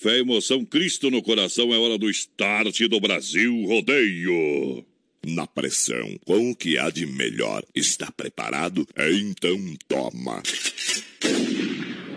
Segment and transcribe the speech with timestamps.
[0.00, 1.74] Fé, emoção, Cristo no coração.
[1.74, 4.82] É hora do start do Brasil Rodeio.
[5.26, 7.62] Na pressão, com o que há de melhor.
[7.74, 8.88] Está preparado?
[8.96, 10.42] Então toma.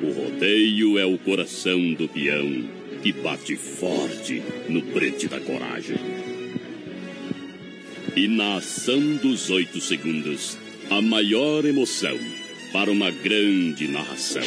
[0.01, 2.69] O rodeio é o coração do peão
[3.01, 5.97] que bate forte no brete da coragem.
[8.15, 10.57] E na ação dos oito segundos,
[10.89, 12.17] a maior emoção
[12.71, 14.41] para uma grande narração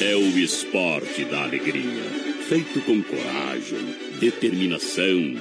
[0.00, 2.29] é o esporte da alegria.
[2.50, 5.36] Feito com coragem, determinação,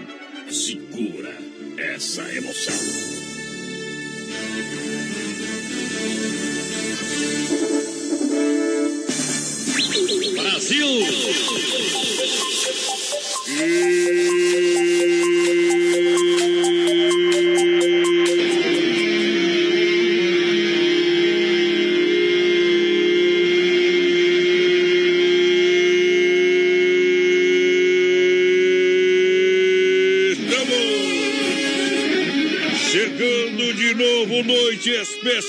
[0.48, 1.36] segura
[1.76, 2.76] essa emoção.
[10.36, 10.86] Brasil!
[13.44, 14.99] Chegando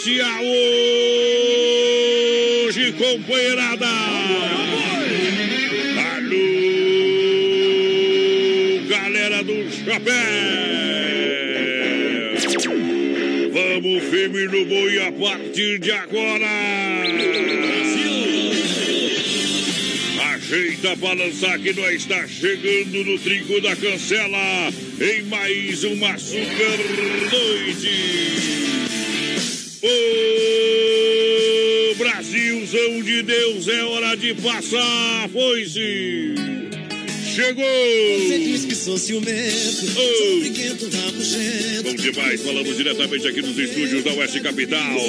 [0.00, 0.42] especial
[2.64, 3.86] hoje, companheirada!
[6.16, 6.38] Alô,
[8.88, 10.14] galera do chapéu!
[13.52, 16.46] Vamos firme no boi a partir de agora!
[20.34, 26.78] Ajeita pra lançar que nós está chegando no trinco da cancela em mais uma super
[27.30, 28.69] noite.
[29.82, 29.88] Ô
[31.96, 36.34] Brasilzão de Deus, é hora de passar, foi-se.
[37.34, 37.64] Chegou!
[37.64, 41.84] Você diz que sou ciumento, sou briguento, rabugento.
[41.84, 45.00] Bom demais, falamos diretamente aqui nos estúdios da Oeste Capital.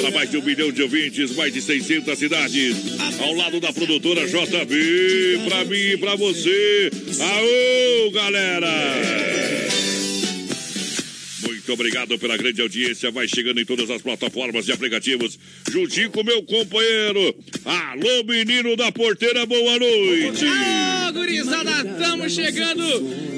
[0.00, 2.76] Para mais de um milhão de ouvintes, mais de 600 cidades.
[3.18, 6.90] Ao lado da produtora JB, pra mim e pra você.
[7.18, 9.71] Aô, galera!
[11.72, 13.10] Obrigado pela grande audiência.
[13.10, 15.38] Vai chegando em todas as plataformas e aplicativos.
[15.70, 17.34] Juntinho com meu companheiro.
[17.64, 20.44] Alô, menino da porteira, boa noite.
[21.12, 22.82] Alô, gurizada, estamos chegando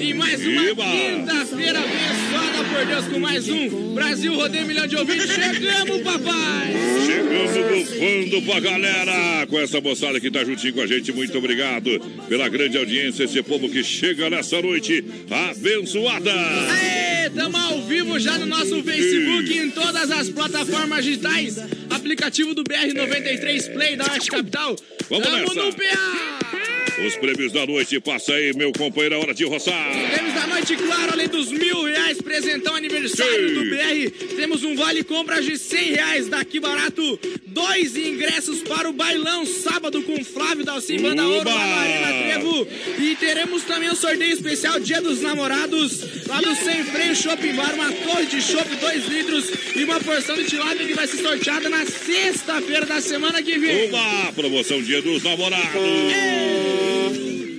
[0.01, 5.27] em mais uma quinta-feira abençoada por Deus com mais um Brasil Rodeio Milhão de Ouvintes.
[5.27, 6.73] Chegamos, papai!
[7.05, 9.47] Chegando bufando pra galera.
[9.49, 11.91] Com essa moçada que tá juntinho com a gente, muito obrigado
[12.29, 13.25] pela grande audiência.
[13.25, 16.33] Esse povo que chega nessa noite abençoada.
[16.33, 21.59] Aê, tamo ao vivo já no nosso Facebook e em todas as plataformas digitais.
[21.91, 24.77] Aplicativo do BR93 Play da Oeste Capital.
[25.11, 25.55] Vamos tamo nessa.
[25.55, 26.64] no PA!
[26.97, 29.91] Os prêmios da noite, passa aí, meu companheiro, é hora de roçar.
[30.12, 33.55] Prêmios da noite, claro, além dos mil reais, presentão aniversário Sim.
[33.55, 34.37] do BR.
[34.37, 37.19] Temos um vale compras de cem reais daqui barato.
[37.47, 41.50] Dois ingressos para o bailão sábado com Flávio Dalcim, Banda Ouro, Uba!
[41.53, 42.69] lá na Arena Trevo.
[42.99, 47.75] E teremos também um sorteio especial Dia dos Namorados, lá do Sem Freio Shopping Bar,
[47.75, 51.69] uma torre de chopp, dois litros e uma porção de tilápia que vai ser sorteada
[51.69, 53.88] na sexta-feira da semana que vem.
[53.88, 56.84] Uma promoção Dia dos Namorados.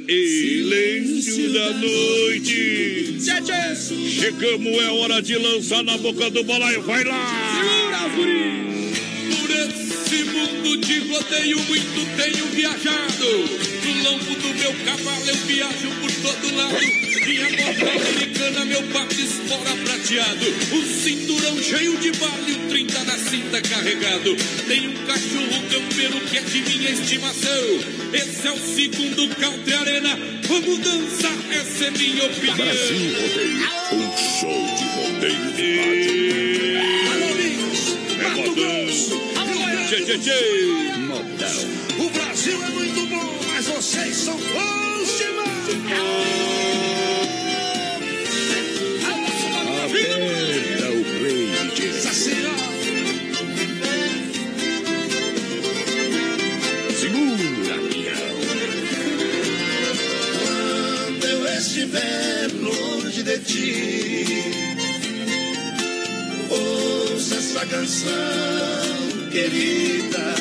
[0.08, 3.18] Silêncio da noite.
[3.20, 3.76] Tchê.
[4.10, 6.82] Chegamos, é hora de lançar na boca do balaio.
[6.84, 7.56] Vai lá!
[7.56, 8.94] Segura, guri.
[9.36, 13.26] Por esse mundo de rodeio muito tenho viajado.
[13.84, 17.06] No lombo do meu cavalo eu viajo por todo lado.
[17.26, 20.46] Minha moto americana, meu pato espora prateado.
[20.72, 23.05] O cinturão cheio de bala e o 30
[23.56, 24.36] cinta carregado.
[24.68, 27.80] Tem um cachorro campeiro que é de minha estimação.
[28.14, 30.20] Esse é o segundo Country Arena.
[30.48, 32.56] Vamos dançar, essa é minha opinião.
[32.56, 33.60] Brasil Rodeio,
[33.94, 36.26] um show de rodeio de rádio.
[37.12, 37.30] Alô,
[38.10, 40.40] É Mato Grosso, alô, tchê, tchê.
[41.98, 46.95] O Brasil é muito bom, mas vocês são bons demais.
[61.86, 64.26] Estiver longe de ti,
[66.50, 70.36] ouça essa canção querida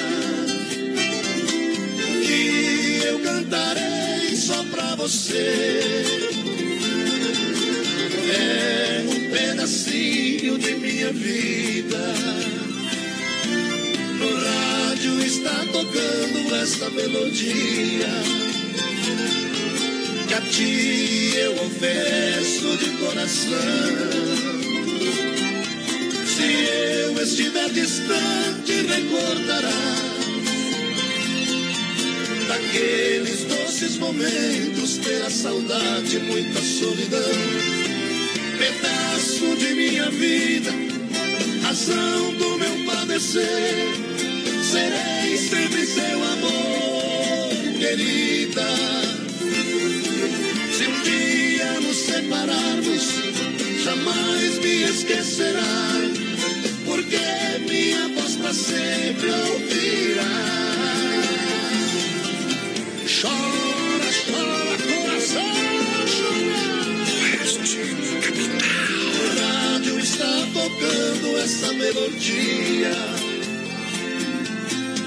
[2.24, 6.04] que eu cantarei só pra você.
[8.36, 12.14] É um pedacinho de minha vida.
[14.18, 18.43] No rádio está tocando esta melodia
[20.36, 23.54] a ti eu ofereço de coração.
[26.26, 29.74] Se eu estiver distante, recordarás
[32.48, 37.20] daqueles doces momentos ter a saudade, muita solidão.
[38.58, 40.70] Pedaço de minha vida,
[41.62, 43.86] razão do meu padecer.
[44.64, 49.13] Serei sempre seu amor, querida.
[51.14, 53.04] Dia nos separarmos,
[53.84, 56.00] jamais me esquecerá,
[56.84, 57.18] porque
[57.68, 60.24] minha voz pra sempre ouvirá.
[63.20, 65.54] Chora, chora, coração,
[66.16, 66.64] chora.
[67.22, 67.78] Oeste,
[68.20, 68.64] capital.
[69.20, 72.94] O rádio está tocando essa melodia.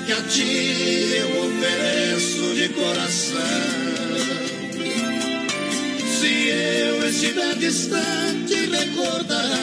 [0.06, 3.87] Que a ti eu ofereço de coração.
[6.50, 9.58] Eu estiver distante, recordará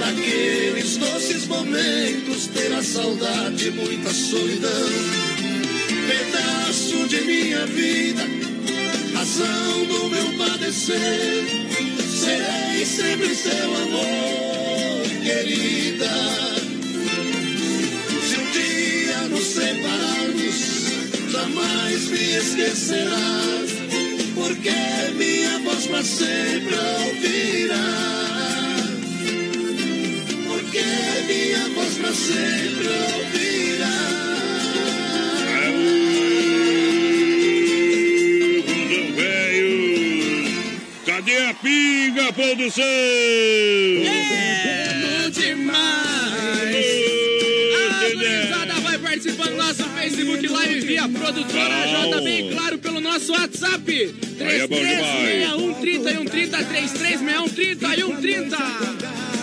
[0.00, 5.26] daqueles doces momentos, ter a saudade, muita solidão
[6.06, 8.22] pedaço de minha vida,
[9.14, 11.44] razão do meu padecer.
[12.08, 16.10] Serei sempre seu amor, querida.
[18.26, 23.75] Se um dia nos separarmos, jamais me esquecerás,
[24.46, 24.70] porque
[25.16, 27.74] minha voz para sempre ouvirá.
[30.46, 30.84] Porque
[31.26, 33.96] minha voz para sempre ouvirá.
[41.06, 42.84] Cadê a pinga, produção?
[42.84, 43.96] É
[50.16, 51.74] Facebook Live via produtora.
[51.86, 54.14] JB e claro pelo nosso WhatsApp.
[54.40, 55.80] Aí é bom demais.
[55.80, 58.56] 336130 e 130 336130 e 130.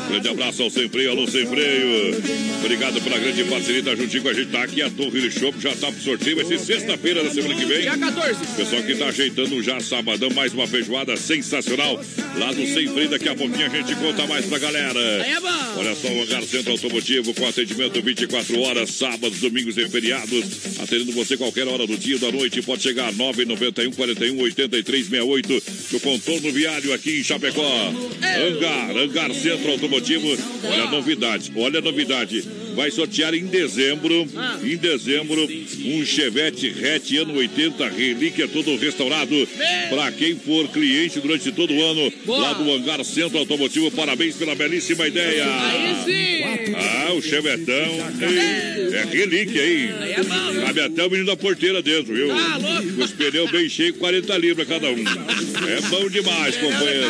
[0.10, 2.22] Grande abraço ao Sem Freio, alô Sem Freio.
[2.64, 4.50] Obrigado pela grande parceria, tá juntinho com a gente.
[4.50, 6.38] Tá aqui a Torre de Show, já tá pro sorteio.
[6.38, 7.82] Vai ser sexta-feira da semana que vem.
[7.82, 8.40] Dia 14.
[8.56, 12.02] Pessoal que tá ajeitando já sabadão, mais uma feijoada sensacional.
[12.38, 14.98] Lá do Sem Freio, daqui a pouquinho a gente conta mais pra galera.
[14.98, 15.78] É bom.
[15.78, 20.80] Olha só, o Hangar Centro Automotivo com atendimento 24 horas, sábados, domingos e feriados.
[20.82, 22.62] Atendendo você qualquer hora do dia ou da noite.
[22.62, 27.94] Pode chegar 991 41 83 68 no contorno viário aqui em Chapecó.
[28.22, 30.28] Hangar, Hangar Centro Automotivo.
[30.64, 32.53] Olha a novidade, olha a novidade.
[32.76, 34.28] Vai sortear em dezembro,
[34.64, 35.48] em dezembro,
[35.86, 39.48] um Chevette hatch ano 80, relíquia todo restaurado.
[39.90, 44.56] Para quem for cliente durante todo o ano, lá do Hangar Centro Automotivo, parabéns pela
[44.56, 45.46] belíssima ideia.
[45.46, 46.74] Aí sim.
[46.76, 47.74] Ah, o Chevetão.
[48.22, 49.90] Ei, É relíquia, hein?
[50.02, 50.66] Aí é bom.
[50.66, 52.30] Cabe até o menino da porteira dentro, viu?
[52.30, 53.04] Tá louco?
[53.04, 54.96] Os pneus bem cheios, 40 libras cada um.
[54.98, 57.10] É bom demais, companheiro.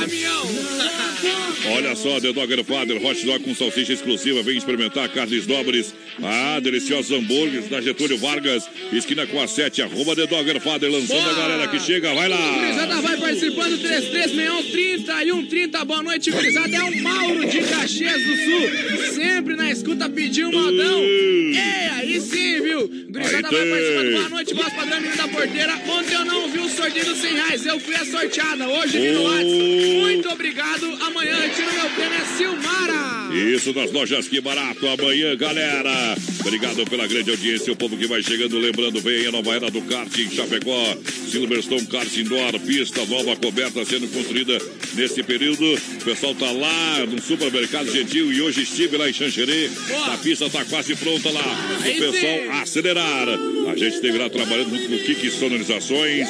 [1.65, 4.43] Olha só, The Dogger Father, hot dog com salsicha exclusiva.
[4.43, 5.93] Vem experimentar carnes nobres.
[6.21, 11.21] Ah, deliciosos hambúrgueres da Getúlio Vargas, esquina com a 7, arroba The Dogger Father, lançando
[11.21, 11.31] Boa.
[11.31, 12.13] a galera que chega.
[12.13, 12.59] Vai lá.
[12.59, 15.85] Gurizada vai participando, 3361 30 e 130.
[15.85, 16.75] Boa noite, gurizada.
[16.75, 19.13] É o Mauro de Caxias do Sul.
[19.13, 21.03] Sempre na escuta pediu um modão.
[21.55, 22.87] É, aí sim, viu?
[23.09, 24.11] Gurizada Aí vai participando.
[24.13, 25.81] Boa noite, voz padrão, menino da porteira.
[25.87, 27.65] Ontem eu não vi o sorteio dos 100 reais.
[27.65, 28.67] Eu fui a sorteada.
[28.67, 29.23] Hoje vi no.
[29.23, 29.95] WhatsApp.
[29.99, 30.97] Muito obrigado.
[31.01, 33.33] Amanhã tiro meu prêmio é Silmara.
[33.33, 36.15] Isso nas lojas Que Barato amanhã, galera.
[36.45, 38.59] Obrigado pela grande audiência, o povo que vai chegando.
[38.59, 40.97] Lembrando, vem aí a nova era do kart em Chapecó.
[41.29, 44.59] Silverstone Kart Indoor, pista nova coberta sendo construída
[44.93, 45.63] nesse período.
[45.73, 49.69] O pessoal tá lá no supermercado Gentil e hoje estive lá em Xanxerê.
[50.07, 51.77] A pista tá quase pronta lá.
[51.79, 53.27] O pessoal acelerar.
[53.69, 56.27] A gente esteve lá trabalhando junto com o Kiki Sonorizações.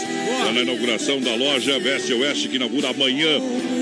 [0.54, 3.42] Na inauguração da loja Veste Oeste, que inaugura amanhã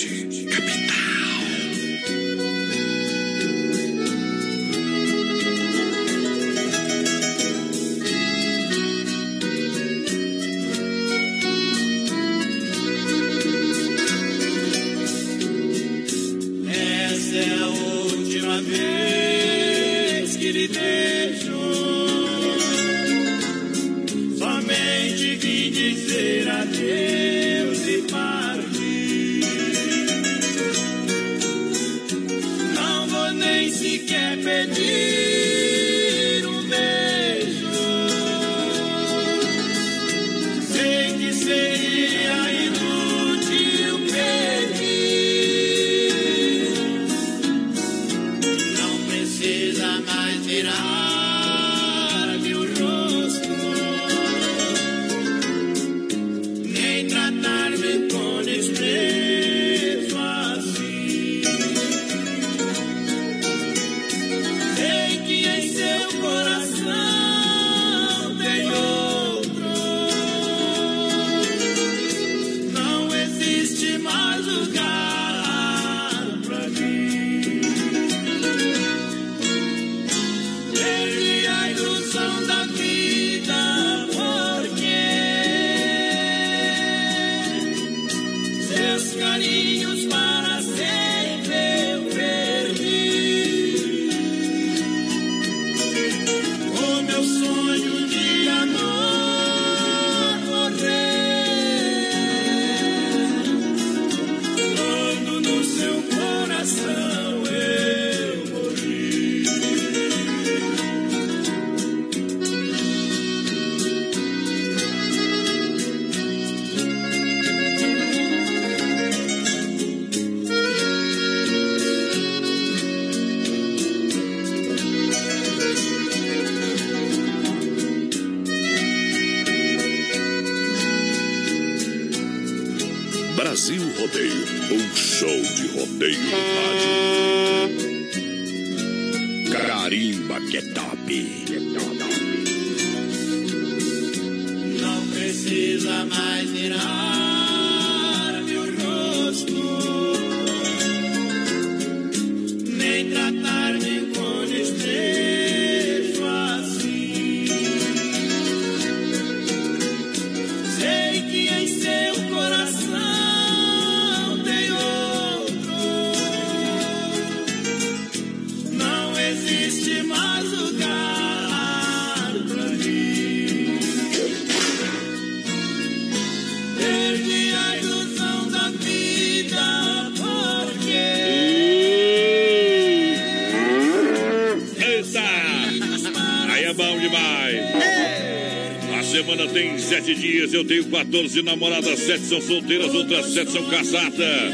[190.90, 194.52] 14 namoradas, sete são solteiras, outras sete são casadas.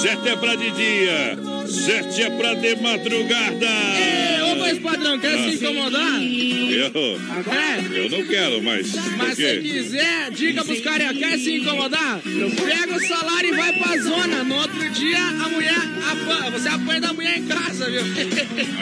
[0.00, 1.38] Sete é pra de dia,
[1.68, 3.66] sete é pra de madrugada.
[3.66, 6.20] Ei, ô voz padrão, quer se incomodar?
[6.22, 7.20] Eu,
[7.52, 7.98] É?
[8.04, 8.92] eu não quero, mas.
[9.16, 12.20] Mas se quiser, diga pros caras, quer se incomodar?
[12.22, 14.42] Pega o salário e vai pra zona.
[14.44, 15.74] No outro dia, a mulher
[16.10, 18.02] apanha, você apanha da mulher em casa, viu?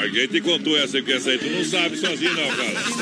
[0.02, 3.01] Alguém te contou essa, porque essa aí tu não sabe sozinho, não, cara.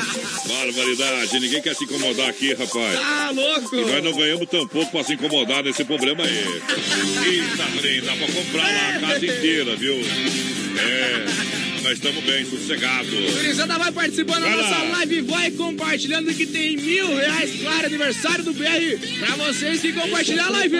[0.65, 2.99] Barbaridade, ninguém quer se incomodar aqui, rapaz.
[3.03, 3.75] Ah, louco!
[3.75, 6.37] E nós não ganhamos tão pouco pra se incomodar nesse problema aí.
[7.25, 9.95] Eita, trem, dá pra comprar lá a casa inteira, viu?
[9.95, 11.25] É,
[11.81, 13.09] nós estamos bem, sossegados.
[13.09, 14.97] Gurizada vai participando da nossa lá.
[14.97, 20.45] live vai compartilhando que tem mil reais, claro, aniversário do BR, pra vocês que compartilhar
[20.45, 20.77] a live.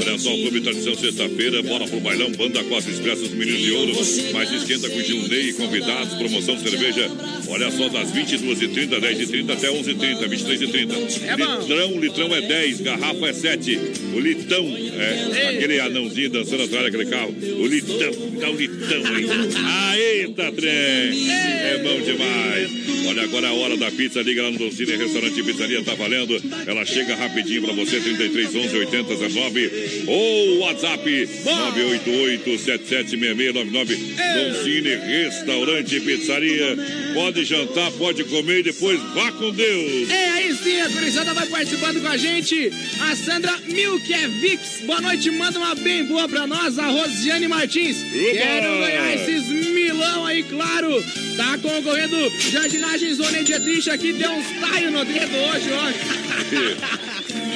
[0.00, 3.72] Olha só, o Clube Tradição, sexta-feira, bora pro bailão, Banda Costa Expressa, os Meninos de
[3.72, 3.92] Ouro,
[4.32, 7.10] mais esquenta com Gil Ney, convidados, promoção cerveja,
[7.48, 11.22] olha só, das 22h30, 10h30 até 11h30, 23h30.
[11.22, 13.80] É litrão, litrão é 10, garrafa é 7,
[14.14, 19.28] o litão, é, aquele anãozinho dançando atrás daquele carro, o litão, dá o litão aí.
[19.70, 20.70] Ah, eita, trem!
[20.70, 22.97] É bom demais.
[23.06, 24.22] Olha, agora é a hora da pizza.
[24.22, 26.40] Liga lá no Dolcine Restaurante e Pizzaria, tá valendo.
[26.66, 29.70] Ela chega rapidinho pra você, 33 11 80 19.
[30.06, 33.96] Ou WhatsApp 988 776699.
[34.34, 36.76] Dolcine Restaurante e Pizzaria.
[37.14, 40.10] Pode jantar, pode comer e depois vá com Deus.
[40.10, 42.70] É, aí sim, a gurizada vai participando com a gente.
[43.00, 46.78] A Sandra Milkevix, boa noite, manda uma bem boa pra nós.
[46.78, 47.96] A Rosiane Martins,
[48.32, 51.04] quero ganhar esses milão aí, claro.
[51.36, 55.92] Tá concorrendo Jardinagem Zona Dietrich aqui, deu uns taios no dedo hoje, ó.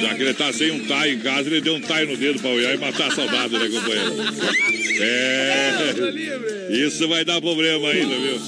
[0.01, 2.39] Já que ele tá sem um taio em casa, ele deu um taio no dedo
[2.39, 4.15] pra olhar e matar a saudade, né, companheiro?
[4.99, 5.93] É.
[6.69, 8.41] Isso vai dar problema ainda, viu?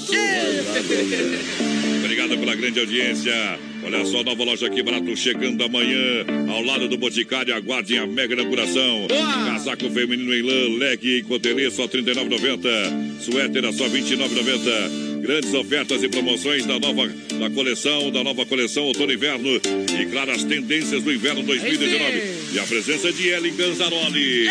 [2.26, 3.58] Obrigado pela grande audiência.
[3.84, 7.54] Olha só, nova loja aqui, barato, chegando amanhã, ao lado do Boticário.
[7.54, 9.06] Aguardem a mega inauguração.
[9.46, 13.20] Casaco feminino em lã, leque e cotelê, só R$ 39,90.
[13.20, 15.20] Suéter a só R$ 29,90.
[15.20, 19.48] Grandes ofertas e promoções da nova da coleção, da nova coleção outono inverno.
[20.00, 22.22] E claro, as tendências do inverno 2019.
[22.54, 24.48] E a presença de Ellen Ganzaroli.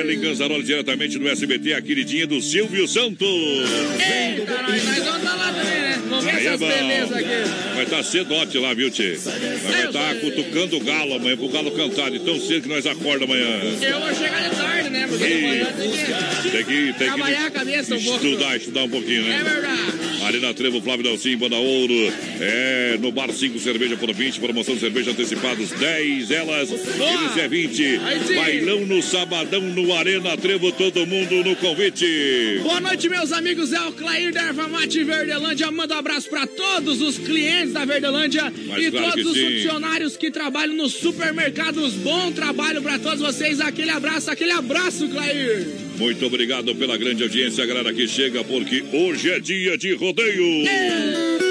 [0.00, 3.28] Ellen Ganzaroli, diretamente do SBT, a queridinha do Silvio Santos.
[3.28, 5.81] Eita, nós, vamos lá também?
[6.12, 7.74] Vamos ver é essas belezas aqui.
[7.74, 9.16] Vai estar cedote lá, viu, Tchê?
[9.62, 13.24] Vai estar cutucando o galo amanhã, pro galo cantar de tão cedo que nós acorda
[13.24, 13.46] amanhã.
[13.80, 15.06] Eu vou chegar de tarde, né?
[15.08, 18.26] Porque manhã tem que Tem que, tem trabalhar a que cabeça um pouco.
[18.26, 19.42] estudar, estudar um pouquinho, É né?
[19.42, 19.82] verdade.
[20.26, 22.12] Ali na Trevo, Flávio Dalcim, Banda Ouro.
[22.40, 24.38] É, no Bar 5, cerveja por 20.
[24.38, 26.70] Promoção de cerveja antecipados, 10 elas.
[26.70, 28.00] Eles é 20.
[28.04, 28.36] Aí.
[28.36, 32.60] Bailão no sabadão, no Arena Trevo, todo mundo no convite.
[32.62, 33.72] Boa noite, meus amigos.
[33.72, 35.70] É o Clair da Erva Mate Verdelândia.
[35.72, 39.62] Manda um abraço para todos os clientes da Verdelândia Mas e claro todos os sim.
[39.62, 41.94] funcionários que trabalham nos supermercados.
[41.94, 43.60] Bom trabalho para todos vocês.
[43.60, 45.68] Aquele abraço, aquele abraço, Clair.
[45.96, 50.64] Muito obrigado pela grande audiência, galera que chega, porque hoje é dia de rodeio.
[50.64, 51.42] Deus!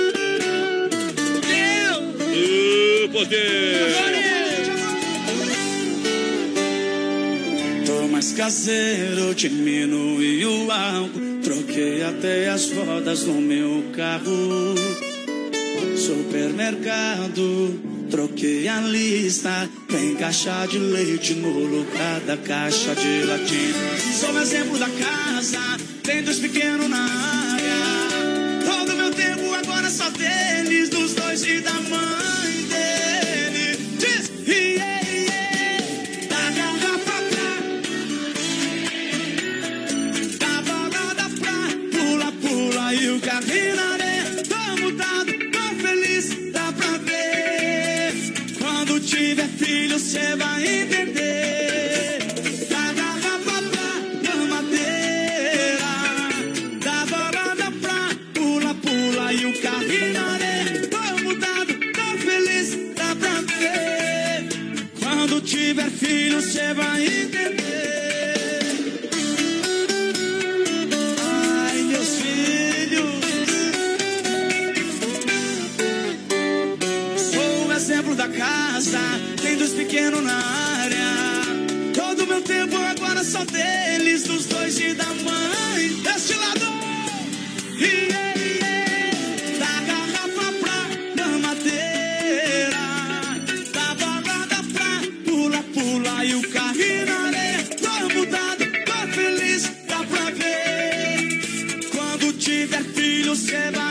[3.06, 3.72] Ô, poder!
[7.86, 11.31] Tô mais caseiro, diminui o álcool.
[11.44, 14.76] Troquei até as rodas do meu carro.
[15.98, 17.80] Supermercado,
[18.12, 19.68] troquei a lista.
[19.90, 23.74] Tem caixa de leite no lugar da caixa de latim.
[24.20, 27.72] Sou exemplo da casa, tem dois pequenos na área.
[28.66, 33.78] Todo meu tempo agora só deles, dos dois e da mãe dele.
[33.98, 34.32] Diz,
[50.12, 52.20] filho, cê vai entender.
[52.70, 55.92] Da garrafa pra mamadeira.
[56.84, 60.88] Da balada pra pula, pula e o carrinho na areia.
[60.88, 64.50] Tô mudado, tô feliz, dá pra ver.
[65.00, 67.71] Quando tiver filho, cê vai entender.
[82.52, 85.88] Tempo agora só deles, dos dois e da mãe.
[86.04, 86.66] Deste lado.
[87.80, 89.58] Yeah, yeah.
[89.62, 90.80] Da garrafa pra
[91.18, 92.86] mamadeira.
[93.76, 94.92] Da balada pra
[95.26, 97.62] pula, pula e o carrinho na areia.
[97.84, 101.88] Tô mudado, tô feliz, dá pra ver.
[101.94, 103.91] Quando tiver filho, cê vai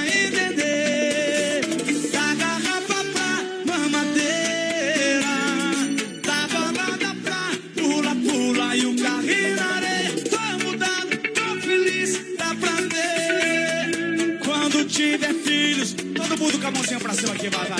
[16.91, 17.79] mãozinha pra cima aqui, vai, vai.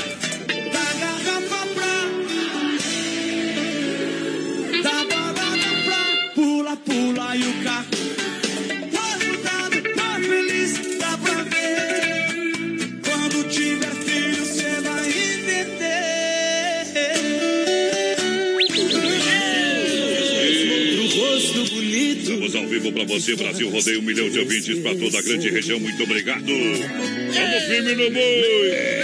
[0.71, 1.95] Da garrafa pra
[4.83, 6.01] da balada pra
[6.35, 7.87] pula, pula e o carro.
[8.91, 12.29] Tô mudado, tô feliz, dá pra ver.
[13.05, 15.81] Quando tiver filho, cê vai entender.
[20.99, 22.21] O rosto bonito.
[22.21, 25.51] Estamos ao vivo pra você, Brasil Rodeio, um milhão de ouvintes pra toda a grande
[25.51, 25.81] região.
[25.81, 26.47] Muito obrigado.
[27.33, 29.01] Vamos firme no boi.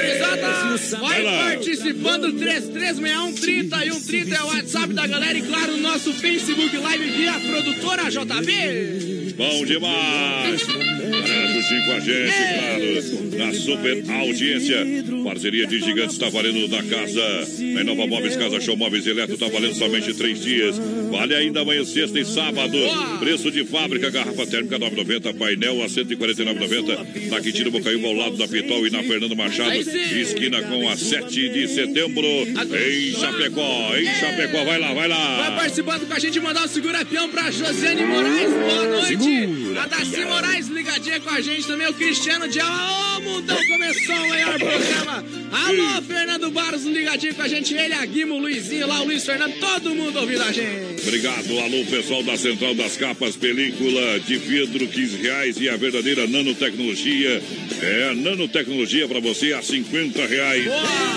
[1.01, 6.13] Vai participando 3361 30 e 130 é o WhatsApp da galera e claro, o nosso
[6.13, 9.35] Facebook Live via produtora JB.
[9.37, 10.67] Bom demais.
[10.67, 11.47] Galera
[11.87, 13.39] com a gente, claro.
[13.39, 14.85] Na super audiência.
[15.27, 17.49] Parceria de gigantes está valendo na casa.
[17.75, 20.79] Na Nova Móveis, Casa Show Móveis Eletro está valendo somente três dias.
[21.11, 22.79] Vale ainda amanhã, sexta e sábado.
[23.19, 27.29] Preço de fábrica, garrafa térmica 9,90, painel a 149,90.
[27.29, 29.75] Na Quintino Bocaiúva, ao lado da Pitol e na Fernando Machado.
[29.75, 32.25] Esquina com a 7 de setembro.
[32.25, 34.65] Em Chapecó, em Chapecó.
[34.65, 35.37] Vai lá, vai lá.
[35.39, 38.53] Vai participando com a gente, mandar o segura-peão pra Josiane Moraes.
[38.53, 39.09] Boa noite.
[39.09, 40.25] Segura, a Daci.
[40.25, 41.89] Moraes ligadinha com a gente também.
[41.89, 43.17] O Cristiano Dial.
[43.17, 45.16] Ô, mundão, começou o melhor programa.
[45.53, 47.75] Alô, Fernando Barros ligadinho com a gente.
[47.75, 49.55] Ele, a Guimo, o Luizinho lá, o Luiz Fernando.
[49.59, 51.03] Todo mundo ouvindo a gente.
[51.03, 56.27] Obrigado, alô pessoal da Central das Capas, película de vidro, 15 reais e a verdadeira
[56.27, 57.43] nanotecnologia.
[57.81, 60.65] É a nanotecnologia para você a 50 reais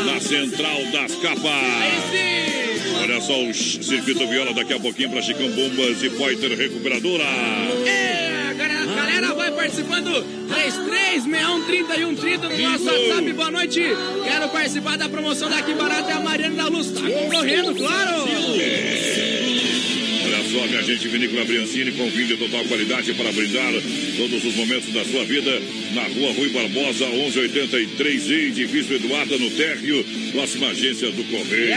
[0.06, 2.40] na Central das Capas.
[3.02, 7.24] Olha só o circuito viola daqui a pouquinho para Chicão Bombas e Poiter Recuperadora.
[7.24, 8.19] É,
[9.20, 10.10] galera, vai participando.
[10.50, 13.34] 33613130 no nosso WhatsApp.
[13.34, 13.82] Boa noite.
[14.24, 16.12] Quero participar da promoção daqui barata.
[16.12, 16.92] É a Mariana da Luz.
[16.92, 18.24] Tá concorrendo, claro.
[18.24, 19.19] Olha
[20.52, 23.72] só, minha gente, Vinícola Briancini com vinho de total qualidade para brindar
[24.18, 25.52] todos os momentos da sua vida.
[25.94, 31.74] Na rua Rui Barbosa, 1183, edifício Eduarda, no térreo, próxima agência do Correio.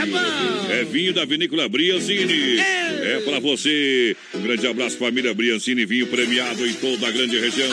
[0.71, 0.81] É.
[0.81, 2.59] É vinho da Vinícola Briancini.
[2.59, 4.17] É, para você.
[4.35, 7.69] Um grande abraço, família Briancini, vinho premiado em toda a grande região.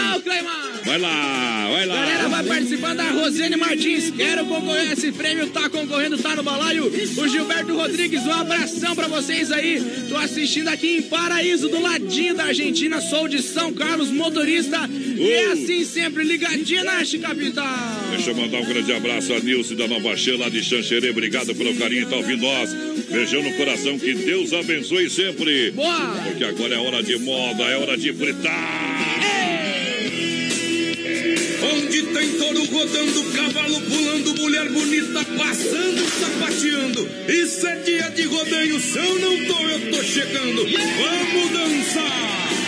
[0.90, 1.96] Vai lá, vai lá.
[1.98, 4.10] Galera, vai participando da Rosane Martins.
[4.10, 5.46] Quero concorrer a esse prêmio.
[5.52, 6.88] Tá concorrendo, tá no balaio.
[6.88, 9.80] O Gilberto Rodrigues, um abração pra vocês aí.
[10.10, 13.00] Tô assistindo aqui em Paraíso, do ladinho da Argentina.
[13.02, 14.90] Sou de São Carlos, motorista.
[14.90, 17.68] E é assim sempre, ligadinho na capital.
[18.10, 21.12] Deixa eu mandar um grande abraço a Nilce da Nova Xê, lá de Xanxerê.
[21.12, 22.74] Obrigado pelo carinho e tá ouvindo nós.
[23.12, 25.70] Beijão no coração, que Deus abençoe sempre.
[25.70, 26.16] Boa!
[26.26, 29.09] Porque agora é hora de moda, é hora de fritar.
[31.62, 37.10] Onde tem touro rodando, cavalo pulando, mulher bonita passando, sapateando.
[37.28, 40.66] Isso é dia de rodeio, se eu não tô, eu tô chegando.
[40.66, 42.59] Vamos dançar!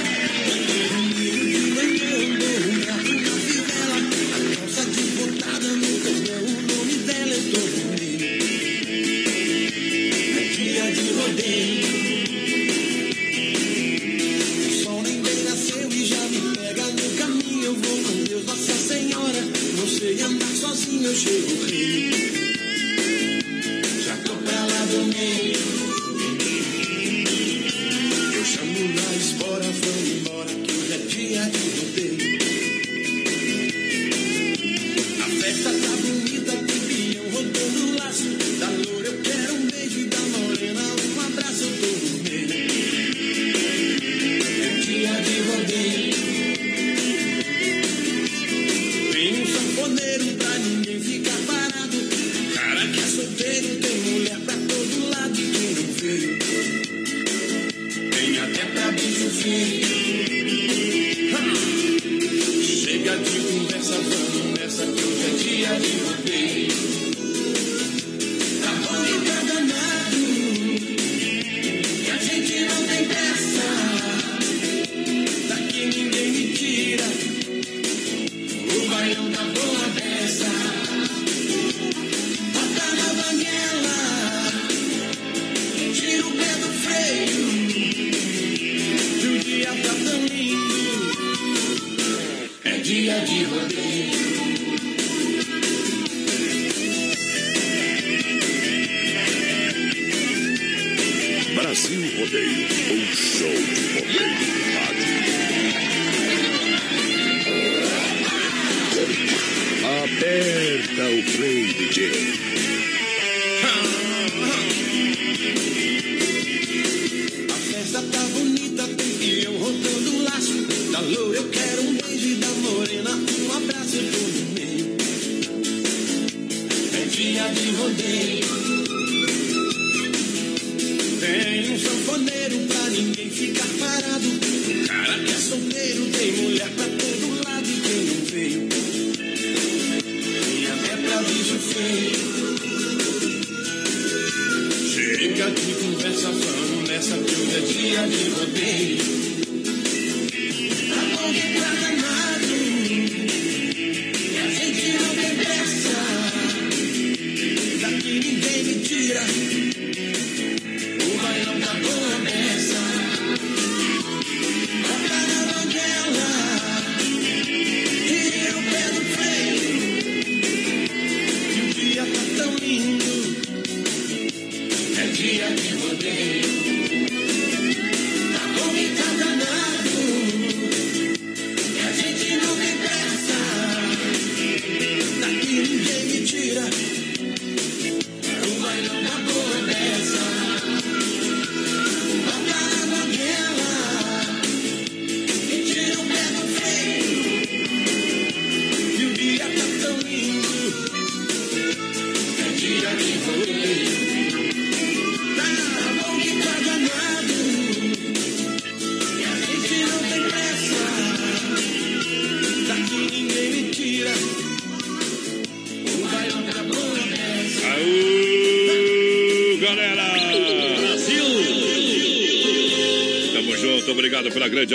[20.13, 22.50] я так соснешь и ухи.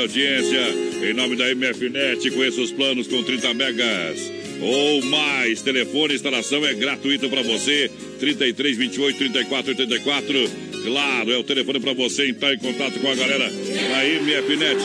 [0.07, 0.61] Audiência.
[1.03, 5.61] Em nome da MFNet, conheça os planos com 30 megas ou mais.
[5.63, 7.91] Telefone, instalação é gratuito para você.
[8.21, 10.51] 33 28 34 84.
[10.85, 14.85] Claro, é o telefone para você entrar em contato com a galera da MFNet.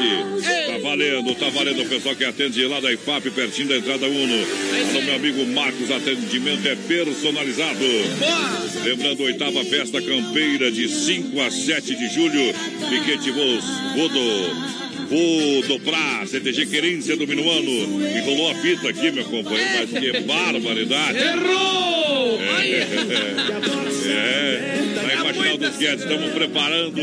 [0.66, 4.48] Tá valendo, tá valendo o pessoal que atende lá da IFAP, pertinho da entrada Uno.
[4.92, 7.86] Para meu amigo Marcos, atendimento é personalizado.
[8.84, 12.54] Lembrando, oitava festa campeira de 5 a 7 de julho.
[12.90, 13.64] Piquete Voz,
[13.96, 14.81] Vodo.
[15.12, 17.70] Vou dobrar, CTG Querência do Minuano.
[17.70, 21.18] E rolou a fita aqui, meu companheiro, mas que barbaridade.
[21.18, 22.40] Errou!
[22.42, 22.74] É, Aí.
[24.08, 25.01] é.
[25.12, 27.02] Tá imaginando dos Guedes, estamos preparando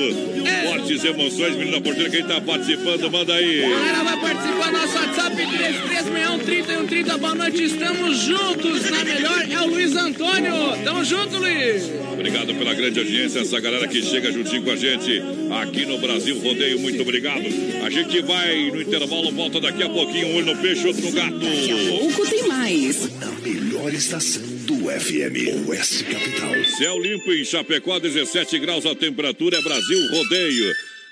[0.64, 2.08] fortes emoções, menina porteira.
[2.10, 3.60] Quem tá participando, manda aí.
[3.60, 8.90] Galera, vai participar do nosso WhatsApp 3361 Boa noite, estamos juntos.
[8.90, 10.54] Na melhor é o Luiz Antônio.
[10.84, 11.90] Tamo junto, Luiz.
[12.12, 15.22] Obrigado pela grande audiência, essa galera que chega juntinho com a gente
[15.60, 17.44] aqui no Brasil Rodeio, muito obrigado.
[17.84, 21.12] A gente vai no intervalo, volta daqui a pouquinho, um olho no peixe, outro no
[21.12, 21.38] gato.
[21.38, 23.08] Daqui a pouco tem mais.
[23.22, 26.62] A melhor estação do FM, Oeste Capital.
[26.76, 30.74] Céu limpo em Chapecó, 17 graus a temperatura, é Brasil Rodeio.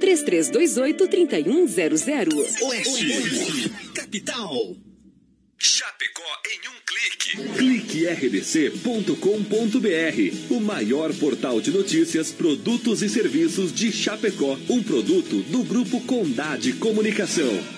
[0.00, 2.62] 3328-3100.
[2.62, 3.70] Oeste.
[3.94, 4.76] Capital.
[5.60, 7.36] Chapecó em um clique.
[7.56, 9.18] Clique rdc.com.br,
[10.54, 16.74] o maior portal de notícias, produtos e serviços de Chapecó, um produto do grupo Condade
[16.74, 17.77] Comunicação.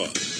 [0.00, 0.39] Raw.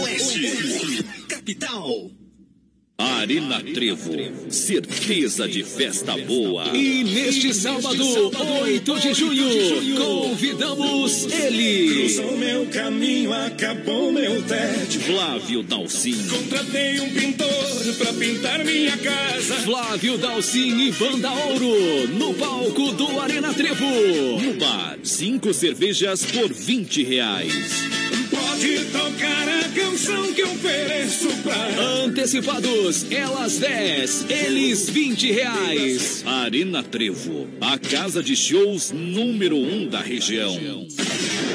[0.00, 1.04] Oeste.
[1.28, 2.21] Capital.
[3.02, 6.68] Arena Trevo, certeza de festa boa.
[6.76, 8.30] E neste sábado,
[8.62, 11.94] 8 de junho, convidamos ele.
[11.94, 15.00] Cruzou meu caminho, acabou meu tédio.
[15.00, 16.26] Flávio Dalcin.
[16.28, 19.54] Contratei um pintor pra pintar minha casa.
[19.56, 23.84] Flávio Dalcin e Banda Ouro, no palco do Arena Trevo.
[24.40, 27.82] No bar, cinco cervejas por 20 reais.
[28.30, 31.62] Pode tocar a canção que eu ofereço pra
[32.04, 36.22] Antecipados, elas 10, eles 20 reais.
[36.26, 40.86] Arena Trevo, a casa de shows número um da região.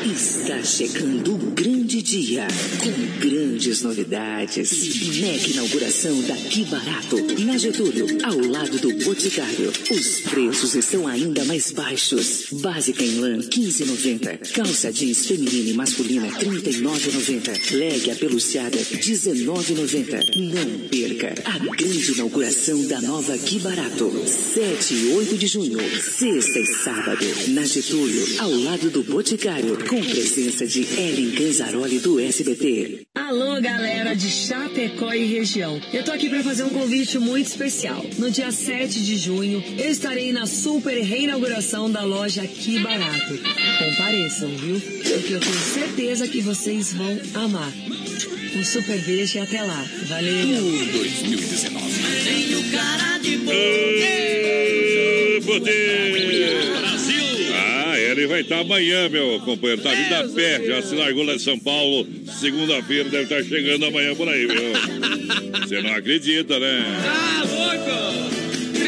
[0.05, 2.47] Está chegando o grande dia,
[2.79, 4.71] com grandes novidades.
[5.19, 9.71] Mega inauguração daqui barato, na Getúlio, ao lado do Boticário.
[9.91, 12.47] Os preços estão ainda mais baixos.
[12.53, 14.53] Básica em lã, 15,90.
[14.53, 17.75] Calça jeans feminina e masculina, 39,90.
[17.75, 20.35] Leg apeluciada, 19,90.
[20.35, 24.11] Não perca a grande inauguração da nova Aqui Barato.
[24.27, 30.01] 7 e 8 de junho, sexta e sábado, na Getúlio, ao lado do Boticário, com
[30.01, 31.31] presença de Ellen
[31.77, 33.05] Camaroli do SBT.
[33.13, 35.79] Alô, galera de Chapecó e região.
[35.93, 38.03] Eu tô aqui para fazer um convite muito especial.
[38.17, 43.37] No dia 7 de junho, eu estarei na super reinauguração da loja Aqui Barato.
[43.79, 44.79] Compareçam, viu?
[44.79, 47.73] Porque eu tenho certeza que vocês vão amar.
[48.55, 49.85] Um super beijo e até lá.
[50.07, 50.87] Valeu!
[50.91, 51.91] 2019.
[52.23, 53.97] Tenho cara de poder.
[56.79, 57.53] Brasil!
[57.55, 59.81] Ah, ele vai estar amanhã, meu companheiro.
[59.81, 62.07] Tá vindo a pé, já se largou lá de São Paulo.
[62.39, 64.73] Segunda-feira deve estar chegando amanhã por aí, viu?
[65.61, 66.83] Você não acredita, né?
[67.03, 68.26] Tá louco!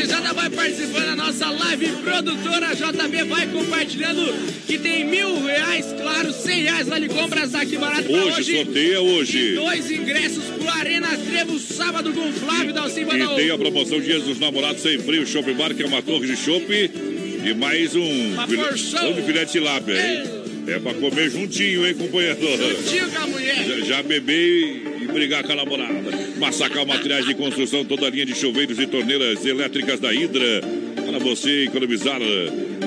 [0.10, 4.34] Crisada vai participando da nossa live produtora JB vai compartilhando
[4.66, 8.56] que tem mil reais, claro, cem reais lá de compras aqui barato pra Hoje, hoje.
[8.58, 9.38] sorteia hoje.
[9.38, 13.58] E dois ingressos pro Arena Trevo sábado com o Flávio da Silva E tem a
[13.58, 17.54] promoção Dias dos Namorados Sem Frio Shopping Bar, que é uma torre de chopp e
[17.54, 19.12] mais um Uma porção.
[19.12, 20.24] um de tilápia, hein?
[20.68, 22.38] É pra comer juntinho, hein, companheiro?
[22.42, 23.64] Juntinho com a mulher.
[23.66, 26.12] Já, já beber e brigar com a namorada.
[26.38, 30.62] Massacal Materiais de Construção, toda a linha de chuveiros e torneiras elétricas da Hidra.
[31.06, 32.20] Para você economizar.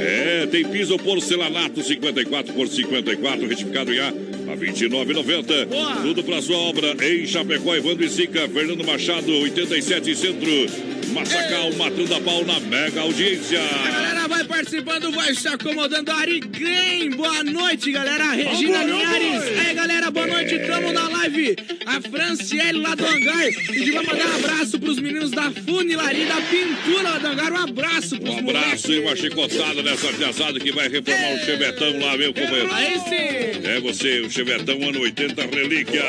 [0.01, 4.09] É, tem piso porcelanato 54 por 54, retificado em A.
[4.09, 6.03] A 29,90.
[6.03, 11.02] Tudo para sua obra em Chapecó, Evandro e Sica, Fernando Machado, 87 Centro.
[11.12, 13.61] Massacal, matando a pau na mega audiência.
[13.61, 16.11] A galera vai participando, vai se acomodando.
[16.11, 18.33] Ari Green, boa noite, galera.
[18.33, 19.59] Regina Vambora, Linhares.
[19.59, 20.59] Aí, galera, boa noite.
[20.61, 21.57] Tamo na live.
[21.85, 23.46] A Franciele lá do Hangar.
[23.46, 27.53] E de vai mandar um abraço pros meninos da Funilaria da Pintura lá do Hangar.
[27.53, 31.98] Um abraço pros Um abraço e uma chicotada nessa piazada que vai reformar o chevetão
[32.01, 32.72] lá, meu companheiro.
[32.72, 33.66] Aí sim.
[33.68, 36.03] É você, o chevetão ano 80 relíquia.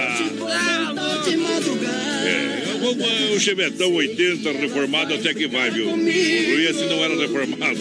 [1.26, 3.14] de madrugada.
[3.14, 5.90] É, o, chevetão 80 reformado até que vai, viu?
[5.90, 7.80] O se não era reformado.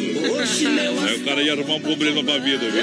[1.06, 2.82] Aí o cara ia arrumar um problema pra vida, viu?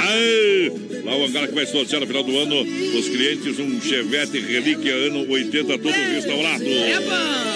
[0.00, 0.72] Aê!
[1.04, 2.62] Lá o hangar que vai sortear no final do ano
[2.96, 6.64] os clientes um Chevette relíquia ano 80 todo restaurado.
[6.64, 7.52] É bom.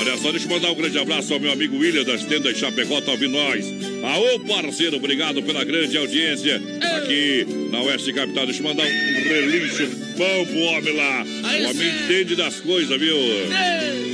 [0.00, 3.02] Olha só, deixa eu mandar um grande abraço ao meu amigo William das tendas Chapecó,
[3.02, 3.66] tá ouvindo nós.
[4.02, 6.56] Aô, parceiro, obrigado pela grande audiência
[6.96, 8.46] aqui na Oeste Capital.
[8.46, 10.09] Deixa eu mandar um relincho
[10.44, 11.24] pro homem lá.
[11.44, 12.04] Aí o homem sim.
[12.04, 13.16] entende das coisas, viu?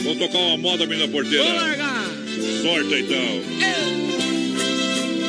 [0.05, 1.45] Vamos tocar uma moda, menina porteira.
[1.45, 2.05] Vou largar.
[2.62, 3.42] Sorte então.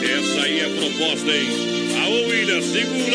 [0.04, 1.48] Essa aí é a proposta, hein?
[2.04, 3.07] Aô, William, segura!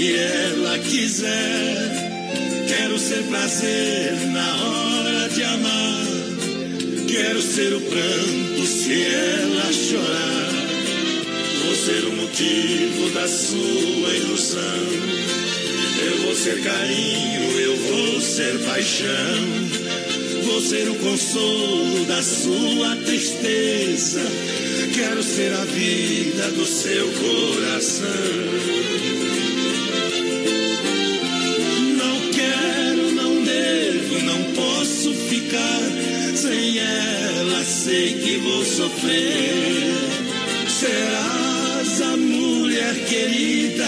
[0.00, 2.64] Se ela quiser.
[2.66, 6.06] Quero ser prazer na hora de amar.
[7.06, 10.52] Quero ser o pranto se ela chorar.
[11.64, 14.86] Vou ser o motivo da sua ilusão.
[16.06, 19.68] Eu vou ser carinho, eu vou ser paixão.
[20.44, 24.22] Vou ser o consolo da sua tristeza.
[24.94, 29.19] Quero ser a vida do seu coração.
[35.50, 37.64] Ficar sem ela.
[37.64, 39.94] Sei que vou sofrer.
[40.68, 43.84] Serás a mulher querida,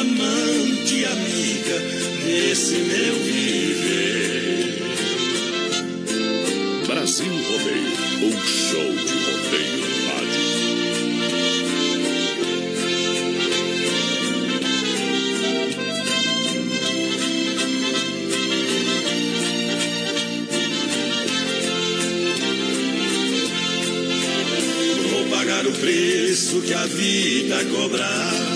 [0.00, 1.78] amante, amiga
[2.24, 3.31] desse meu
[26.64, 28.52] que a vida cobrar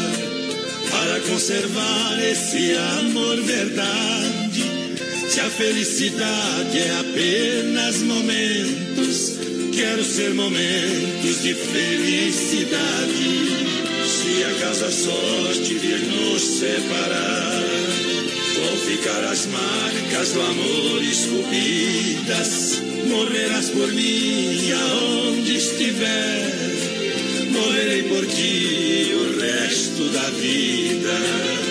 [0.91, 4.65] para conservar esse amor verdade.
[5.29, 9.39] Se a felicidade é apenas momentos,
[9.75, 12.77] quero ser momentos de felicidade.
[14.07, 17.63] Se a sorte vir nos separar,
[18.55, 22.83] vão ficar as marcas do amor esculpidas.
[23.09, 26.56] Morrerás por mim aonde estiver.
[27.57, 31.66] Morrerei por ti o resto da vida.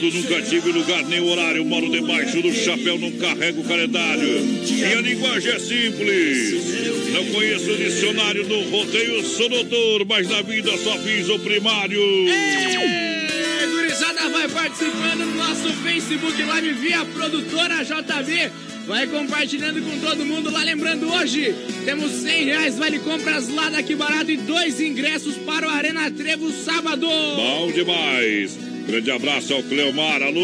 [0.00, 1.64] Nunca tive lugar nem horário.
[1.64, 4.44] Moro debaixo do chapéu, não carrego o calendário.
[4.44, 7.12] Minha linguagem é simples.
[7.12, 12.00] Não conheço o dicionário do roteio, sou doutor, mas na vida só fiz o primário.
[12.00, 18.50] Ei, gurizada vai participando do nosso Facebook Live via produtora JB.
[18.86, 20.62] Vai compartilhando com todo mundo lá.
[20.62, 25.70] Lembrando, hoje temos 100 reais vale compras lá daqui barato e dois ingressos para o
[25.70, 27.06] Arena Trevo sábado.
[27.06, 28.67] Bom demais.
[28.88, 30.22] Grande abraço ao Cleomar.
[30.22, 30.40] Alô,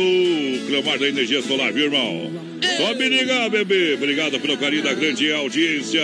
[0.67, 2.31] Cleomar da Energia Solar, viu, irmão?
[2.77, 3.95] Só me ligar, bebê.
[3.95, 6.03] Obrigado pelo carinho da grande audiência.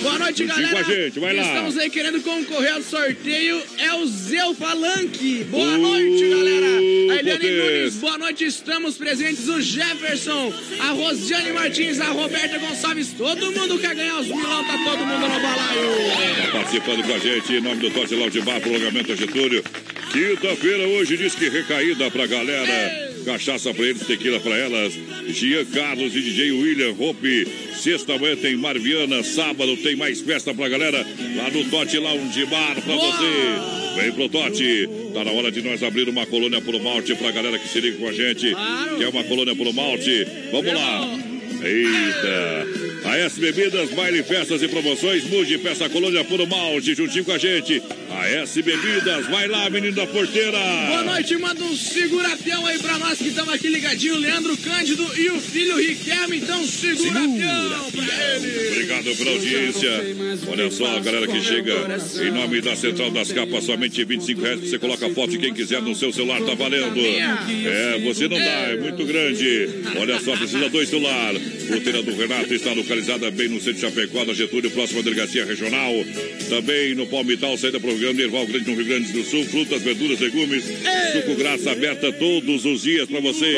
[0.00, 0.70] Boa noite, galera.
[0.70, 1.42] com a gente, vai lá.
[1.42, 3.60] Estamos aí querendo concorrer ao sorteio.
[3.76, 5.44] É o Zeu Falanque.
[5.44, 6.66] Boa noite, galera.
[7.12, 7.50] A Eliane.
[7.50, 8.44] Nunes, boa noite.
[8.46, 9.46] Estamos presentes.
[9.48, 10.50] O Jefferson,
[10.80, 13.12] a Rosiane Martins, a Roberta Gonçalves.
[13.12, 14.64] Todo mundo quer ganhar os milão.
[14.64, 16.46] Tá todo mundo no balaio.
[16.46, 19.62] Tá participando com a gente em nome do Tote Laudibar, prolongamento Getúlio.
[20.12, 23.08] Quinta-feira hoje diz que recaída pra galera.
[23.24, 24.94] Cachaça pra eles, tequila pra elas.
[25.28, 27.46] Gian Carlos e DJ William Hope.
[27.74, 29.22] Sexta manhã tem Marviana.
[29.22, 31.06] Sábado tem mais festa pra galera.
[31.36, 34.00] Lá no Tote Lounge Bar pra você.
[34.00, 34.88] Vem pro Tote.
[35.12, 37.98] Tá na hora de nós abrir uma colônia pro malte pra galera que se liga
[37.98, 38.54] com a gente.
[38.98, 40.26] Quer uma colônia pro malte?
[40.50, 41.18] Vamos lá.
[41.62, 42.87] Eita!
[43.08, 47.38] A S Bebidas, baile, festas e promoções, mude peça colônia puro malte juntinho com a
[47.38, 47.82] gente.
[48.10, 50.58] A S Bebidas, vai lá, menino da porteira.
[50.88, 54.18] Boa noite, manda um segura-peão aí pra nós que estamos aqui ligadinho.
[54.18, 56.36] Leandro Cândido e o filho Riquelme.
[56.36, 58.68] Então, segura-peão pra ele.
[58.72, 59.90] Obrigado pela audiência.
[60.46, 61.74] Olha só, a galera que chega
[62.26, 64.60] em nome da Central das Capas, somente 25 reais.
[64.60, 67.00] Você coloca a foto de quem quiser no seu celular, tá valendo.
[67.00, 69.70] É, você não dá, é muito grande.
[69.96, 71.34] Olha só, precisa do celular.
[71.68, 75.92] Fruteira do Renato está localizada bem no centro de Chapecó, na Getúlio, próxima delegacia regional.
[76.48, 79.44] Também no Palmital, saída para o Grande Erval Grande, no Rio Grande do Sul.
[79.44, 80.64] Frutas, verduras, legumes,
[81.12, 83.56] suco graça aberta todos os dias para você.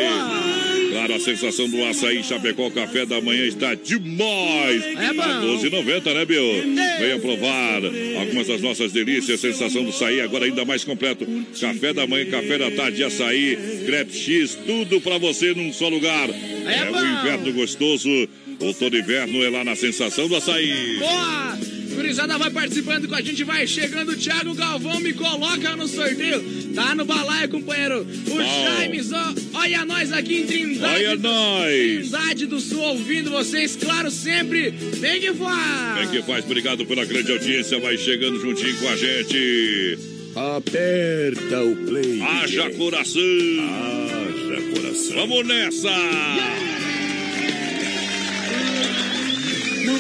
[0.91, 4.84] Claro, a sensação do açaí Chapecó Café da Manhã está demais.
[4.84, 5.22] É bom.
[5.22, 6.74] Tá 12,90, né, Bill?
[6.99, 7.80] Venha provar
[8.18, 9.41] algumas das nossas delícias.
[9.41, 11.24] Sensação do açaí agora ainda mais completo.
[11.59, 16.28] Café da manhã, café da tarde, açaí, crepe X, tudo pra você num só lugar.
[16.28, 18.28] É, o inverno gostoso.
[18.61, 20.99] Outono e inverno é lá na sensação do açaí.
[20.99, 21.59] Boa!
[21.95, 24.13] Gurizada vai participando com a gente, vai chegando.
[24.13, 26.43] O Thiago Galvão me coloca no sorteio.
[26.75, 28.01] Tá no balaio, companheiro.
[28.03, 28.65] O Bom.
[28.65, 30.95] Jaimes, ó, olha nós aqui em Trindade.
[31.05, 32.09] Olha do- nós.
[32.11, 34.71] Trindade do Sul, ouvindo vocês, claro, sempre.
[34.71, 35.99] Vem que faz.
[35.99, 37.79] Bem que faz, obrigado pela grande audiência.
[37.81, 39.99] Vai chegando juntinho com a gente.
[40.37, 42.23] Aperta o play.
[42.23, 43.21] Haja coração.
[43.21, 45.17] Haja coração.
[45.17, 45.91] Vamos nessa.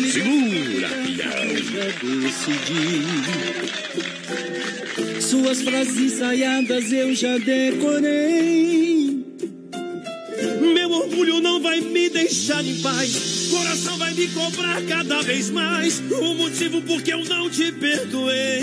[0.08, 1.50] Segura, pião.
[5.20, 9.24] Suas frases ensaiadas eu já decorei.
[10.74, 13.48] Meu orgulho não vai me deixar em paz.
[13.50, 16.00] Coração vai me cobrar cada vez mais.
[16.10, 18.60] O motivo por que eu não te perdoei.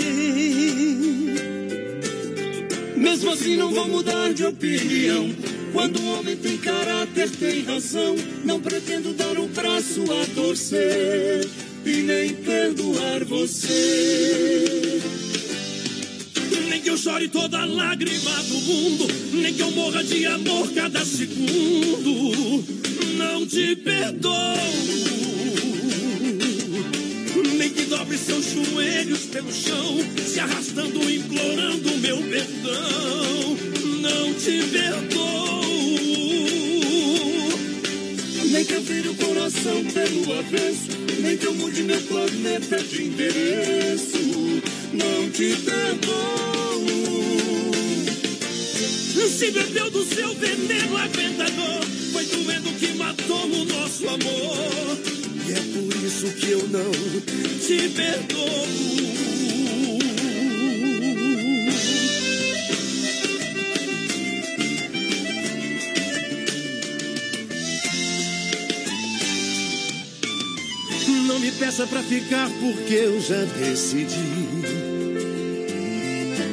[2.96, 5.34] Mesmo assim, não vou mudar de opinião.
[5.72, 8.16] Quando o homem tem caráter, tem razão.
[8.44, 11.48] Não pretendo dar o braço a torcer
[11.84, 15.00] e nem perdoar você.
[16.68, 21.04] Nem que eu chore toda lágrima do mundo, nem que eu morra de amor cada
[21.04, 22.64] segundo.
[23.16, 24.32] Não te perdoo.
[27.56, 33.56] Nem que dobre seus joelhos pelo chão, se arrastando, implorando meu perdão.
[34.00, 35.57] Não te perdoo.
[38.58, 40.88] Nem que eu vire o coração pelo avesso,
[41.20, 44.18] nem que eu mude meu planeta de endereço.
[44.94, 46.86] Não te perdoo.
[49.28, 54.98] Se bebeu do seu veneno aguentador, foi doendo que matou o nosso amor.
[55.46, 56.90] E é por isso que eu não
[57.60, 59.37] te perdoo.
[71.68, 74.16] Peça pra ficar porque eu já decidi.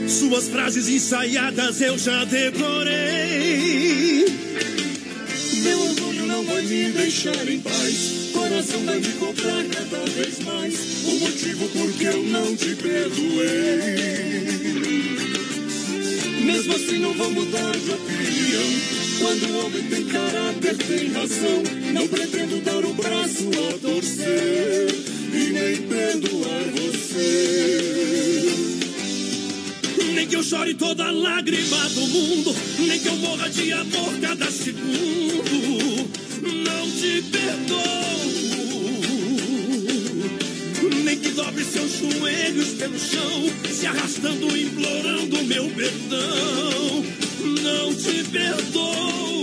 [0.09, 4.26] Suas frases ensaiadas eu já decorei.
[5.63, 8.30] Meu orgulho não vai me deixar em paz.
[8.34, 11.05] Coração vai me cobrar cada vez mais.
[11.05, 13.95] O motivo por que eu não te perdoei.
[16.43, 19.05] Mesmo assim não vou mudar de opinião.
[19.20, 21.63] Quando o homem tem caráter, tem razão.
[21.93, 24.88] Não pretendo dar o braço a torcer
[25.34, 28.45] e nem perdoar você.
[30.13, 34.51] Nem que eu chore toda lágrima do mundo, nem que eu morra de amor cada
[34.51, 36.09] segundo.
[36.41, 37.86] Não te perdoo.
[41.03, 47.24] Nem que dobre seus joelhos pelo chão, se arrastando, implorando meu perdão.
[47.66, 49.41] Não te perdoo.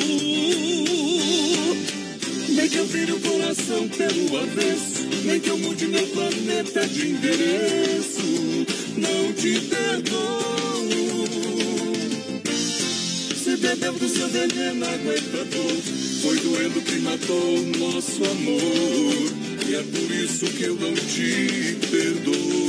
[2.50, 7.08] Nem que eu vire o coração pelo avesso, nem que eu mude meu planeta de
[7.08, 8.22] endereço.
[8.96, 10.42] Não te perdoo.
[13.30, 15.82] Você bebeu do seu veneno, aguenta dor.
[16.22, 19.32] Foi doendo que matou o nosso amor.
[19.68, 22.62] E é por isso que eu não te perdoo.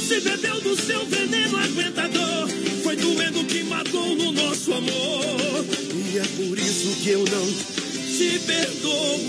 [0.00, 2.48] Se bebeu do seu veneno aguentador,
[2.94, 5.64] foi doendo que matou o nosso amor.
[6.12, 9.20] E é por isso que eu não te perdoo.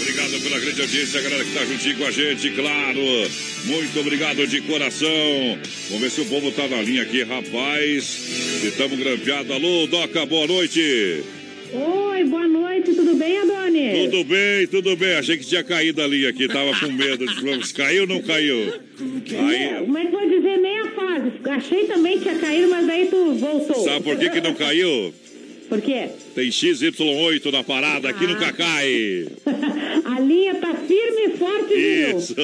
[0.00, 3.30] Obrigado pela grande audiência, galera que tá juntinho com a gente, claro.
[3.64, 5.58] Muito obrigado de coração.
[5.88, 8.64] Vamos ver se o povo tá na linha aqui, rapaz.
[8.64, 9.50] Estamos grampeados.
[9.50, 11.24] Alô, Doca, boa noite.
[11.72, 14.04] Oi, boa noite, tudo bem, Adonis?
[14.10, 15.14] Tudo bem, tudo bem.
[15.14, 17.26] Achei que tinha caído a linha aqui, tava com medo.
[17.26, 18.72] de- Caiu ou não caiu?
[19.00, 21.32] Aí, Mas vou dizer nem a fase.
[21.44, 23.84] Achei também que tinha caído, mas daí tu voltou.
[23.84, 25.12] sabe por que, que não caiu?
[25.68, 26.08] Por quê?
[26.34, 29.26] Tem XY8 na parada, aqui nunca cai.
[30.06, 32.18] A linha tá firme e forte, viu?
[32.18, 32.34] Isso.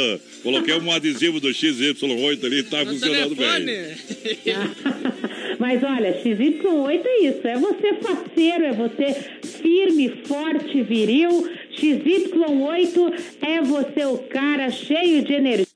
[0.42, 3.94] Coloquei um adesivo do XY8 ali, tá funcionando bem.
[5.58, 7.46] Mas olha, XY8 é isso.
[7.46, 11.48] É você faceiro, é você firme, forte, viril.
[11.72, 15.66] XY8 é você o cara cheio de energia.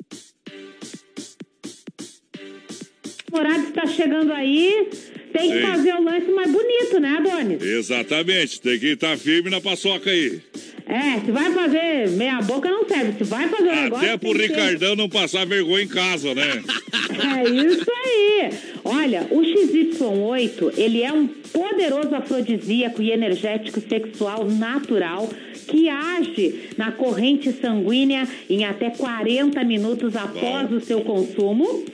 [3.31, 4.89] O está chegando aí.
[5.33, 5.67] Tem que Sim.
[5.67, 7.63] fazer o lance mais bonito, né, Adonis?
[7.63, 10.41] Exatamente, tem que estar firme na paçoca aí.
[10.89, 13.13] É, se vai fazer meia boca não serve.
[13.19, 14.07] Se vai fazer o negócio.
[14.09, 16.63] Até pro Ricardão não passar vergonha em casa, né?
[17.19, 18.51] É isso aí.
[18.85, 25.29] Olha, o XY8, ele é um poderoso afrodisíaco e energético sexual natural
[25.67, 31.85] que age na corrente sanguínea em até 40 minutos após o seu consumo.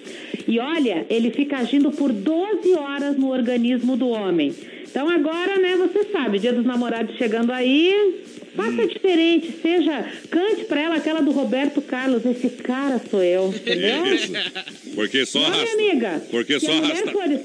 [0.47, 4.55] E olha, ele fica agindo por 12 horas no organismo do homem.
[4.95, 8.23] Então agora, né, você sabe, dia dos namorados chegando aí,
[8.57, 14.07] faça diferente, seja, cante pra ela aquela do Roberto Carlos, esse cara sou eu, entendeu?
[14.15, 14.33] Isso.
[14.95, 15.81] Porque só Não, minha arrastar.
[15.89, 16.23] amiga.
[16.31, 17.13] Porque só a mulher arrastar.
[17.13, 17.41] for-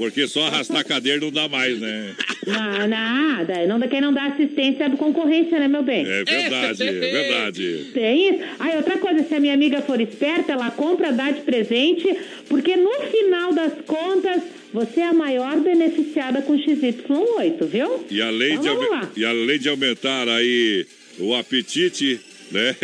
[0.00, 2.14] Porque só arrastar a cadeira não dá mais, né?
[2.46, 3.66] Não, nada.
[3.66, 6.06] Não, quem não dá assistência é do concorrência, né, meu bem?
[6.06, 7.90] É verdade, é verdade.
[7.92, 8.38] Tem isso.
[8.58, 12.16] Aí, outra coisa, se a minha amiga for esperta, ela compra, dá de presente,
[12.48, 14.42] porque no final das contas,
[14.72, 18.06] você é a maior beneficiada com XY8, viu?
[18.10, 19.10] E além, Então, de, lá.
[19.14, 20.86] e além de aumentar aí
[21.18, 22.18] o apetite,
[22.50, 22.74] né?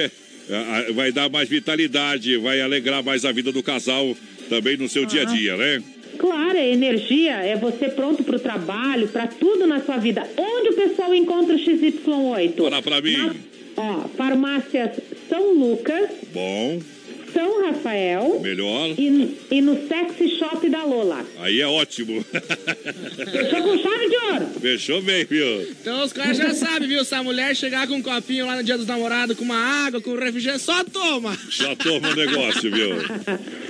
[0.95, 4.17] Vai dar mais vitalidade, vai alegrar mais a vida do casal
[4.49, 5.35] também no seu dia a Ah.
[5.35, 5.83] dia, né?
[6.19, 10.27] Claro, é energia, é você pronto pro trabalho, pra tudo na sua vida.
[10.37, 12.57] Onde o pessoal encontra o XY8?
[12.57, 13.17] Fala pra mim.
[13.17, 13.35] Na,
[13.77, 14.91] ó, farmácias
[15.29, 16.81] São Lucas, Bom,
[17.33, 18.95] São Rafael melhor.
[18.99, 21.25] e, e no Sexy Shop da Lola.
[21.41, 22.25] Aí é ótimo.
[22.25, 24.47] Fechou com chave de ouro.
[24.61, 25.63] Fechou bem, viu?
[25.71, 27.05] Então os caras já sabem, viu?
[27.05, 29.57] Se a mulher chegar com um copinho lá no dia dos namorados, com uma
[29.87, 31.37] água, com um refrigerante, só toma.
[31.51, 32.91] Já toma o negócio, viu?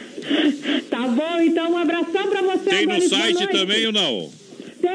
[0.90, 2.70] Tá bom, então um abração pra você.
[2.70, 4.30] Tem no site também ou não?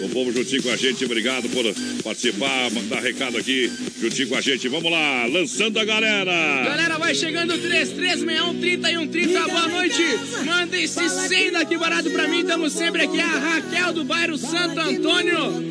[0.03, 1.05] O povo juntinho com a gente.
[1.05, 1.63] Obrigado por
[2.03, 3.71] participar, mandar recado aqui
[4.01, 4.67] juntinho com a gente.
[4.67, 6.65] Vamos lá, lançando a galera.
[6.65, 9.39] Galera, vai chegando 3361 3130.
[9.47, 10.03] Boa noite.
[10.45, 12.43] Manda esse 100 daqui barato pra mim.
[12.43, 13.21] Tamo sempre aqui.
[13.21, 15.63] A Raquel do bairro Santo Antônio.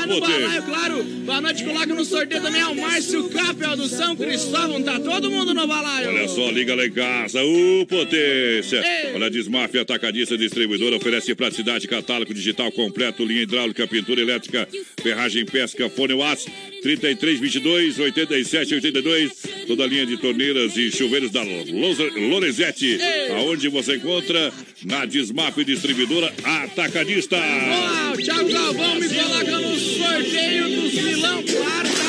[0.00, 0.40] Tá no Poder.
[0.40, 1.04] balaio, claro.
[1.04, 1.64] Boa noite.
[1.64, 4.82] Coloca no sorteio também ao Márcio Capel do São Cristóvão.
[4.82, 6.08] Tá todo mundo no balaio.
[6.08, 7.42] Olha só, liga lá em casa.
[7.42, 8.82] O Potência.
[8.82, 9.14] Ei.
[9.14, 14.66] Olha, Desmafia Atacadista Distribuidora oferece praticidade, catálogo digital completo, linha hidráulica, pintura elétrica,
[15.02, 16.50] ferragem, pesca, fone WhatsApp.
[16.82, 19.32] 33 22 87 82
[19.66, 22.98] toda a linha de torneiras e chuveiros da Lorenzetti.
[23.36, 24.52] Aonde você encontra?
[24.84, 27.36] Na Desmafia Distribuidora Atacadista.
[27.36, 31.42] Boa, o Thiago Galvão me coloca no sorteio dos milão.
[31.42, 31.99] Claro,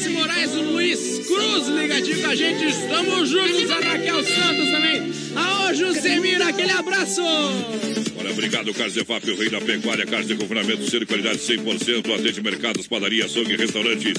[0.00, 2.64] Daci Moraes, o Luiz Cruz ligadinho com a gente.
[2.64, 5.12] Estamos juntos, a Raquel Santos também.
[5.36, 7.20] A Jusemira, aquele abraço.
[7.22, 12.42] Olha, obrigado, Carlos Efap, o rei da pecuária, carne de confinamento, ser qualidade 100%, atende
[12.42, 14.14] mercados, padaria, açougue, restaurantes,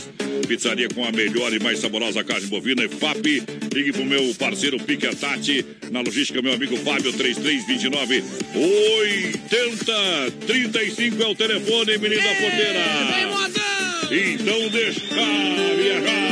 [0.47, 3.41] pizzaria com a melhor e mais saborosa carne bovina, EFAP.
[3.73, 8.23] Ligue pro meu parceiro Pique Tati, na logística, meu amigo Fábio, 3329
[9.49, 12.79] 8035 é o telefone, menino da porteira.
[13.15, 14.01] Vem modão!
[14.14, 14.99] Então deixa
[15.78, 16.32] viajar.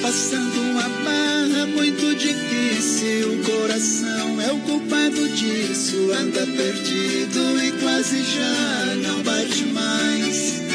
[0.00, 3.32] Passando uma barra muito difícil.
[3.32, 6.12] O coração é o culpado disso.
[6.12, 10.65] Anda perdido e quase já não bate mais.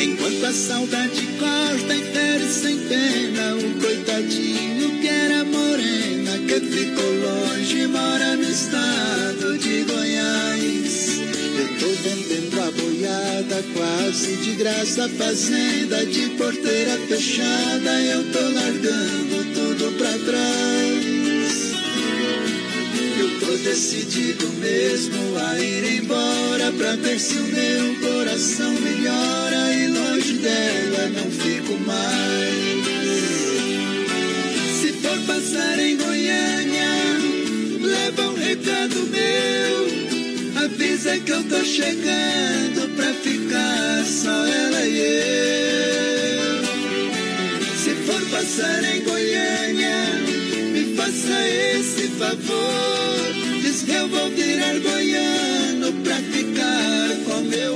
[0.00, 7.12] Enquanto a saudade corta e fere sem pena, o coitadinho que era morena, que ficou
[7.14, 11.20] longe, mora no estado de Goiás.
[11.58, 19.54] Eu tô vendendo a boiada quase de graça, fazenda de porteira fechada, eu tô largando
[19.54, 20.71] tudo pra trás.
[23.52, 30.38] Tô decidido mesmo a ir embora pra ver se o meu coração melhora e longe
[30.38, 32.54] dela não fico mais.
[34.80, 36.88] Se for passar em Goiânia,
[37.82, 40.64] leva um recado meu.
[40.64, 44.96] Avisa que eu tô chegando pra ficar só ela e
[46.48, 46.64] eu.
[47.76, 50.06] Se for passar em Goiânia,
[50.72, 53.01] me faça esse favor.
[53.88, 57.72] Eu vou virar goiano pra ficar com meu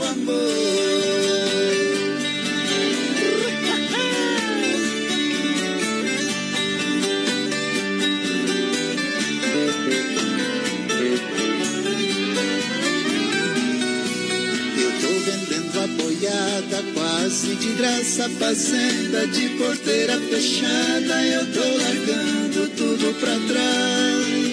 [14.78, 21.24] Eu tô vendendo a boiada quase de graça, fazenda de porteira fechada.
[21.24, 24.45] Eu tô largando tudo pra trás.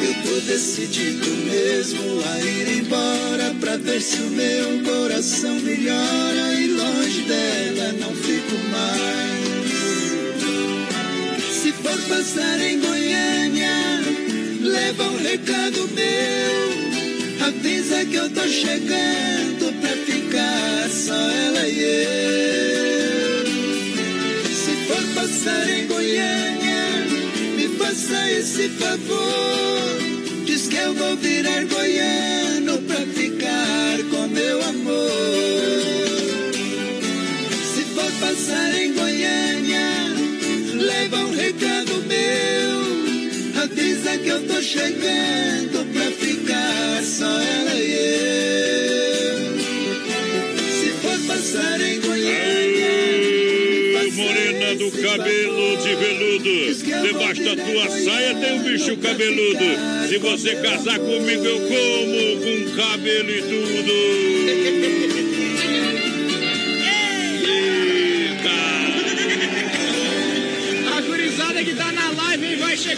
[0.00, 6.68] Eu tô decidido mesmo a ir embora pra ver se o meu coração melhora e
[6.68, 9.18] longe dela não fico mais.
[11.52, 13.74] Se for passar em Goiânia,
[14.62, 17.46] leva um recado meu.
[17.48, 23.46] Avisa que eu tô chegando pra ficar só ela e eu.
[24.46, 27.06] Se for passar em Goiânia,
[27.56, 29.47] me faça esse favor.
[30.88, 35.10] Eu vou virar goiano pra ficar com meu amor.
[37.74, 39.86] Se for passar em Goiânia,
[40.80, 43.62] leva um recado meu.
[43.64, 49.58] Avisa que eu tô chegando pra ficar só ela e eu.
[50.72, 52.88] Se for passar em Goiânia,
[54.16, 55.94] Morena do cabelo de
[57.02, 60.08] debaixo da tua saia tem um bicho cabeludo.
[60.08, 65.07] Se você casar comigo, eu como com cabelo e tudo.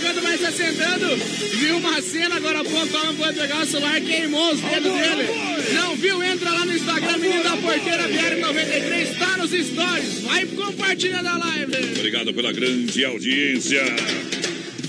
[0.07, 0.21] Hein?
[0.23, 1.17] Vai se assentando.
[1.59, 4.93] Viu uma cena agora há pouco, o homem foi pegar o celular, queimou os dedos
[4.93, 5.29] dele.
[5.75, 6.23] Não viu?
[6.23, 10.21] Entra lá no Instagram, menino da porteira, BR93, tá nos stories.
[10.23, 11.75] Vai compartilhando a live.
[11.99, 13.83] Obrigado pela grande audiência.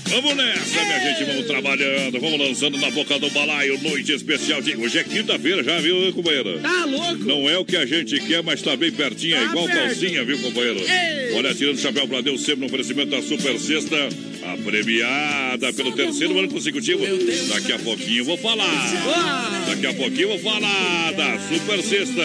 [0.06, 4.76] Vamos nessa, minha gente, vamos trabalhando, vamos lançando na boca do balaio, noite especial de...
[4.76, 6.60] Hoje é quinta-feira já, viu, companheiro?
[6.60, 7.24] Tá louco?
[7.24, 9.78] Não é o que a gente quer, mas tá bem pertinho, é Tá igual perto.
[9.86, 10.80] calcinha, viu, companheiro?
[10.80, 11.32] Ei.
[11.34, 13.96] Olha, tirando o chapéu pra Deus, sempre no oferecimento da Super Sexta,
[14.44, 17.04] a premiada pelo terceiro ano consecutivo.
[17.48, 19.64] Daqui a pouquinho eu vou falar.
[19.68, 22.22] Daqui a pouquinho eu vou falar da Super Sexta.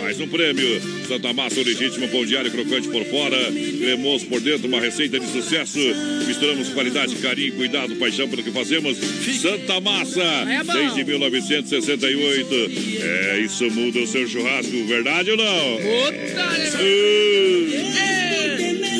[0.00, 0.80] Mais um prêmio.
[1.06, 3.36] Santa Massa, o legítimo pão diário crocante por fora,
[3.78, 5.78] cremoso por dentro, uma receita de sucesso.
[6.26, 8.98] Misturamos qualidade, carinho, cuidado, paixão pelo que fazemos.
[9.40, 12.70] Santa Massa, É desde 1968.
[13.00, 15.76] É, isso muda o seu churrasco, verdade ou não?
[15.76, 17.38] Uh,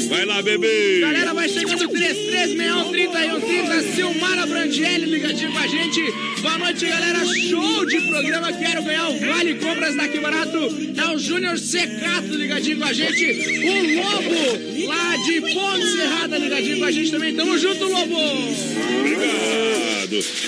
[0.08, 1.00] Vai lá, bebê!
[1.00, 3.94] Galera, vai chegando 33613130.
[3.94, 6.00] Silmara Brangelli ligadinho com a gente.
[6.40, 7.18] Boa noite, galera.
[7.26, 8.52] Show de programa.
[8.52, 10.58] Quero ganhar o Vale Compras daqui barato.
[10.96, 13.24] É o Júnior Secato ligadinho com a gente.
[13.24, 17.34] O Lobo, lá de Ponte Serrada, ligadinho com a gente também.
[17.34, 18.16] Tamo junto, Lobo!
[19.00, 19.97] Obrigado!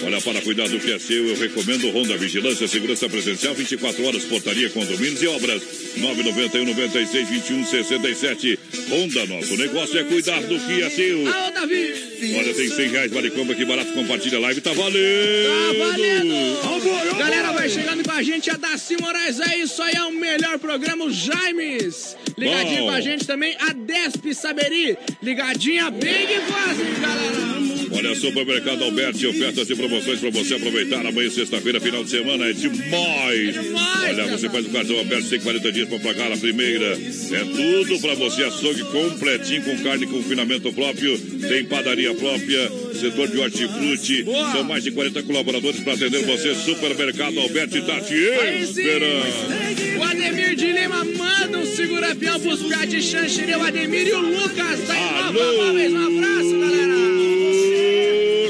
[0.02, 4.24] Olha, para cuidar do que é seu, eu recomendo Honda Vigilância, segurança presencial, 24 horas,
[4.24, 5.62] portaria, condomínios e obras.
[5.96, 8.58] 991 96 21 67.
[8.90, 11.24] Honda, nosso negócio é cuidar do que é seu.
[11.60, 12.10] Davi!
[12.36, 15.48] Olha, tem 100 reais, vale compra que barato, compartilha a live, tá valendo!
[15.48, 17.18] Tá valendo!
[17.18, 20.58] Galera, vai chegando com a gente, a Daci Moraes, é isso aí, é o melhor
[20.58, 22.16] programa, o Jaimes.
[22.36, 22.86] Ligadinho Bom.
[22.86, 24.96] com a gente também, a Desp Saberi.
[25.22, 27.69] Ligadinha bem que fazem, galera.
[27.92, 31.04] Olha, Supermercado Alberti, ofertas e promoções para você aproveitar.
[31.04, 33.56] Amanhã, sexta-feira, final de semana, é demais.
[33.56, 36.86] Olha, você faz o cartão Alberti, tem 40 dias para pagar a primeira.
[36.86, 41.18] É tudo para você, açougue completinho, com carne com confinamento próprio.
[41.18, 44.24] Tem padaria própria, setor de hortifruti.
[44.52, 46.54] São mais de 40 colaboradores para atender você.
[46.54, 48.14] Supermercado Alberti tá te
[48.62, 49.98] esperando.
[49.98, 54.20] O Ademir de Lima manda um segura-peão pros piá de Xanxerê, o Ademir e o
[54.20, 55.92] Lucas da Inova Móveis.
[55.92, 57.29] Um abraço, galera.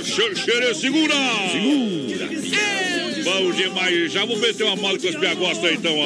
[0.05, 1.15] Xanxerê, segura!
[1.53, 2.31] Segura!
[3.25, 4.13] Bom demais.
[4.13, 6.05] Já vou meter uma moda com os piagostas então, ó.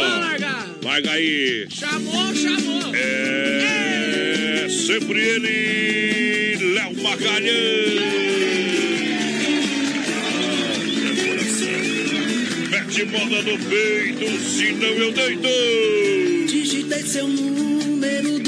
[0.83, 1.67] Larga aí.
[1.71, 2.95] Chamou, chamou.
[2.95, 8.05] É sempre ele, Léo Magalhães.
[12.71, 15.49] Mete moda no peito, senão eu deito.
[16.47, 18.44] Digitei seu número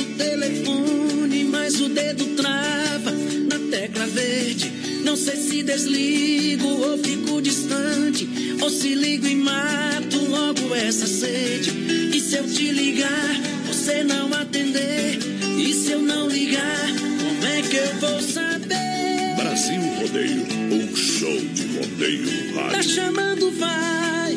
[5.07, 8.29] Não sei se desligo ou fico distante,
[8.61, 11.71] ou se ligo e mato logo essa sede.
[12.13, 15.19] E se eu te ligar, você não atender?
[15.59, 16.89] E se eu não ligar,
[17.23, 19.37] como é que eu vou saber?
[19.37, 20.43] Brasil Rodeio,
[20.75, 22.91] um show de rodeio no Tá rádio.
[22.91, 24.37] chamando, vai.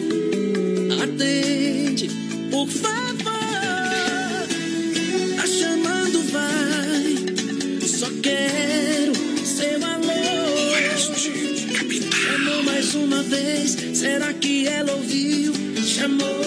[1.04, 2.10] Atende,
[2.52, 3.09] por favor.
[13.30, 13.78] Vez.
[13.98, 15.54] Será que ela ouviu?
[15.84, 16.39] Chamou,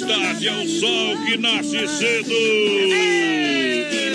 [0.00, 2.34] tarde, é o sol que nasce cedo.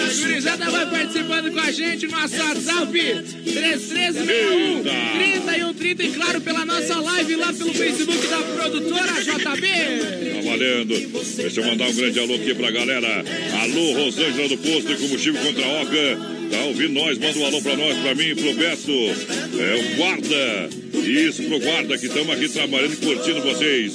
[0.06, 6.66] A gurizada vai participando com a gente no nosso WhatsApp 3361 3130 e claro pela
[6.66, 9.42] nossa live lá pelo Facebook da produtora JB.
[9.44, 10.96] Tá valendo.
[11.38, 13.24] Deixa eu mandar um grande alô aqui pra galera.
[13.62, 16.36] Alô, Rosângela do Posto e Combustível contra a Oca.
[16.52, 17.18] Tá ouvindo nós?
[17.18, 18.92] Manda um alô pra nós, pra mim, pro Beto.
[18.92, 20.70] É o guarda.
[21.06, 23.94] Isso, pro guarda que estamos aqui trabalhando e curtindo vocês.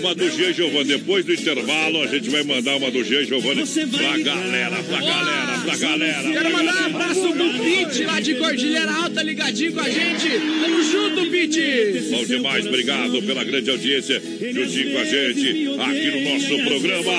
[0.00, 0.84] Uma do Jean Giovanni.
[0.84, 5.58] Depois do intervalo, a gente vai mandar uma do Jean Giovanni pra galera, pra galera,
[5.64, 6.32] pra galera.
[6.32, 10.28] Quero mandar um abraço pro Pete lá de Cordilheira Alta, ligadinho com a gente.
[10.28, 12.10] Tamo junto, Pete.
[12.10, 14.22] Bom demais, obrigado pela grande audiência
[14.52, 17.12] juntinho com a gente aqui no nosso programa.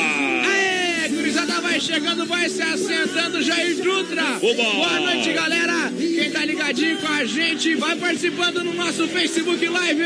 [0.47, 4.39] Aê, gurizada vai chegando, vai se assentando, Jair Dutra.
[4.41, 4.63] Oba!
[4.63, 5.91] Boa noite, galera.
[5.97, 10.03] Quem tá ligadinho com a gente, vai participando no nosso Facebook Live.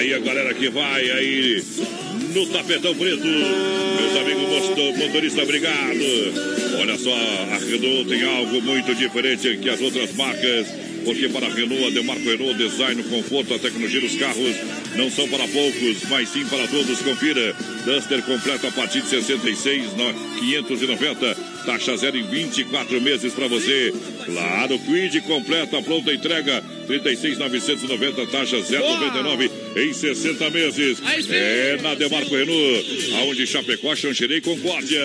[0.00, 1.62] Aí a galera que vai aí
[2.32, 3.22] no tapetão preto.
[3.22, 6.00] Meus amigos motorista, obrigado.
[6.80, 10.68] Olha só, a Renault tem algo muito diferente que as outras marcas.
[11.04, 14.56] Porque para a Renault, a Demarco Renault, design, conforto, a tecnologia dos carros
[14.96, 17.00] não são para poucos, mas sim para todos.
[17.00, 17.54] Confira.
[17.84, 19.90] Duster completo a partir de 66,
[20.38, 21.50] 590.
[21.64, 23.92] Taxa zero em 24 meses para você.
[24.24, 26.62] Claro, Quid completa a pronta entrega.
[26.86, 30.98] 36,990, taxa 0,99 em 60 meses.
[31.30, 35.00] É na Demarco Renault, aonde Chapecó, Xanxerê e Concórdia.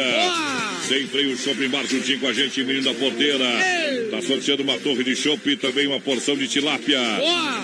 [0.88, 3.46] Sem freio, shopping bar juntinho com a gente, menino da porteira.
[4.12, 7.00] Tá sorteando uma torre de chopp e também uma porção de tilápia.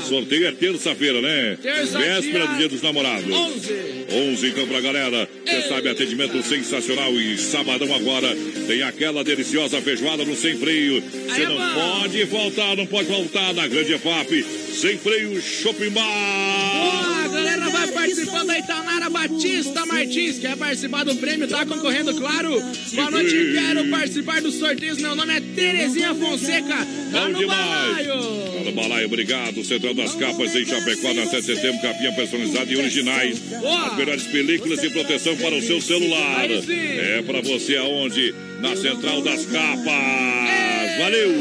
[0.10, 1.58] Sorteio é terça-feira, né?
[1.62, 3.32] Terça, Véspera do dia dos namorados.
[3.32, 4.01] 11.
[4.12, 5.30] 11 então pra galera.
[5.46, 7.14] Você sabe, atendimento sensacional.
[7.14, 8.36] E sabadão agora
[8.68, 11.02] tem aquela deliciosa feijoada no sem freio.
[11.02, 14.44] Você não pode faltar, não pode faltar na grande EFAP.
[14.74, 16.04] Sem freio, shopping bar.
[16.04, 22.14] Boa, a galera vai participando aí, Tanara Batista Martins, quer participar do prêmio, tá concorrendo,
[22.16, 22.50] claro.
[22.94, 24.98] Boa noite, quero participar dos sorteios.
[24.98, 26.76] Meu nome é Terezinha Fonseca,
[27.12, 28.08] tá Bom no demais.
[28.08, 28.51] balaio.
[28.64, 29.64] Tá balaio, obrigado.
[29.64, 33.42] Central das Capas em Chapecó, na 7 de setembro, capinha personalizada e originais.
[33.88, 36.48] As melhores películas e proteção para o seu celular.
[36.50, 38.36] É para você aonde?
[38.60, 40.98] Na Central das Capas.
[41.00, 41.32] Valeu!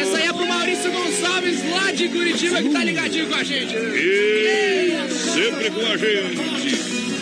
[0.00, 3.74] Essa aí é pro Maurício Gonçalves, lá de Curitiba, que tá ligadinho com a gente.
[3.74, 4.96] E
[5.34, 6.36] sempre com a gente.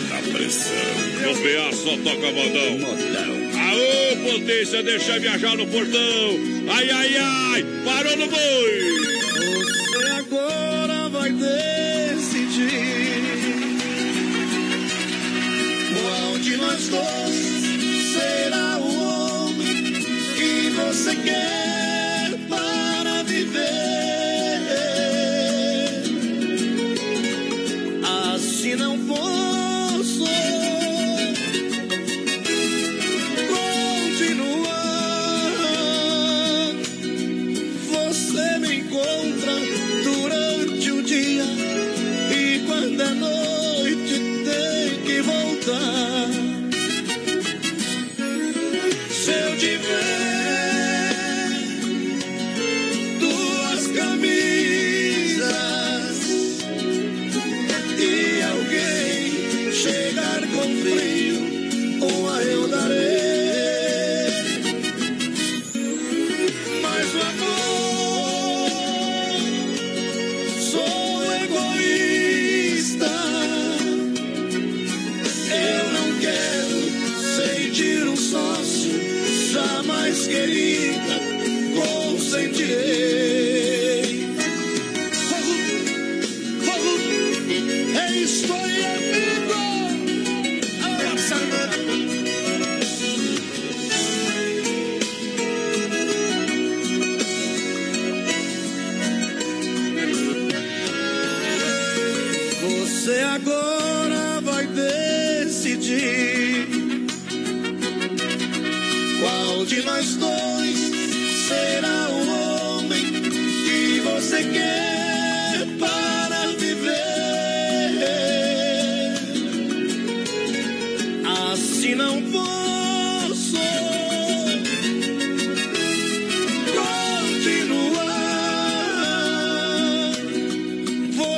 [0.09, 1.01] Na pressão.
[1.21, 3.40] No PA só toca modão.
[3.71, 6.29] Aô, potência, deixa viajar no portão.
[6.69, 8.81] Ai, ai, ai, parou no boi.
[9.33, 12.67] Você agora vai decidir
[15.93, 19.93] qual de nós dois será o homem
[20.35, 23.80] que você quer para viver.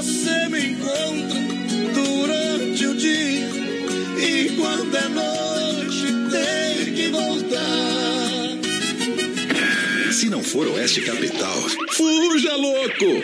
[0.03, 1.39] Você me encontra
[1.93, 3.47] durante o dia
[4.19, 8.49] e quando é noite tem que voltar.
[10.11, 11.57] Se não for Oeste Capital,
[11.93, 13.21] fuja louco!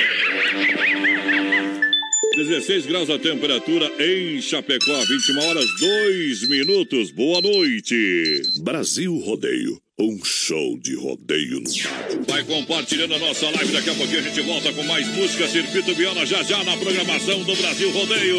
[2.38, 7.12] 16 graus a temperatura em Chapecó, 21 horas 2 minutos.
[7.12, 8.42] Boa noite.
[8.62, 12.24] Brasil Rodeio, um show de rodeio no rádio.
[12.26, 13.74] Vai compartilhando a nossa live.
[13.74, 17.43] Daqui a pouquinho a gente volta com mais música Circuito Viola já já na programação
[17.43, 18.38] do Brasil Rodeio.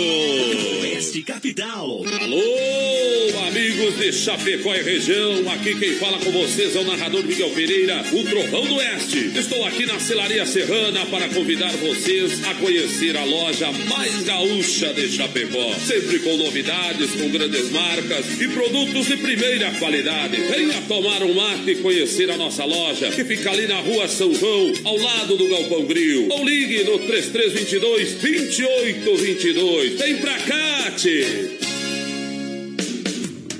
[0.80, 2.02] Oeste Capital.
[2.06, 7.50] Alô, amigos de Chapecó e região, aqui quem fala com vocês é o narrador Miguel
[7.50, 9.30] Pereira, o Trovão do Oeste.
[9.36, 15.08] Estou aqui na Celaria Serrana para convidar vocês a conhecer a loja mais gaúcha de
[15.08, 15.74] Chapecó.
[15.74, 20.36] Sempre com novidades, com grandes marcas e produtos de primeira qualidade.
[20.36, 24.32] Venha tomar um mate e conhecer a nossa loja, que fica ali na rua São
[24.32, 26.28] João, ao lado do Galpão Grill.
[26.30, 29.98] Ou ligue no 3322 2822.
[29.98, 31.26] Vem pra cá, tchê.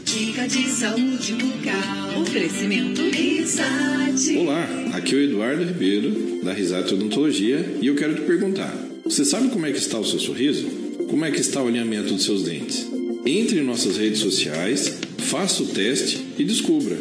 [0.05, 2.22] Dica de saúde bucal.
[2.22, 4.36] Oferecimento Risate.
[4.36, 8.72] Olá, aqui é o Eduardo Ribeiro, da Risate Odontologia, e eu quero te perguntar:
[9.05, 10.68] você sabe como é que está o seu sorriso?
[11.09, 12.86] Como é que está o alinhamento dos seus dentes?
[13.26, 16.97] Entre em nossas redes sociais, faça o teste e descubra.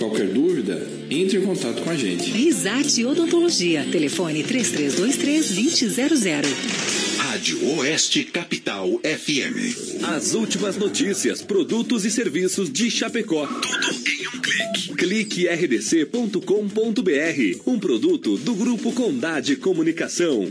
[0.00, 2.30] Qualquer dúvida, entre em contato com a gente.
[2.30, 3.84] Risate Odontologia.
[3.92, 6.46] Telefone 3323-2000.
[7.18, 10.02] Rádio Oeste Capital FM.
[10.04, 13.46] As últimas notícias, produtos e serviços de Chapecó.
[13.46, 14.94] Tudo em um clique.
[14.94, 16.40] Clique rdc.com.br.
[17.66, 20.50] Um produto do Grupo Condade Comunicação.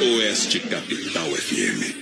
[0.00, 2.01] Oeste Capital FM.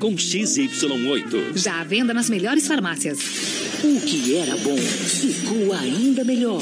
[0.01, 1.55] com XY8.
[1.55, 3.19] Já à venda nas melhores farmácias.
[3.83, 6.61] O que era bom ficou ainda melhor.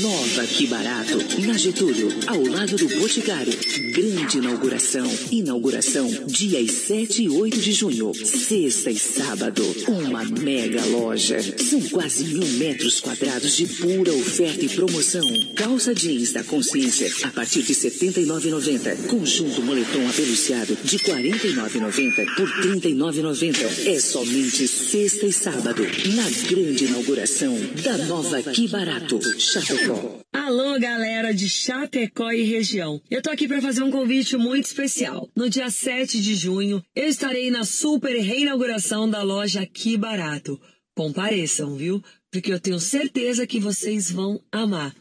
[0.00, 3.52] Nova Que Barato, na Getúlio, ao lado do Boticário.
[3.92, 5.04] Grande inauguração.
[5.32, 8.14] Inauguração dias 7 e 8 de junho.
[8.14, 9.64] Sexta e sábado.
[9.88, 11.40] Uma mega loja.
[11.58, 15.26] São quase mil metros quadrados de pura oferta e promoção.
[15.56, 19.08] Calça jeans da consciência a partir de R$ 79,90.
[19.08, 23.86] Conjunto moletom apeluciado de R$ 49,90 por 39,90.
[23.86, 25.82] É somente sexta e sábado.
[26.14, 30.20] Na grande inauguração da nova Que Barato, Chapecó.
[30.32, 33.00] Alô, galera de Chapecó e região.
[33.10, 35.30] Eu tô aqui para fazer um convite muito especial.
[35.34, 40.60] No dia 7 de junho, eu estarei na super reinauguração da loja Que Barato.
[40.94, 42.02] Compareçam, viu?
[42.30, 44.94] Porque eu tenho certeza que vocês vão amar.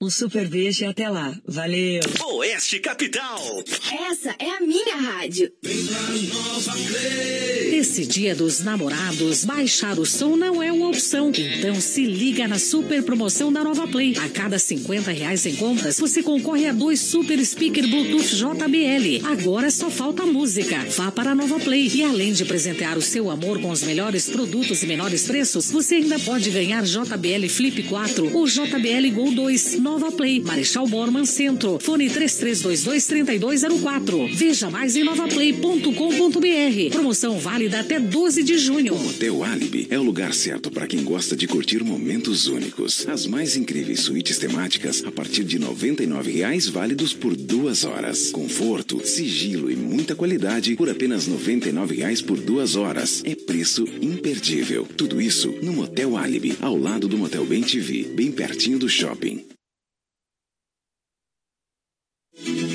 [0.00, 1.36] Um super beijo e até lá.
[1.44, 2.00] Valeu!
[2.24, 3.64] Oeste Capital.
[4.08, 5.50] Essa é a minha rádio.
[7.72, 11.32] Nesse dia dos namorados, baixar o som não é uma opção.
[11.34, 14.14] Então se liga na super promoção da Nova Play.
[14.24, 19.26] A cada 50 reais em compras, você concorre a dois super speaker Bluetooth JBL.
[19.26, 20.78] Agora só falta música.
[20.90, 21.90] Vá para a Nova Play.
[21.92, 25.96] E além de presentear o seu amor com os melhores produtos e menores preços, você
[25.96, 29.87] ainda pode ganhar JBL Flip 4 ou JBL Gol 2.
[29.88, 31.78] Nova Play, Marechal Borman Centro.
[31.80, 34.34] Fone 3322-3204.
[34.34, 36.92] Veja mais em novaplay.com.br.
[36.92, 38.94] Promoção válida até 12 de junho.
[38.94, 43.08] O Motel Alibi é o lugar certo para quem gosta de curtir momentos únicos.
[43.08, 48.30] As mais incríveis suítes temáticas a partir de R$ 99,00 válidos por duas horas.
[48.30, 53.22] Conforto, sigilo e muita qualidade por apenas R$ 99,00 por duas horas.
[53.24, 54.86] É preço imperdível.
[54.98, 59.57] Tudo isso no Motel Alibi, ao lado do Motel Bem TV, bem pertinho do shopping.
[62.40, 62.67] Estamos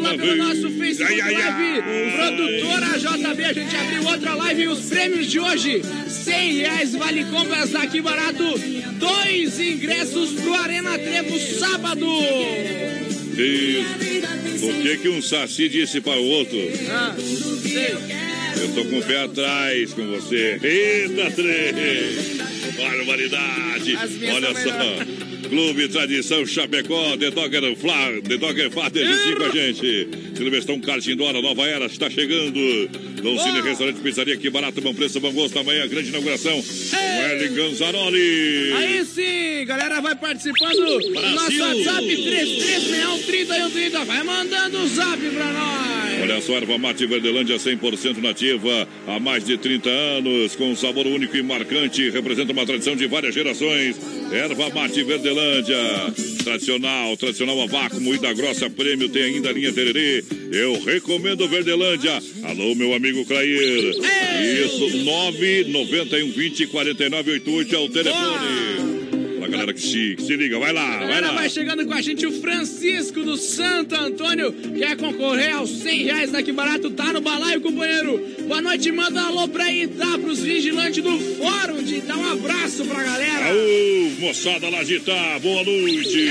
[0.00, 1.82] lá pelo nosso Facebook Live.
[2.16, 7.24] Produtora JB, a gente abriu outra live e os prêmios de hoje: 100 reais vale
[7.24, 8.44] compras daqui barato,
[8.94, 12.06] dois ingressos pro Arena Trevo sábado.
[13.36, 14.66] Isso.
[14.68, 16.58] O que que um saci disse para o outro?
[16.90, 17.14] Ah,
[17.62, 17.94] sei.
[18.60, 20.58] Eu tô com o pé atrás com você.
[20.62, 22.36] Eita, três!
[22.76, 23.96] Barbaridade!
[23.96, 25.39] Olha só.
[25.50, 30.08] Clube Tradição Chapecó, The Dogger Fla, The Dogger Fater, juntinho com a gente.
[30.36, 32.88] Silvestão Cartindora, Nova Era, está chegando.
[33.20, 35.58] Dom Cine Restaurante Pizzaria, que barato, bom preço, bom gosto.
[35.58, 36.52] Amanhã, grande inauguração.
[36.62, 38.72] Com Ellen Ganzaroli.
[38.74, 46.22] Aí sim, galera, vai participando do nosso WhatsApp 3361 Vai mandando o zap pra nós.
[46.22, 51.08] Olha só, erva mate Verdelândia 100% nativa, há mais de 30 anos, com um sabor
[51.08, 53.98] único e marcante, representa uma tradição de várias gerações.
[54.32, 55.76] Erva mate Verdelândia,
[56.44, 60.24] Tradicional, tradicional a vácuo, moída grossa, prêmio, tem ainda a linha Tererê.
[60.52, 62.22] Eu recomendo Verdelândia.
[62.44, 63.94] Alô, meu amigo Clair.
[64.64, 68.89] Isso, 991 20 49 88 é o telefone.
[69.60, 71.32] Galera que se, se liga, vai lá, vai Galera, lá.
[71.34, 74.52] vai chegando com a gente o Francisco do Santo Antônio.
[74.52, 76.90] Quer concorrer aos 100 reais daqui barato?
[76.90, 78.18] Tá no balaio, companheiro.
[78.46, 81.82] Boa noite, manda um alô pra Itá, pros vigilantes do fórum.
[81.82, 83.46] De dar um abraço pra galera.
[83.50, 86.26] Aô, moçada lá de Itá, boa noite.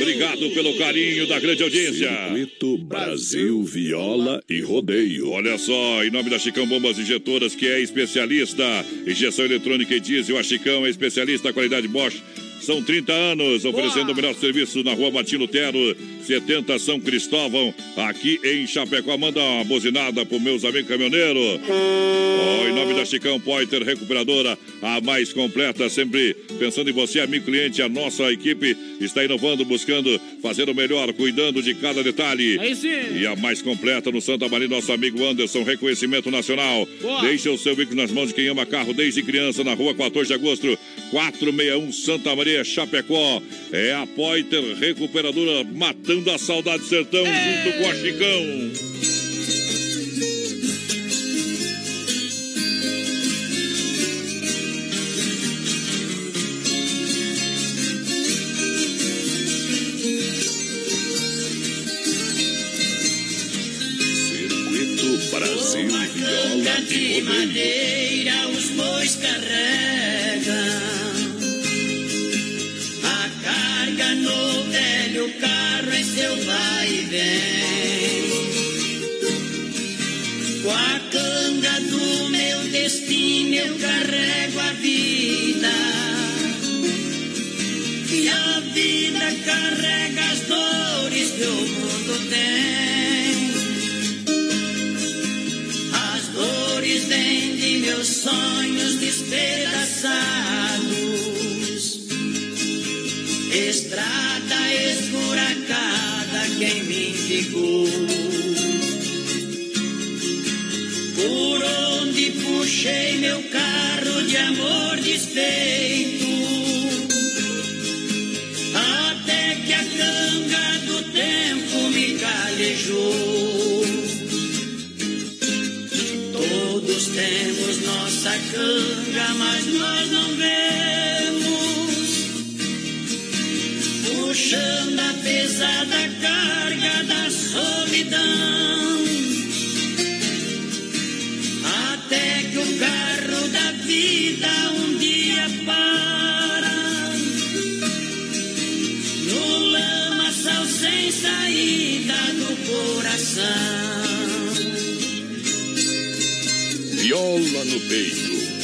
[0.00, 2.08] Obrigado pelo carinho da grande audiência.
[2.08, 5.30] Circuito Brasil Viola e Rodeio.
[5.30, 8.62] Olha só, em nome da Chicão Bombas Injetoras, que é especialista
[9.06, 12.22] em injeção eletrônica e diesel, a Chicão é especialista na qualidade Bosch.
[12.62, 18.38] São 30 anos oferecendo o melhor serviço na rua Martim Lutero, 70 São Cristóvão, aqui
[18.44, 19.18] em Chapecó.
[19.18, 21.60] Manda uma buzinada pro meus amigos caminhoneiros.
[21.68, 27.46] Oh, em nome da Chicão Pointer Recuperadora, a mais completa, sempre pensando em você, amigo
[27.46, 27.82] cliente.
[27.82, 32.60] A nossa equipe está inovando, buscando fazer o melhor, cuidando de cada detalhe.
[32.76, 33.18] Sim.
[33.18, 36.86] E a mais completa no Santa Maria, nosso amigo Anderson, reconhecimento nacional.
[37.00, 37.22] Boa.
[37.22, 40.28] Deixa o seu veículo nas mãos de quem ama carro desde criança, na rua 14
[40.28, 40.78] de agosto,
[41.12, 43.42] 461 Santa Maria, Chapecó.
[43.70, 49.11] É a Poiter Recuperadora matando a saudade sertão junto com a Chicão.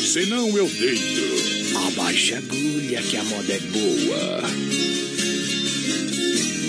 [0.09, 1.77] Senão eu deito.
[1.87, 4.43] Abaixa a agulha que a moda é boa.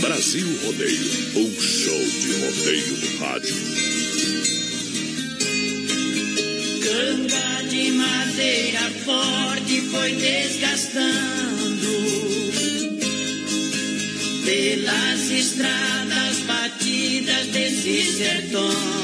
[0.01, 3.55] Brasil Rodeio, um show de rodeio no rádio.
[6.83, 10.99] Canga de madeira forte foi desgastando
[14.43, 18.98] pelas estradas batidas desses sertões.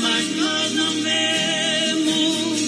[0.00, 2.60] Mas nós não vemos.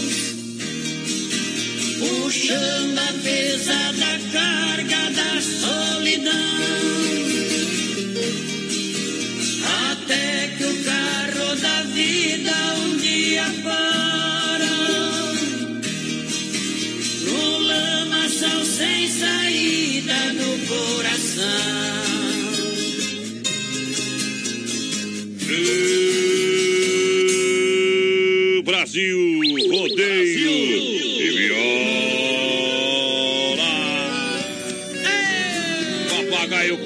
[1.98, 6.32] Puxando a pesada carga da solidão.
[9.90, 12.52] Até que o carro da vida
[12.85, 13.88] um dia para.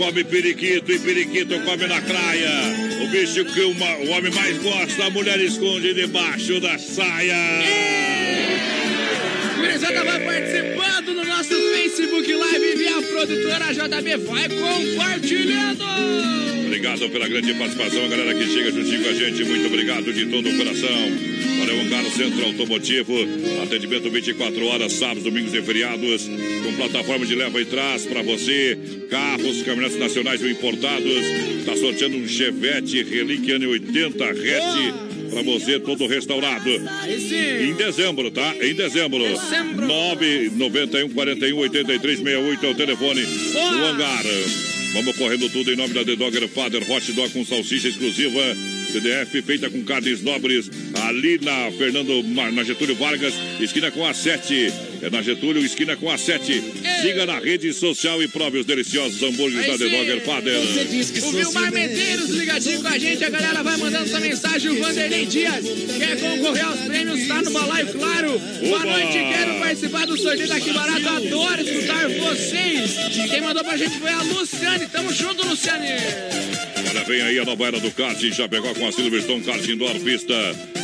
[0.03, 2.51] Come periquito e periquito come na praia.
[3.05, 7.37] O bicho que uma, o homem mais gosta, a mulher esconde debaixo da saia.
[9.57, 14.17] Gurizada vai participando no nosso Facebook Live via a produtora JB.
[14.27, 15.85] Vai compartilhando!
[16.67, 19.45] Obrigado pela grande participação, a galera que chega juntinho com a gente.
[19.45, 21.52] Muito obrigado de todo o coração.
[21.63, 23.15] Olha, Hangar Centro Automotivo,
[23.63, 26.29] atendimento 24 horas, sábados, domingos e feriados,
[26.65, 28.77] com plataforma de leva e trás para você,
[29.09, 31.25] carros, caminhonetes nacionais ou importados.
[31.61, 34.95] Está sorteando um Chevette Relíquia ano 80 hatch
[35.31, 36.69] para você, todo restaurado.
[37.63, 38.57] Em dezembro, tá?
[38.61, 39.23] Em dezembro.
[39.87, 44.25] 991 41 83 68 é o telefone do hangar.
[44.95, 48.41] Vamos correndo tudo em nome da The Dogger Father Hot Dog com salsicha exclusiva.
[48.93, 50.71] CDF feita com carnes nobres
[51.09, 54.73] ali na Fernando na Getúlio Vargas, esquina com a 7.
[55.01, 56.63] É na Getúlio, esquina com a 7.
[57.01, 60.59] Siga na rede social e prove os deliciosos hambúrgueres da The Dogger Father.
[61.25, 64.71] O Vilmar Medeiros ligadinho com a gente, a galera vai mandando sua mensagem.
[64.71, 65.65] O Vanderlei Dias
[65.99, 68.39] quer concorrer aos prêmios, tá no balaio, claro.
[68.39, 71.09] Boa noite, quero participar do sorteio daqui barato.
[71.09, 72.93] Adoro escutar vocês.
[73.31, 74.87] Quem mandou pra gente foi a Luciane.
[74.87, 75.89] Tamo junto, Luciane.
[76.89, 79.99] Olha, vem aí a nova era do kart em Chapecó com a Silverstone Kart Indoor
[80.01, 80.35] Pista.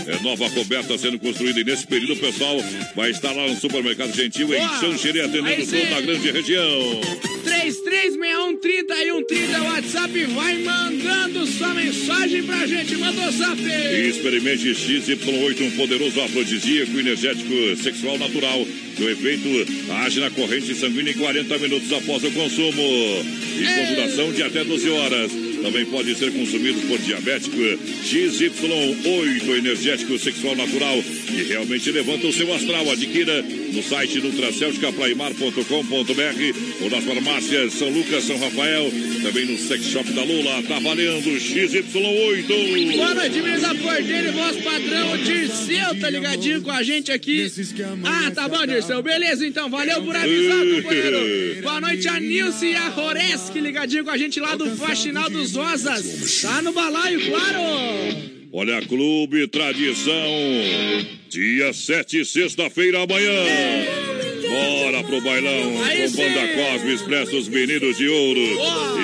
[0.07, 2.57] É nova coberta sendo construída e nesse período o pessoal
[2.97, 7.01] vai estar lá no Supermercado Gentil em Xanxerê atendendo toda a grande região.
[7.45, 12.97] 336130 e 130 WhatsApp vai mandando sua mensagem pra gente.
[12.97, 13.61] Manda o zap.
[13.61, 18.67] Experimente XY8, um poderoso afrodisíaco energético sexual natural.
[18.97, 19.49] Seu efeito
[20.05, 22.83] age na corrente sanguínea em 40 minutos após o consumo.
[23.59, 25.48] E com duração de até 12 horas.
[25.63, 27.57] Também pode ser consumido por diabético.
[27.57, 31.03] XY8, energético sexual natural.
[31.31, 32.91] E realmente levanta o seu astral.
[32.91, 38.91] Adquira no site nutracelticapraimar.com.br ou nas farmácias São Lucas, São Rafael.
[39.23, 40.63] Também no sex shop da Lula.
[40.63, 42.97] Tá valendo XY8.
[42.97, 45.13] Boa noite, Mesa Porteiro e voz padrão.
[45.13, 47.47] O Dirceu tá ligadinho com a gente aqui.
[48.05, 49.03] Ah, tá bom, Dirceu.
[49.03, 49.69] Beleza, então.
[49.69, 51.63] Valeu por avisar, companheiro.
[51.63, 55.55] Boa noite, a Nilce e a Roreski ligadinho com a gente lá do Faxinal dos
[55.55, 56.41] Rosas.
[56.43, 58.39] Tá no balaio, claro.
[58.53, 60.15] Olha, Clube Tradição.
[61.29, 63.31] Dia 7, sexta-feira, amanhã.
[64.99, 66.55] Bora pro bailão Aí com Banda sim.
[66.55, 68.41] Cosme Expresso, os meninos de ouro.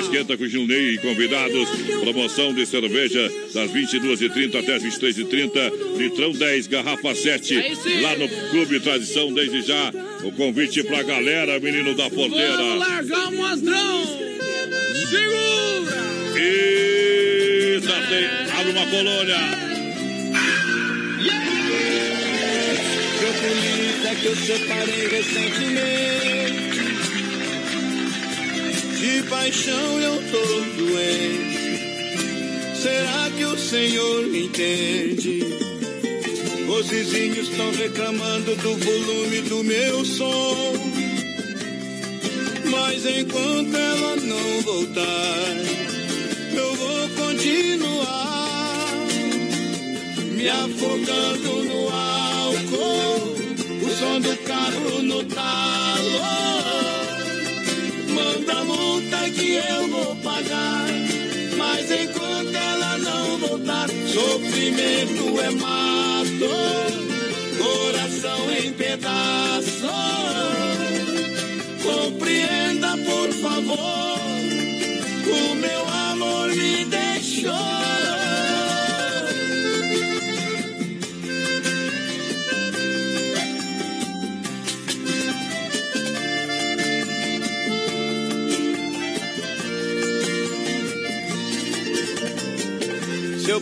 [0.01, 1.69] Esquenta com Gilney e convidados.
[2.01, 5.99] Promoção de cerveja das 22h30 até as 23h30.
[5.99, 7.57] Litrão 10, garrafa 7.
[7.57, 8.01] Aí sim.
[8.01, 9.93] Lá no Clube Tradição, desde já.
[10.25, 12.57] O convite pra galera, menino da porteira.
[12.57, 14.05] Vamos largar o monstrão.
[15.11, 16.05] Segura.
[16.37, 18.59] Eita, tem.
[18.59, 19.65] Abre uma colônia.
[23.25, 26.69] Meu polícia que eu separei recentemente.
[28.99, 30.45] De paixão eu tô
[30.77, 31.57] doente.
[32.83, 35.43] Será que o Senhor me entende?
[36.69, 40.75] Os vizinhos estão reclamando do volume do meu som.
[42.67, 45.47] Mas enquanto ela não voltar,
[46.55, 48.45] eu vou continuar
[50.35, 52.14] me afogando no o
[54.05, 56.21] som do carro no talo.
[58.17, 60.87] Manda multa que eu vou pagar,
[61.57, 66.53] mas enquanto ela não voltar, sofrimento é mato,
[67.59, 69.74] coração em pedaços.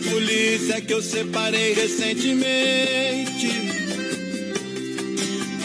[0.09, 3.47] Polícia que eu separei recentemente.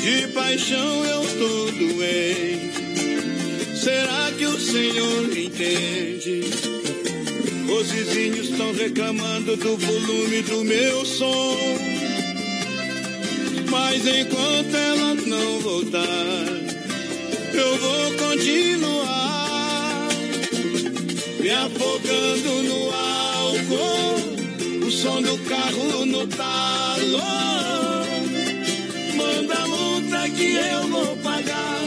[0.01, 2.69] De paixão eu tô doente.
[3.77, 6.41] Será que o Senhor entende?
[7.71, 11.57] Os vizinhos estão reclamando do volume do meu som.
[13.71, 16.47] Mas enquanto ela não voltar,
[17.53, 19.19] eu vou continuar
[21.41, 24.08] me afogando no álcool,
[24.99, 27.23] som do carro no talo.
[29.15, 31.83] Manda a multa que eu vou pagar,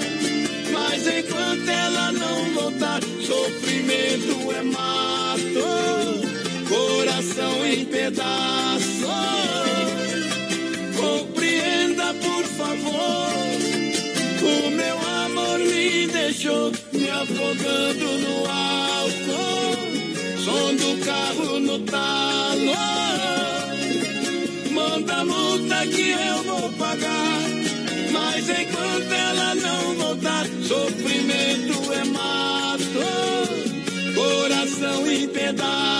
[0.71, 5.67] mas enquanto ela não voltar, sofrimento é mato,
[6.69, 9.01] coração em pedaços.
[10.95, 13.33] Compreenda, por favor,
[14.41, 19.75] o meu amor me deixou me afogando no álcool,
[20.45, 23.00] som do carro no talo.
[24.81, 27.41] Manda multa que eu vou pagar.
[28.11, 32.99] Mas enquanto ela não voltar, sofrimento é mato,
[34.15, 35.90] coração em pedaços.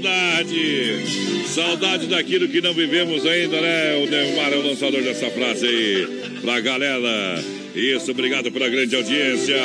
[0.00, 1.46] Saudade!
[1.46, 3.96] Saudade daquilo que não vivemos ainda, né?
[3.96, 6.06] O Neymar é o lançador dessa frase aí.
[6.40, 7.44] Pra galera.
[7.74, 9.56] Isso, obrigado pela grande audiência.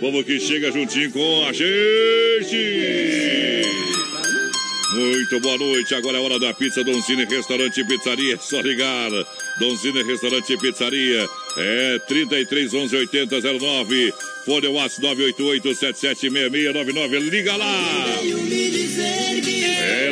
[0.00, 2.80] Povo que chega juntinho com a gente.
[4.94, 5.94] Muito boa noite.
[5.94, 8.34] Agora é hora da pizza Donzini Restaurante e Pizzaria.
[8.34, 9.10] É só ligar.
[9.58, 11.28] Donzini Restaurante e Pizzaria.
[11.56, 14.14] É 33 11 80 09.
[14.44, 17.18] Fone WhatsApp 988 776699.
[17.30, 18.18] Liga lá.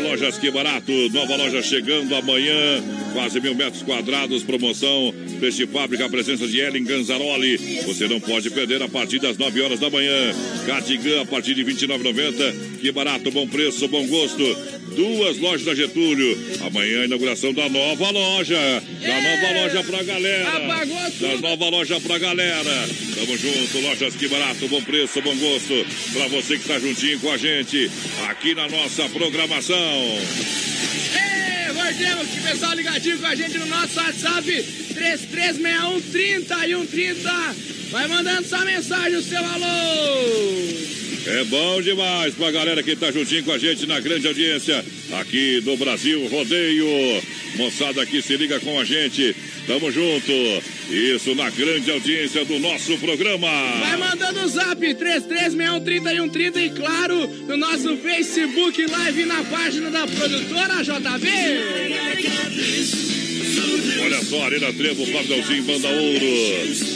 [0.09, 0.91] Lojas que barato.
[1.11, 2.83] Nova loja chegando amanhã.
[3.13, 4.43] Quase mil metros quadrados.
[4.43, 5.13] Promoção.
[5.39, 6.09] Peixe Fábrica.
[6.09, 7.59] Presença de Ellen Ganzaroli.
[7.87, 10.35] Você não pode perder a partir das 9 horas da manhã.
[10.67, 12.79] Cardigan a partir de R$ 29,90.
[12.81, 14.79] Que barato, bom preço, bom gosto.
[14.97, 16.39] Duas lojas da Getúlio.
[16.67, 18.83] Amanhã, inauguração da nova loja.
[19.01, 20.51] Da nova loja pra galera.
[21.21, 22.89] Da nova loja pra galera.
[23.15, 25.87] Tamo junto, lojas que barato, bom preço, bom gosto.
[26.13, 27.91] Pra você que tá juntinho com a gente
[28.29, 29.98] aqui na nossa programação.
[29.99, 34.45] Ei, Gordemos, que pessoal ligadinho com a gente no nosso WhatsApp
[34.95, 37.57] 3361 3130.
[37.91, 40.89] Vai mandando sua mensagem, o seu alô.
[41.27, 44.85] É bom demais pra galera que tá juntinho com a gente na grande audiência
[45.21, 46.87] aqui do Brasil Rodeio.
[47.57, 49.35] Moçada que se liga com a gente.
[49.67, 50.33] Tamo junto.
[50.91, 53.49] Isso na grande audiência do nosso programa.
[53.81, 60.83] Vai mandando o zap 33613130 e claro, no nosso Facebook Live na página da produtora
[60.83, 61.29] JB.
[64.01, 66.27] Olha só, Arena Trevo, Pardalzinho, Banda Ouro.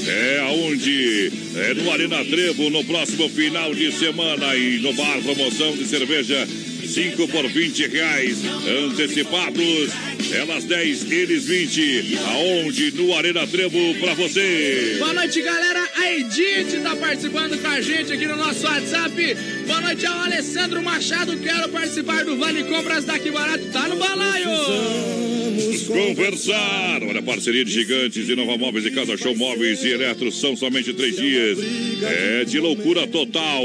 [0.06, 1.32] É aonde?
[1.56, 4.56] É no Arena Trevo, no próximo final de semana.
[4.56, 6.46] E no bar, promoção de cerveja
[6.92, 8.38] 5 por 20 reais.
[8.84, 9.90] Antecipados.
[10.30, 12.18] Elas 10, eles 20.
[12.18, 12.92] Aonde?
[12.92, 14.96] No Arena Trevo pra você.
[14.98, 15.88] Boa noite, galera.
[15.96, 19.36] A Edith tá participando com a gente aqui no nosso WhatsApp.
[19.66, 21.36] Boa noite ao Alessandro Machado.
[21.38, 23.64] Quero participar do Vale Compras daqui barato.
[23.72, 25.31] Tá no balaio.
[25.52, 27.02] Vamos conversar.
[27.02, 30.92] Olha, parceria de gigantes e Nova Móveis e Casa Show Móveis e Eletro são somente
[30.94, 31.58] três dias.
[32.02, 33.62] É de loucura total.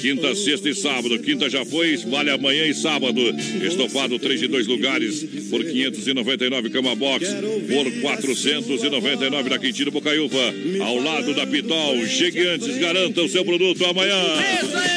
[0.00, 1.18] Quinta, sexta e sábado.
[1.20, 3.20] Quinta já foi, vale amanhã e sábado.
[3.62, 7.26] Estofado, três de dois lugares por 599 cama box
[7.68, 10.54] por 499 na Quintino Bocaiúva.
[10.80, 12.04] Ao lado da Pitol.
[12.06, 14.89] Chegue antes, garanta o seu produto amanhã.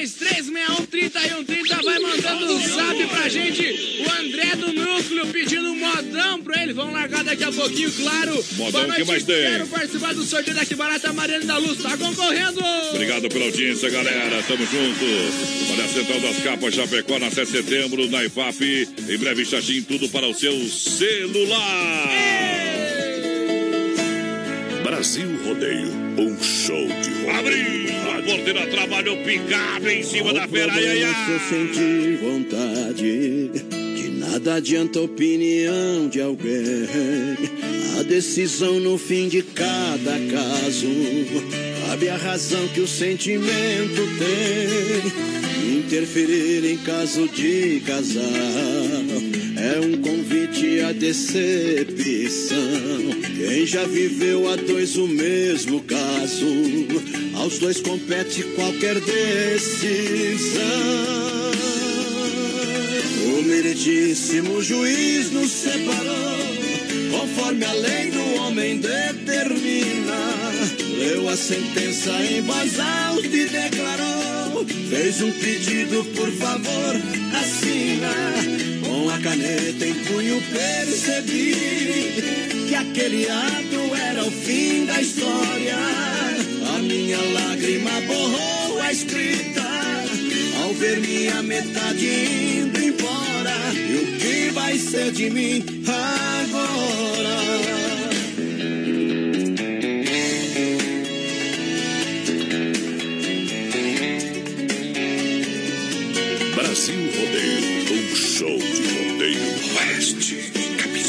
[0.00, 3.62] Isso aí, 3361 Vai mandando um zap pra gente.
[4.06, 6.72] O André do Núcleo pedindo um modão pra ele.
[6.72, 8.44] Vamos largar daqui a pouquinho, claro.
[8.56, 9.36] Modão, Boa que mais tem?
[9.36, 11.12] Quero participar do sorteio daqui barata.
[11.12, 12.60] Mariana da Luz tá concorrendo.
[12.90, 14.42] Obrigado pela audiência, galera.
[14.44, 15.04] Tamo junto.
[15.72, 18.88] Olha a Central das Capas Chapecó na 7 de setembro, na IFAP.
[19.08, 22.08] Em breve, chatinho, tudo para o seu celular.
[24.82, 25.90] Brasil Rodeio,
[26.20, 27.38] um show de rodeio.
[27.38, 30.72] Abriu a porteira, trabalhou picado em cima da feira.
[30.72, 33.48] Ai, ai, Se eu sentir vontade,
[33.96, 36.86] de nada adianta a opinião de alguém.
[37.98, 40.88] A decisão no fim de cada caso,
[41.86, 45.78] cabe a razão que o sentimento tem.
[45.78, 48.22] Interferir em caso de casal
[49.62, 52.58] é um convite à decepção.
[53.36, 56.46] Quem já viveu a dois o mesmo caso,
[57.36, 60.62] aos dois compete qualquer decisão.
[63.38, 66.38] O meritíssimo juiz nos separou,
[67.12, 70.32] conforme a lei do homem determina.
[70.98, 76.96] Leu a sentença em voz alta e declarou: fez um pedido, por favor,
[77.40, 78.71] assina.
[79.02, 81.56] Com a caneta em punho percebi
[82.68, 85.74] que aquele ato era o fim da história.
[86.72, 89.60] A minha lágrima borrou a escrita
[90.62, 93.74] ao ver minha metade indo embora.
[93.74, 96.21] E o que vai ser de mim agora?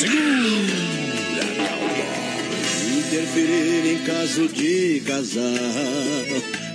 [0.03, 0.73] Segura,
[2.97, 5.43] interferir em caso de casal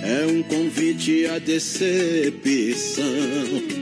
[0.01, 3.03] é um convite à decepção.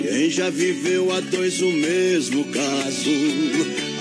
[0.01, 3.09] Quem já viveu a dois o mesmo caso,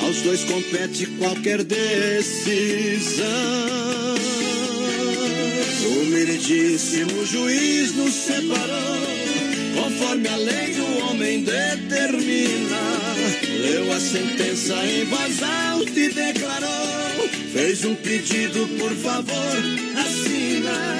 [0.03, 3.27] aos dois compete qualquer decisão.
[5.87, 9.07] O meridíssimo juiz nos separou,
[9.77, 10.86] conforme a lei do
[11.27, 12.81] homem determina.
[13.61, 19.57] Leu a sentença em voz alta e declarou: fez um pedido, por favor,
[19.97, 20.97] assina.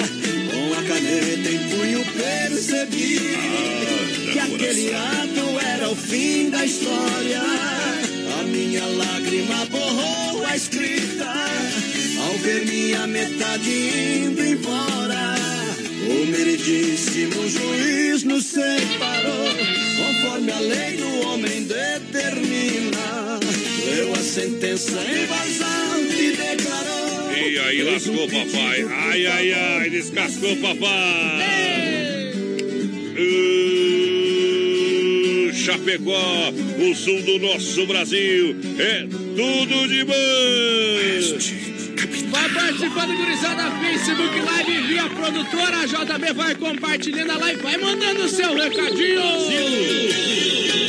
[0.51, 3.19] Com a caneta em punho percebi
[4.31, 7.41] que aquele ato era o fim da história.
[8.39, 11.33] A minha lágrima borrou a escrita
[12.19, 15.56] ao ver minha metade indo embora.
[16.09, 19.49] O meridíssimo juiz nos separou,
[19.97, 23.37] conforme a lei do homem determina.
[23.85, 27.33] Leu a sentença em alta e declarou.
[27.35, 28.85] E aí lascou papai.
[28.89, 32.31] Ai, ai, ai, descascou papai.
[33.19, 38.55] Uh, Chapecó, o sul do nosso Brasil.
[38.79, 39.05] É
[39.35, 40.15] tudo de bom.
[42.57, 46.33] Participando, gurizada, Facebook Live via produtora JB.
[46.33, 49.21] Vai compartilhando a live, vai mandando o seu recadinho.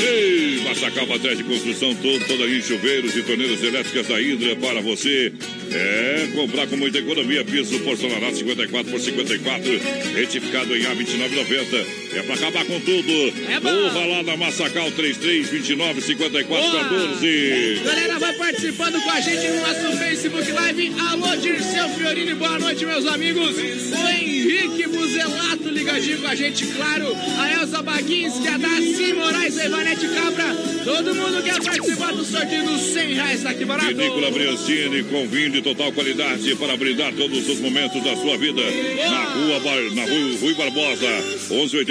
[0.01, 4.81] Ei, Massacal Matriz de Construção, todo, toda em chuveiros e torneiras elétricas da Hidra para
[4.81, 5.31] você.
[5.71, 9.81] É, comprar com muita economia, piso porcelanato 54 por 54,
[10.15, 12.08] retificado em A29,90.
[12.13, 13.13] É pra acabar com tudo.
[13.49, 13.61] É.
[13.61, 17.81] Corra lá na Massacal 3329 54 14.
[17.85, 20.93] Galera, vai participando com a gente no nosso Facebook Live.
[20.99, 23.57] Alô, Dirceu Fiorini, boa noite, meus amigos.
[23.57, 27.17] O Henrique Buzelato ligadinho com a gente, claro.
[27.39, 30.57] A Elza Baguinski, a Daci Moraes, a Ivanete Cabra.
[30.85, 33.89] Todo mundo quer participar do sorteio dos 100 reais daqui barato.
[33.89, 38.63] Vinícola Briancini, com vinho de total qualidade para brindar todos os momentos da sua vida.
[38.63, 39.61] Na rua,
[39.95, 41.07] na rua Rui Barbosa,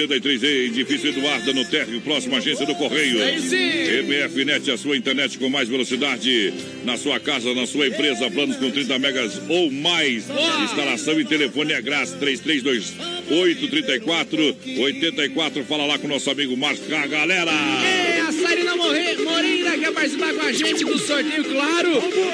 [0.07, 3.19] 1183 edifício Eduarda, no térreo, próximo à agência do Correio.
[3.19, 6.53] MF Net, a sua internet com mais velocidade.
[6.83, 10.25] Na sua casa, na sua empresa, planos com 30 megas ou mais.
[10.63, 15.63] Instalação e telefone é grátis, 3328 34 84.
[15.65, 17.51] Fala lá com o nosso amigo a galera.
[17.51, 21.89] É, a Sarina Moreira quer participar com a gente do sorteio, claro.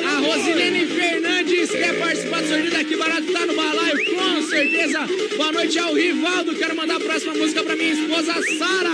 [0.05, 4.99] A Rosilene Fernandes quer participar do sorteio daqui barato, tá no balaio, com certeza.
[5.35, 8.89] Boa noite ao Rivaldo, quero mandar a próxima música pra minha esposa Sara.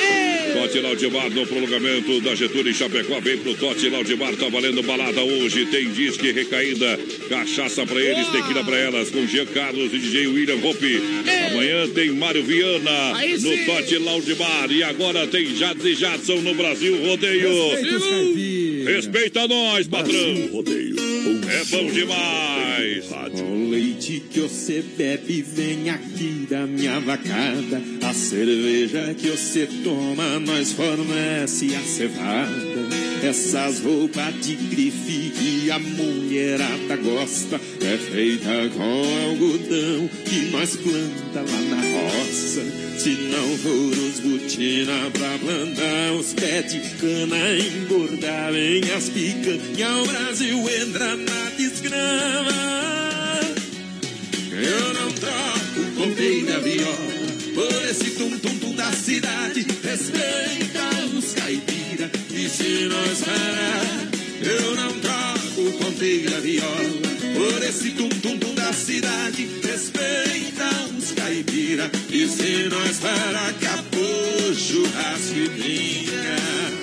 [0.00, 0.41] Ei!
[0.52, 3.20] Tote Laudimar no prolongamento da Getúlio em Chapecó.
[3.20, 5.66] Vem pro Tote Laudimar, tá valendo balada hoje.
[5.66, 6.98] Tem disque recaída,
[7.28, 11.00] cachaça pra eles, tequila pra elas, com Jean Carlos e DJ William Hope.
[11.50, 13.66] Amanhã tem Mário Viana no.
[13.66, 14.70] Tote Laudimar.
[14.70, 17.52] E agora tem Jades e Jadson no Brasil Rodeio.
[18.86, 20.48] Respeita nós, patrão.
[20.52, 21.41] Rodeio.
[21.48, 23.10] É bom demais.
[23.40, 27.82] O leite que você bebe vem aqui da minha vacada.
[28.02, 33.11] A cerveja que você toma, nós fornece a cevada.
[33.22, 41.40] Essas roupas de grife que a mulherada gosta é feita com algodão que nós planta
[41.40, 42.62] lá na roça.
[42.98, 49.98] Se não for os botina pra plantar os pés de cana, engordar vem as picanha,
[49.98, 52.72] o Brasil entra na desgrama.
[54.50, 57.22] Eu não troco comprei da viola
[57.54, 59.60] por esse tum-tum-tum da cidade.
[59.60, 60.61] E
[62.52, 64.08] se nós parar,
[64.42, 65.90] eu não troco
[66.30, 69.48] da viola por esse tum-tum-tum da cidade.
[69.62, 70.68] Respeita
[70.98, 76.81] os caipira e se nós parar, acabou churrasco e brinca.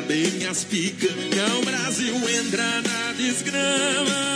[0.00, 4.32] Bem as picanha, o Brasil entra na desgrama.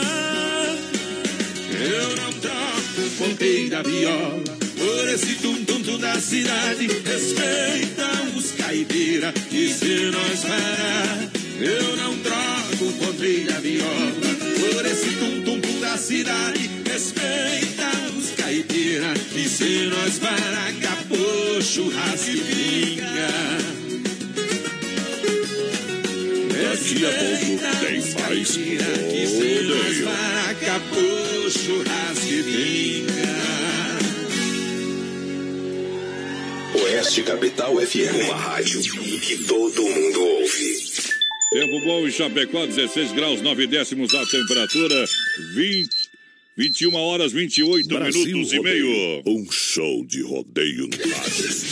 [1.72, 4.42] Eu não troco pontei da viola
[4.76, 6.86] por esse tum-tum-tum da cidade.
[6.86, 11.30] Respeita os caipira e se nós parar,
[11.60, 14.12] eu não troco pontei da viola
[14.60, 16.70] por esse tum-tum-tum da cidade.
[16.90, 22.30] Respeita os caipira e se nós parar, acabou churrasco
[26.76, 27.40] Daqui a pouco
[27.80, 29.66] tem mais rodeio.
[31.50, 33.06] churrasco e.
[36.74, 38.26] Oeste Capital FM.
[38.26, 40.86] Uma rádio que todo mundo ouve.
[41.50, 45.06] Tempo bom em Chapecó, 16 graus, 9 décimos a temperatura,
[45.54, 46.05] 20,
[46.56, 48.86] 21 horas, 28 Brasil minutos e Rodeio.
[48.86, 49.22] meio.
[49.26, 51.66] Um show de rodeio no rádio.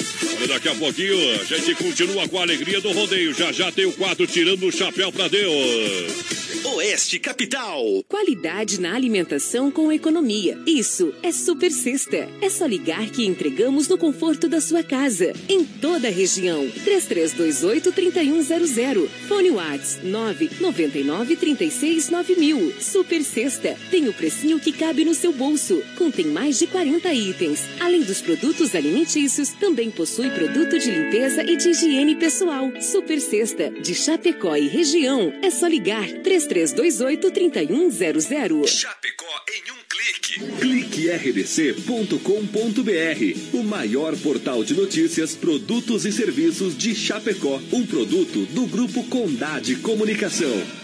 [0.46, 3.32] Daqui a pouquinho a gente continua com a alegria do rodeio.
[3.32, 6.34] Já já tem o quadro Tirando o Chapéu pra Deus.
[6.76, 7.82] Oeste Capital.
[8.08, 10.58] Qualidade na alimentação com economia.
[10.66, 12.26] Isso é Super Sexta.
[12.40, 15.32] É só ligar que entregamos no conforto da sua casa.
[15.48, 16.66] Em toda a região.
[16.84, 19.08] 3328-3100.
[19.28, 22.72] Fone Whats 999-369000.
[22.80, 23.76] Super Sexta.
[23.90, 25.82] Tem o precinho que cabe no seu bolso.
[25.96, 27.60] Contém mais de 40 itens.
[27.80, 32.70] Além dos produtos alimentícios, também possui produto de limpeza e de higiene pessoal.
[32.80, 33.70] Super Sexta.
[33.70, 35.32] De Chapecó e região.
[35.42, 38.66] É só ligar 3328-3100.
[38.66, 40.40] Chapecó em um clique.
[40.60, 49.02] cliquerdc.com.br, o maior portal de notícias, produtos e serviços de Chapecó, um produto do grupo
[49.04, 50.83] Condade Comunicação.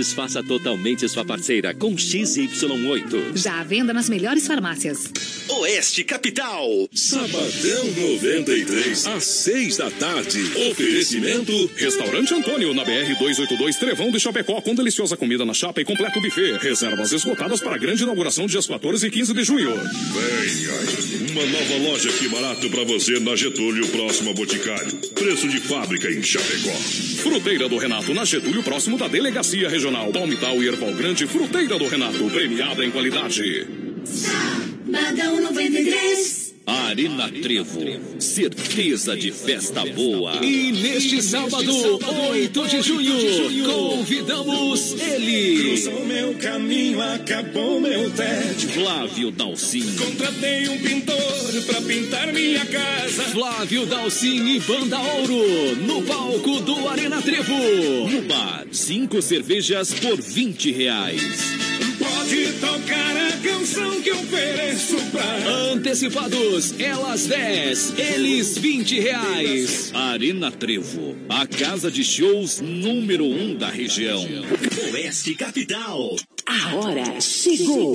[0.00, 3.36] satisfaça totalmente sua parceira com XY8.
[3.36, 5.04] Já à venda nas melhores farmácias.
[5.48, 6.88] Oeste Capital.
[6.94, 7.84] Sabadão
[8.16, 10.40] 93, às 6 da tarde.
[10.70, 15.84] Oferecimento Restaurante Antônio, na BR 282 Trevão de Chapecó, com deliciosa comida na chapa e
[15.84, 16.56] completo buffet.
[16.58, 19.74] Reservas esgotadas para a grande inauguração dias 14 e 15 de junho.
[19.74, 24.92] Venha, uma nova loja que barato pra você na Getúlio, próximo a Boticário.
[25.14, 26.72] Preço de fábrica em Chapecó.
[27.22, 29.89] Fruteira do Renato, na Getúlio, próximo da Delegacia Regional.
[30.12, 33.66] Palmital e Erval Grande, Fruteira do Renato, premiada em qualidade.
[34.86, 36.39] Badão 93.
[36.70, 40.36] Arena Trevo, certeza de festa boa.
[40.44, 41.98] E neste sábado,
[42.30, 45.62] 8 de junho, convidamos ele.
[45.62, 48.68] Cruzou meu caminho, acabou meu tédio.
[48.70, 49.96] Flávio Dalcin.
[49.96, 53.22] Contratei um pintor pra pintar minha casa.
[53.24, 57.52] Flávio Dalcin e Banda Ouro, no palco do Arena Trevo.
[58.08, 61.69] No bar, cinco cervejas por 20 reais.
[63.70, 65.72] Pode tocar a canção que eu ofereço pra.
[65.72, 69.90] Antecipados, elas 10, eles 20 reais.
[69.94, 74.24] Arena Trevo, a casa de shows número 1 um da região.
[74.92, 76.16] Oeste Capital.
[76.46, 77.94] A hora chegou!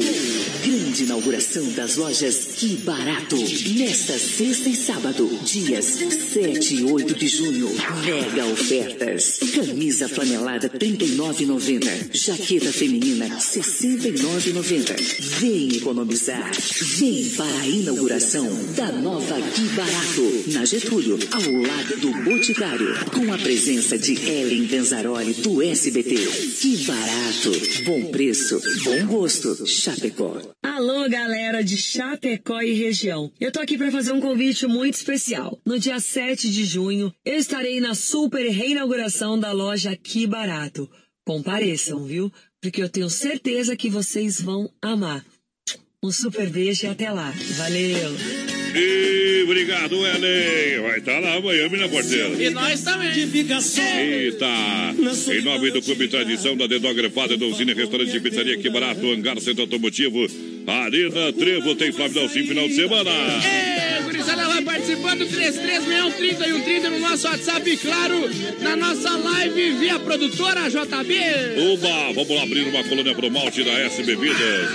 [0.64, 3.36] Grande inauguração das lojas Que Barato.
[3.36, 7.70] Nesta sexta e sábado, dias 7 e 8 de junho.
[8.06, 9.40] Mega ofertas.
[9.54, 12.14] Camisa flanelada R$ 39,90.
[12.14, 14.96] Jaqueta feminina R$ 69,90.
[15.40, 16.50] Vem economizar.
[16.98, 20.44] Vem para a inauguração da nova Que Barato.
[20.54, 22.96] Na Getúlio, ao lado do Boticário.
[23.12, 26.16] Com a presença de Ellen Ganzaroli do SBT.
[26.62, 27.84] Que Barato.
[27.84, 28.62] Bom preço.
[28.84, 30.40] Bom gosto, Chapecó.
[30.62, 33.32] Alô, galera de Chapecó e região.
[33.40, 35.60] Eu tô aqui para fazer um convite muito especial.
[35.66, 40.90] No dia 7 de junho, eu estarei na super reinauguração da loja Que Barato.
[41.26, 42.32] Compareçam, viu?
[42.62, 45.26] Porque eu tenho certeza que vocês vão amar.
[46.04, 47.34] Um super beijo e até lá.
[47.58, 48.65] Valeu!
[48.76, 50.82] E obrigado, Ellen.
[50.82, 52.44] Vai estar lá amanhã, mina porteira.
[52.44, 53.12] E nós também.
[53.12, 54.46] Eita!
[55.32, 59.62] Em nome do Clube Tradição da Dedografada, Donzina Restaurante e Pizzaria Que Barato, Hangar Centro
[59.62, 60.26] Automotivo,
[60.68, 63.10] Arena Trevo, tem Flávio Dalcin final de semana.
[63.10, 63.95] É,
[64.26, 68.30] gurizada vai participando, 336130 e 130 no nosso WhatsApp, e claro,
[68.60, 71.16] na nossa live via produtora JB.
[71.74, 74.70] Oba, vamos lá abrir uma colônia pro malte da S Bebidas.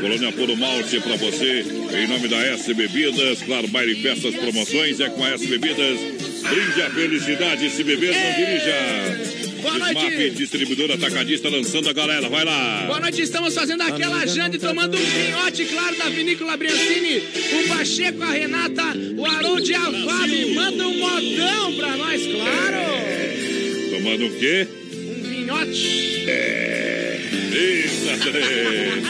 [0.00, 1.64] Colônia Puro Malte pra você,
[1.96, 3.42] em nome da S Bebidas.
[3.42, 5.98] Claro, baile, festas, promoções é com a S Bebidas.
[6.42, 9.51] Brinde a felicidade, se beber, não dirija.
[9.62, 10.30] Boa Desmap, noite.
[10.30, 12.28] distribuidora atacadista lançando a galera.
[12.28, 12.84] Vai lá.
[12.86, 17.18] Boa noite, estamos fazendo aquela janta e tomando um vinhote, claro, da Vinícola Briancini.
[17.18, 18.82] O Pacheco, a Renata,
[19.16, 20.54] o Harold e a Fábio.
[20.54, 23.96] Manda um modão pra nós, claro.
[23.96, 24.66] Tomando o quê?
[24.94, 26.24] Um vinhote.
[26.28, 27.20] É.
[27.52, 29.04] Eita, três.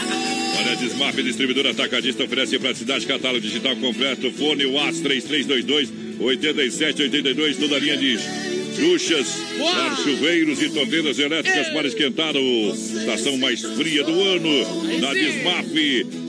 [0.59, 7.79] Olha, Desmap, distribuidora atacadista, oferece praticidade, catálogo digital completo, fone WhatsApp 3322 8782, toda a
[7.79, 8.17] linha de
[8.73, 9.27] duchas,
[10.03, 14.99] chuveiros e torneiras elétricas para esquentar o estação mais fria do ano.
[14.99, 15.67] Na Desmap,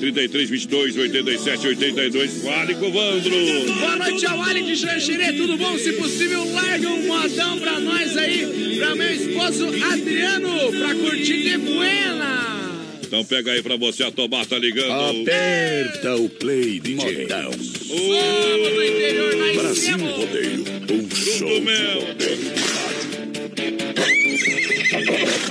[0.00, 3.74] 3322 8782, fale com o Vandro.
[3.78, 5.76] Boa noite ao Ali de Xanxerê, tudo bom?
[5.78, 11.58] Se possível, larga um modão pra nós aí, pra meu esposo Adriano, pra curtir de
[11.58, 12.63] buena.
[13.06, 15.22] Então pega aí pra você, a Tomar tá ligando.
[15.22, 17.22] Aperta o play, DJ.
[17.22, 17.52] Modão.
[17.52, 19.98] Sábado no interior, nós Brasil.
[19.98, 20.64] Rodeio.
[20.90, 21.66] Um show de
[22.04, 22.54] rodeio.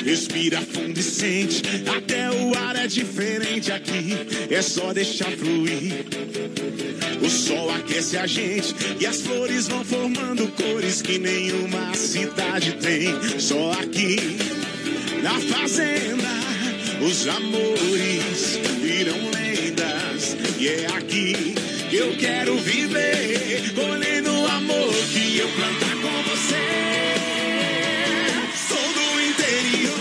[0.04, 1.62] Respira fundo e sente,
[1.96, 4.14] até o ar é diferente aqui.
[4.50, 6.06] É só deixar fluir.
[7.22, 13.40] O sol aquece a gente e as flores vão formando cores que nenhuma cidade tem.
[13.40, 14.18] Só aqui
[15.22, 16.28] na fazenda,
[17.06, 20.38] os amores viram lendas.
[20.58, 21.54] E é aqui
[21.90, 26.64] que eu quero viver, colhendo o amor que eu plantar com você.
[28.68, 30.00] Sou do interior.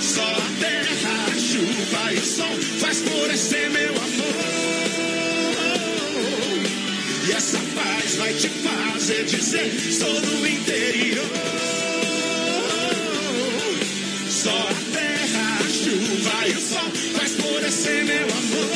[0.00, 4.38] Só a terra, chuva e sol faz florescer meu amor.
[7.26, 11.87] E essa paz vai te fazer dizer: sou do interior.
[14.38, 18.68] Só a terra, a chuva e o sol faz florescer meu amor.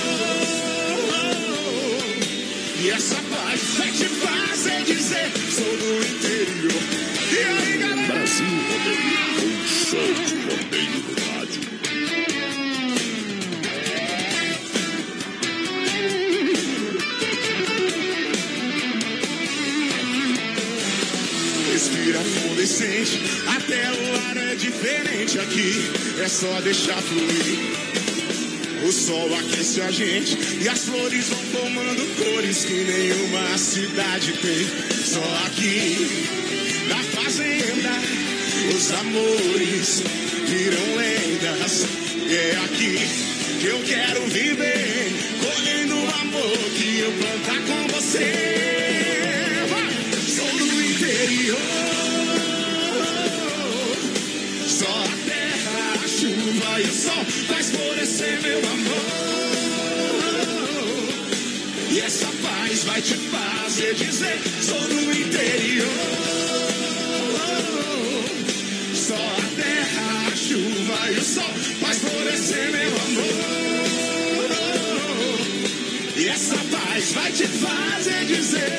[2.80, 6.82] E essa paz vai te fazer dizer: sou do interior.
[7.30, 8.08] E aí, galera?
[8.08, 9.22] Brasil Rodeio.
[9.46, 11.21] Um show de rodeio
[22.82, 25.90] fundo e sente, até o ar é diferente aqui,
[26.20, 27.82] é só deixar fluir.
[28.86, 34.66] O sol aquece a gente e as flores vão formando cores que nenhuma cidade tem.
[35.04, 36.26] Só aqui,
[36.88, 37.90] na fazenda,
[38.74, 40.02] os amores
[40.46, 41.86] viram lendas.
[42.28, 42.98] E é aqui
[43.60, 48.32] que eu quero viver, colhendo o amor que eu plantar com você.
[49.68, 49.92] Vai!
[50.26, 51.81] Sou do interior.
[56.80, 59.42] E o sol faz florescer meu amor.
[61.90, 65.88] E essa paz vai te fazer dizer: sou do interior.
[68.94, 73.62] Só a terra, a chuva e o sol faz florescer meu amor.
[76.16, 78.76] E essa paz vai te fazer dizer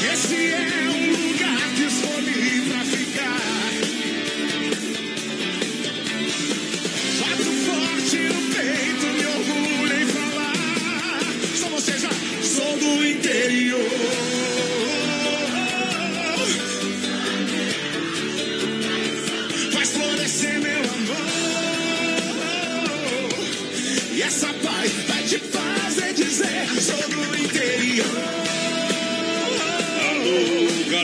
[0.00, 1.03] que esse é um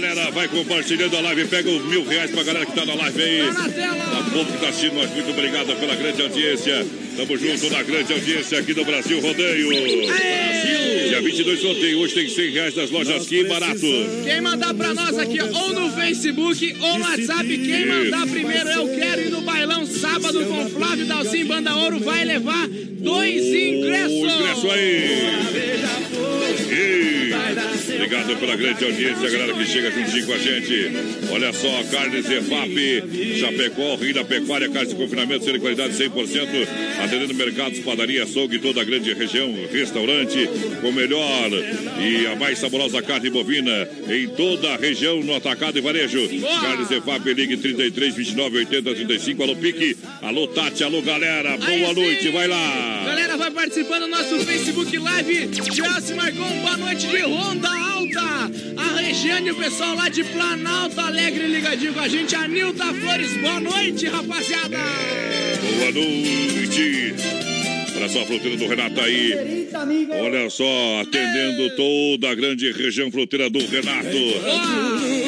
[0.00, 1.46] galera, vai compartilhando a live.
[1.46, 3.38] Pega os mil reais pra galera que tá na live aí.
[3.38, 4.04] Tá na tela.
[4.04, 6.86] A povo que tá assistindo nós, muito obrigado pela grande audiência.
[7.16, 9.68] Tamo junto na grande audiência aqui do Brasil Rodeio.
[9.68, 11.08] Brasil!
[11.08, 11.98] Dia 22 sorteio.
[11.98, 13.80] Hoje tem 100 reais das lojas Que Barato.
[14.24, 18.88] Quem mandar pra nós aqui, ou no Facebook ou no WhatsApp, quem mandar primeiro eu
[18.88, 24.12] quero ir no bailão sábado com Flávio Dalcin Banda Ouro vai levar dois ingressos.
[24.12, 25.79] O ingresso aí.
[28.20, 30.90] Obrigado pela grande audiência, galera que chega juntinho com a gente.
[31.30, 36.68] Olha só, carne Zefap, Chapecó, Rio da Pecuária, carne de confinamento, sendo de qualidade 100%,
[37.02, 40.48] atendendo mercados, padaria, açougue, toda a grande região, restaurante,
[40.82, 41.50] com melhor
[41.98, 46.20] e a mais saborosa carne bovina em toda a região, no atacado e varejo.
[46.60, 52.28] Carne Zefap, ligue 33 29 80 35, alô Pique, alô Tati, alô galera, boa noite,
[52.28, 53.02] vai lá.
[53.06, 55.50] Galera, vai participando do nosso Facebook Live.
[55.72, 57.70] Chelsea Marcon, boa noite de Ronda
[58.16, 58.50] Alta.
[58.76, 62.34] A Regiane, o pessoal lá de Planalto Alegre ligadinho com a gente.
[62.34, 64.78] A Nilda Flores, boa noite, rapaziada.
[65.78, 67.14] Boa noite.
[67.96, 69.68] Olha só a fruteira do Renato aí.
[70.22, 74.16] Olha só, atendendo toda a grande região fruteira do Renato.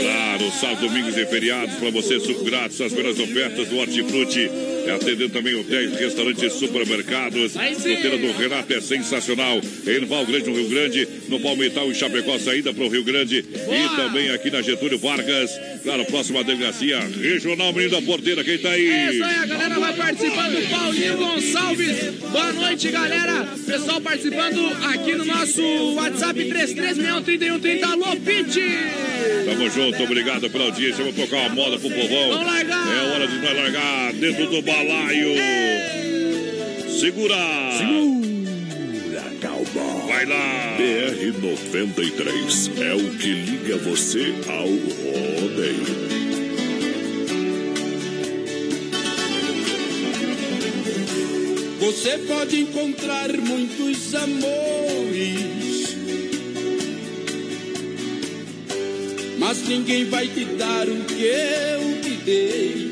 [0.01, 4.51] Claro, sábado, domingos e feriados para você, suco grátis, as melhores ofertas do Hortifruti.
[4.87, 7.53] É atendendo também hotéis, restaurantes e supermercados.
[7.53, 9.61] Fruteira do Renato é sensacional.
[9.87, 13.39] Em Val Grande, no Rio Grande, no Palmital e Chapecó, saída para o Rio Grande.
[13.39, 15.51] E também aqui na Getúlio Vargas.
[15.83, 18.89] Claro, próxima delegacia regional, menino da porteira, quem tá aí?
[18.89, 20.71] É isso aí, a galera vai participando.
[20.71, 23.49] Paulinho Gonçalves, boa noite, galera.
[23.67, 25.63] Pessoal participando aqui no nosso
[25.95, 27.83] WhatsApp 33613130.
[27.85, 28.61] Alô, Pete!
[29.45, 31.03] Tamo junto, obrigado pela audiência.
[31.03, 32.29] Vou tocar uma moda pro povão.
[32.29, 32.97] Vamos largar.
[32.97, 35.35] É hora de nós largar dentro do balaio.
[37.01, 37.37] Segura!
[37.79, 38.32] Segura, cowboy.
[40.23, 40.77] Vai lá!
[40.79, 45.85] BR-93 é o que liga você ao rodeio.
[51.81, 55.97] Você pode encontrar muitos amores,
[59.41, 62.92] mas ninguém vai te dar o que eu te dei.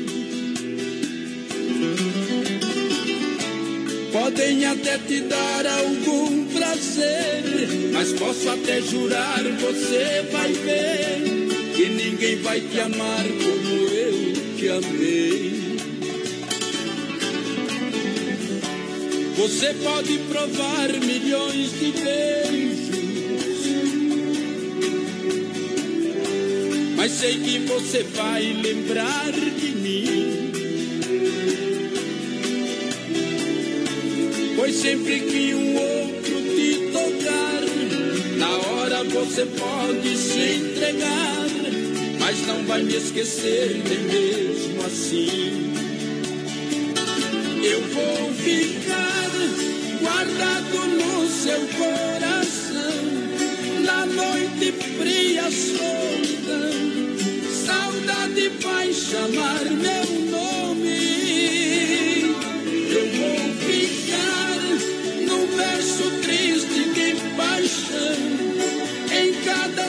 [4.21, 7.43] Podem até te dar algum prazer,
[7.91, 14.69] mas posso até jurar, você vai ver que ninguém vai te amar como eu te
[14.69, 15.77] amei.
[19.37, 22.79] Você pode provar milhões de beijos,
[26.95, 30.30] mas sei que você vai lembrar de mim.
[34.71, 37.61] Pois sempre que um outro te tocar,
[38.37, 41.45] na hora você pode se entregar,
[42.17, 45.73] mas não vai me esquecer nem mesmo assim.
[47.61, 49.29] Eu vou ficar
[49.99, 53.03] guardado no seu coração,
[53.83, 56.71] na noite fria, solidão.
[57.65, 59.90] Saudade vai chamar meu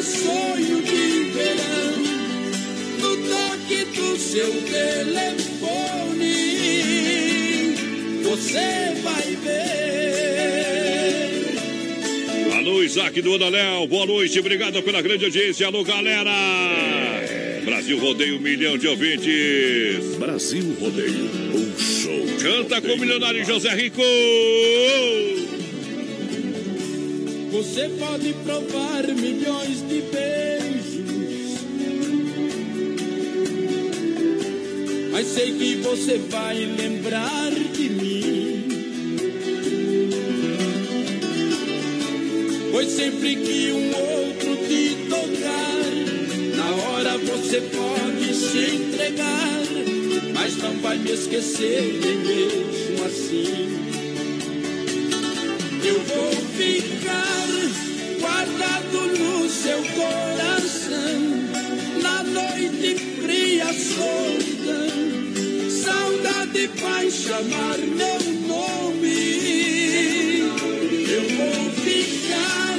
[0.03, 2.03] cada sonho de verão,
[2.99, 6.33] no toque do seu telefone
[8.23, 9.63] você vai ver.
[12.59, 15.67] Alô, Isaac do Léo, boa noite, obrigado pela grande audiência.
[15.67, 16.33] Alô, galera!
[17.65, 20.17] Brasil Rodeio, um milhão de ouvintes.
[20.19, 22.27] Brasil Rodeio, um show.
[22.43, 24.03] Canta com o milionário José Rico.
[27.53, 31.61] Você pode provar milhões de beijos,
[35.11, 38.69] mas sei que você vai lembrar de mim.
[42.71, 49.63] Pois sempre que um outro te tocar, na hora você pode se entregar,
[50.33, 53.92] mas não vai me esquecer nem mesmo assim.
[55.85, 57.49] Eu vou ficar
[58.21, 61.21] guardado no seu coração,
[62.01, 64.91] na noite fria, solidão.
[65.69, 69.13] Saudade vai chamar meu nome.
[71.11, 72.77] Eu vou ficar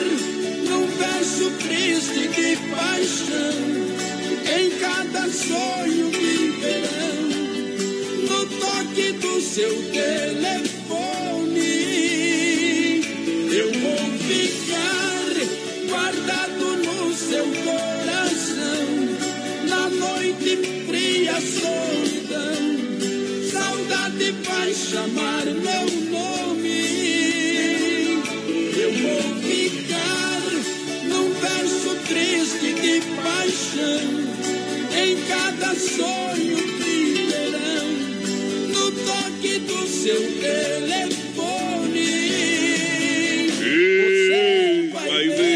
[0.70, 3.60] num verso triste de paixão,
[4.56, 7.28] em cada sonho de verão,
[8.30, 10.83] no toque do seu telefone.
[24.14, 26.82] Saudade vai chamar meu nome.
[28.78, 30.42] Eu vou ficar
[31.08, 34.06] num verso triste de paixão,
[34.96, 37.88] em cada sonho de verão,
[38.70, 42.10] no toque do seu telefone.
[43.66, 45.54] E vai ver.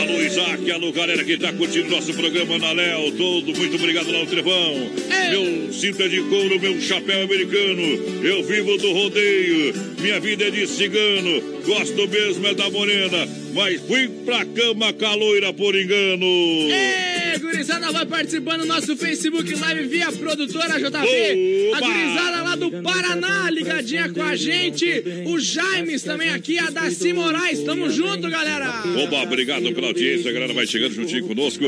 [0.00, 3.12] Alô, Isaac, alô, galera que tá curtindo nosso programa na Léo.
[3.12, 4.90] Todo muito obrigado lá no Trevão.
[5.30, 7.82] Meu cinto é de couro, meu chapéu americano.
[8.24, 9.74] Eu vivo do rodeio.
[10.00, 11.40] Minha vida é de cigano.
[11.66, 16.24] Gosto mesmo é da morena, mas fui pra cama caloira por engano.
[16.24, 21.72] Ei, gurizada vai participando do nosso Facebook Live via produtora JV.
[21.74, 24.86] A gurizada lá do Paraná, ligadinha com a gente.
[25.26, 27.62] O Jaimes também aqui, a Daci Moraes.
[27.64, 28.82] Tamo junto, galera.
[29.04, 31.64] Oba, obrigado pela audiência, a galera vai chegando juntinho conosco.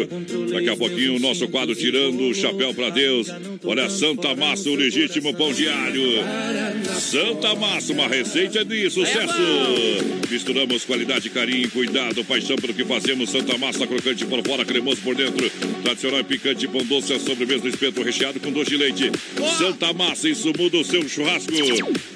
[0.53, 3.29] Daqui a pouquinho o nosso quadro Tirando o Chapéu pra Deus.
[3.65, 6.70] Olha, Santa Massa, o legítimo pão alho.
[6.99, 9.35] Santa Massa, uma receita de sucesso.
[10.31, 13.31] Misturamos qualidade, carinho, cuidado, paixão pelo que fazemos.
[13.31, 15.49] Santa Massa, crocante por fora, cremoso por dentro.
[15.83, 19.11] Tradicional picante, pão doce, a sobremesa do espeto recheado com doce de leite.
[19.59, 21.51] Santa Massa, isso muda o seu churrasco.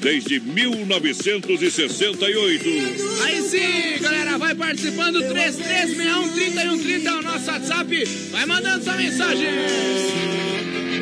[0.00, 2.64] Desde 1968.
[3.24, 5.18] Aí sim, galera, vai participando.
[5.20, 8.04] 3361-3130 é o nosso WhatsApp.
[8.30, 9.48] Vai mandando sua mensagem.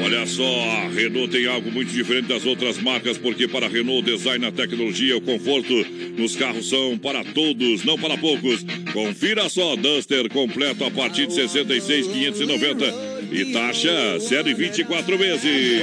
[0.05, 4.01] Olha só, a Renault tem algo muito diferente das outras marcas, porque para a Renault,
[4.01, 5.73] o design, a tecnologia, o conforto
[6.19, 8.65] nos carros são para todos, não para poucos.
[8.93, 12.85] Confira só, Duster completo a partir de 66,590
[13.31, 15.83] e taxa 0,24 meses.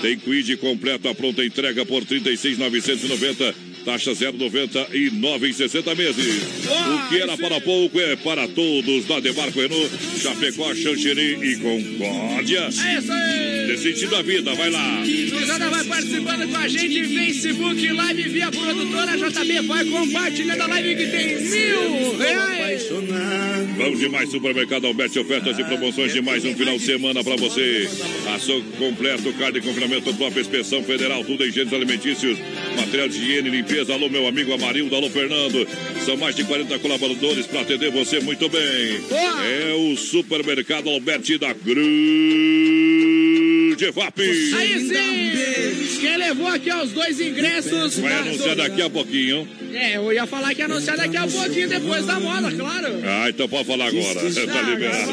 [0.00, 3.71] Tem Quid completo a pronta entrega por 36,990.
[3.84, 6.42] Taxa 0,90 e 9,60 meses.
[6.66, 9.08] O que era para pouco é para todos.
[9.08, 9.90] Na Demarco Renault,
[10.20, 12.60] Chapecó, Xanxerê e Concórdia.
[12.60, 13.66] É isso aí.
[13.66, 15.02] Decidindo a vida, vai lá.
[15.02, 17.04] Gurizada vai participando com a gente.
[17.04, 19.60] Facebook Live via produtora JB.
[19.66, 22.88] Vai compartilhando a live que tem mil reais.
[23.76, 27.36] Vamos de mais supermercado Alberti, ofertas e promoções de mais um final de semana para
[27.36, 27.88] você.
[28.34, 32.38] Ação completo, carne de confinamento, própria inspeção federal, tudo em gêneros alimentícios,
[32.76, 33.71] material de higiene, limpeza.
[33.72, 35.66] Alô, meu amigo Amarildo, alô, Fernando.
[36.04, 38.60] São mais de 40 colaboradores para atender você muito bem.
[39.10, 41.54] É o supermercado Alberti da
[43.76, 44.18] Grande FAP.
[44.20, 45.98] Aí sim!
[46.00, 47.98] Quem levou aqui os dois ingressos.
[47.98, 49.48] Vai anunciar daqui a pouquinho.
[49.72, 52.88] É, eu ia falar que ia anunciar daqui a pouquinho, depois da moda, claro.
[53.04, 54.20] Ah, então pode falar agora.
[54.20, 55.12] Tá liberado.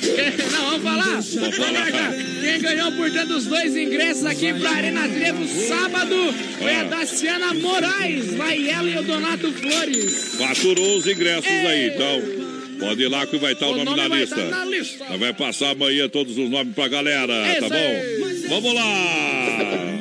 [0.00, 1.20] Quem- Não, vamos falar?
[1.20, 2.12] Vamos falar.
[2.40, 6.84] Quem ganhou, portanto, os dois ingressos aqui pra Arena Trevo sábado foi a Ah.
[6.84, 8.34] Daciana Moraes.
[8.34, 10.34] Vai ela e o Donato Flores.
[10.38, 12.41] Faturou os ingressos aí, então.
[12.82, 14.44] Pode ir lá que vai estar o, O nome, nome na vai lista.
[14.44, 15.16] na lista.
[15.18, 18.48] Vai passar amanhã todos os nomes pra galera, É tá isso bom?
[18.48, 19.92] Vamos lá!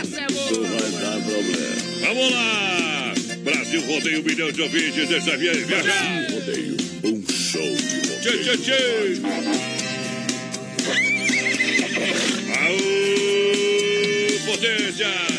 [0.00, 0.52] Essa é boa.
[2.00, 3.14] Vamos lá!
[3.44, 6.26] Brasil rodeia um milhão de ouvintes, deixa via- viajar!
[6.30, 9.20] Rodeio, um show de Tchê, tchê, tchê!
[12.82, 15.31] Aô, potência!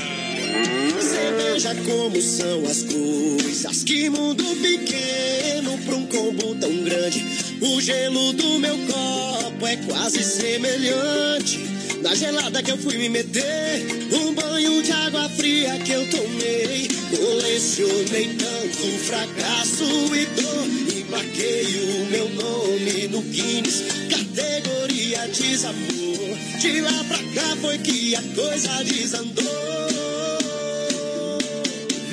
[1.31, 3.83] Veja como são as coisas.
[3.83, 7.25] Que mundo pequeno pra um combo tão grande.
[7.61, 11.59] O gelo do meu copo é quase semelhante.
[12.01, 16.89] Na gelada que eu fui me meter, um banho de água fria que eu tomei.
[17.15, 20.67] Colecionei tanto fracasso e dor.
[20.93, 26.37] E marquei o meu nome no Guinness, categoria desamor.
[26.59, 29.92] De lá pra cá foi que a coisa desandou.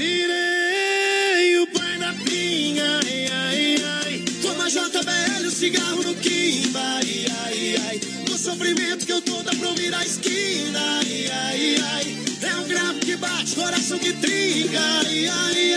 [0.00, 4.24] Virei o pai da pinga, ai, ai, ai.
[4.40, 8.00] Como a JBL, o cigarro no quimba, ai, ai, ai.
[8.26, 12.16] No sofrimento que eu tô dá pra ouvir a esquina, ai, ai, ai.
[12.40, 15.74] É um grave que bate, coração que trinca, ai, ai,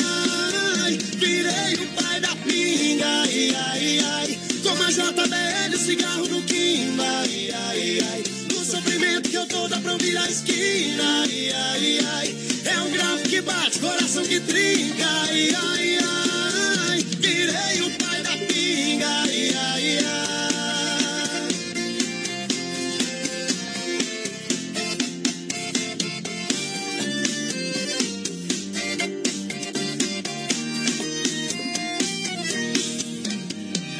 [0.85, 0.97] ai.
[1.17, 4.39] Virei o pai da pinga, ai, ai, ai.
[4.63, 8.23] Como a JBL, o cigarro no quimba, ai, ai, ai.
[8.53, 12.42] No sofrimento que eu tô dá pra ouvir a esquina, ai, ai, ai.
[13.33, 17.03] Que bate, coração que trinca, ai, ai, ai.
[17.17, 21.47] Virei o pai da pinga, ai, ai, ai.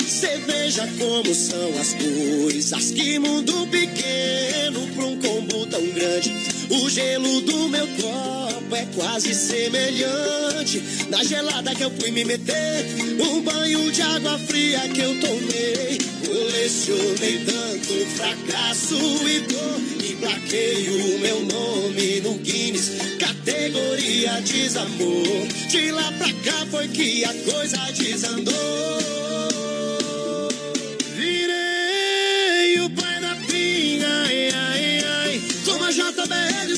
[0.08, 2.92] Cê veja como são as coisas.
[2.92, 6.33] Que mundo pequeno pra um combo tão grande.
[6.70, 10.82] O gelo do meu copo é quase semelhante.
[11.10, 12.86] Na gelada que eu fui me meter,
[13.20, 15.98] um banho de água fria que eu tomei.
[16.26, 18.96] Colecionei tanto fracasso
[19.28, 19.82] e dor.
[20.04, 25.48] E plaquei o meu nome no Guinness, categoria desamor.
[25.70, 29.23] De lá pra cá foi que a coisa desandou.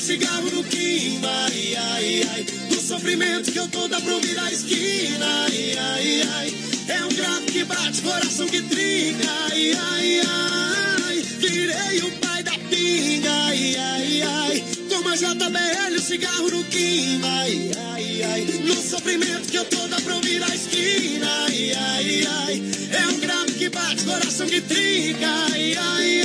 [0.06, 2.42] Cigarro no quimba, ai, ai, ai.
[2.68, 6.54] Do sofrimento que eu tô dá pra ouvir a esquina, ai, ai, ai.
[6.86, 11.22] É um grave que bate, coração que trinca, ai, ai, ai.
[11.40, 14.64] Virei o pai da pinga, ai, ai, ai.
[14.88, 17.20] Como JBL, o cigarro no quim.
[17.24, 18.44] Ai, ai, ai.
[18.64, 21.26] No sofrimento que eu tô dá pra ouvir a esquina.
[21.46, 22.62] Ai, ai, ai.
[22.92, 25.26] É um grave que bate, coração que trinca.
[25.50, 26.22] Ai, ai,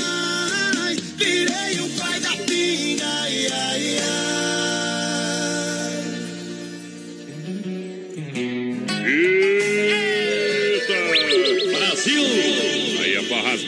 [0.77, 0.95] ai.
[1.17, 2.90] Virei o pai da pinga.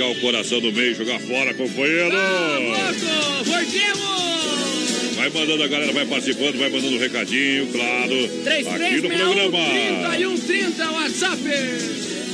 [0.04, 2.16] Pra rasgar o coração do meio, jogar fora, companheiro!
[3.44, 4.04] Voltemos!
[5.16, 8.14] Vai mandando a galera, vai participando, vai mandando um recadinho, claro.
[8.76, 9.60] Aqui no programa.
[10.10, 11.42] 3130 WhatsApp.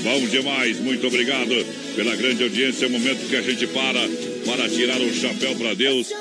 [0.04, 1.66] Bom demais, muito obrigado
[1.96, 2.86] pela grande audiência.
[2.86, 4.00] É o momento que a gente para
[4.46, 6.12] para tirar o chapéu para Deus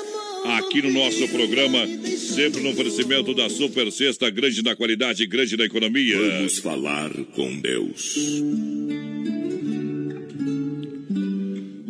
[0.57, 5.65] aqui no nosso programa, sempre no oferecimento da Super Sexta, grande na qualidade, grande na
[5.65, 6.17] economia.
[6.17, 8.15] Vamos falar com Deus.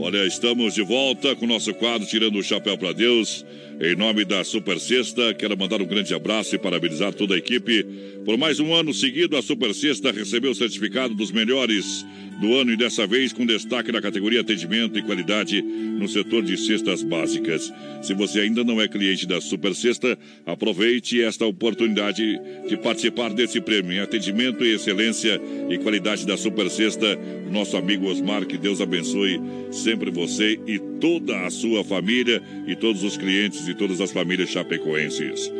[0.01, 3.45] Olha, estamos de volta com o nosso quadro Tirando o Chapéu para Deus.
[3.81, 7.83] Em nome da Super Sexta, quero mandar um grande abraço e parabenizar toda a equipe.
[8.23, 12.05] Por mais um ano seguido, a Super Sexta recebeu o certificado dos melhores
[12.39, 16.57] do ano e dessa vez com destaque na categoria atendimento e qualidade no setor de
[16.57, 17.71] cestas básicas.
[18.01, 23.59] Se você ainda não é cliente da Super Sexta, aproveite esta oportunidade de participar desse
[23.59, 25.39] prêmio em atendimento e excelência
[25.69, 27.17] e qualidade da Super Sexta.
[27.51, 29.39] Nosso amigo Osmar, que Deus abençoe
[29.71, 34.49] sempre você e toda a sua família e todos os clientes e todas as famílias
[34.49, 35.51] chapecoenses.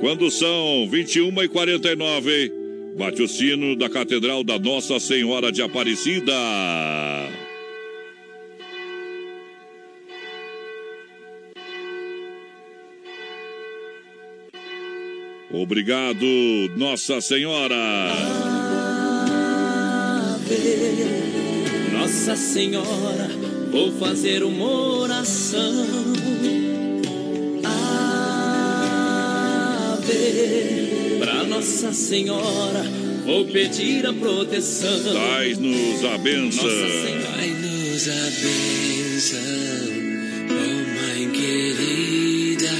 [0.00, 2.61] Quando são 21 e 49
[2.96, 6.32] Bate o sino da Catedral da Nossa Senhora de Aparecida.
[15.52, 16.24] Obrigado,
[16.76, 17.76] Nossa Senhora.
[20.34, 21.06] Ave,
[21.92, 23.28] Nossa Senhora,
[23.70, 25.86] vou fazer uma oração.
[30.02, 32.84] Ave, pra Nossa Senhora,
[33.24, 35.14] vou pedir a proteção.
[35.14, 36.64] Dai-nos a benção.
[36.64, 39.38] Dai-nos a benção,
[40.50, 42.72] oh mãe querida,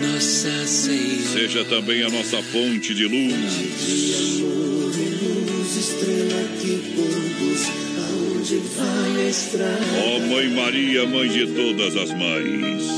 [0.00, 1.32] Nossa Senhora.
[1.32, 3.34] Seja também a nossa fonte de luz.
[4.40, 7.88] Luz, estrela que conduz.
[10.04, 12.97] Ó Mãe Maria, Mãe de todas as mães.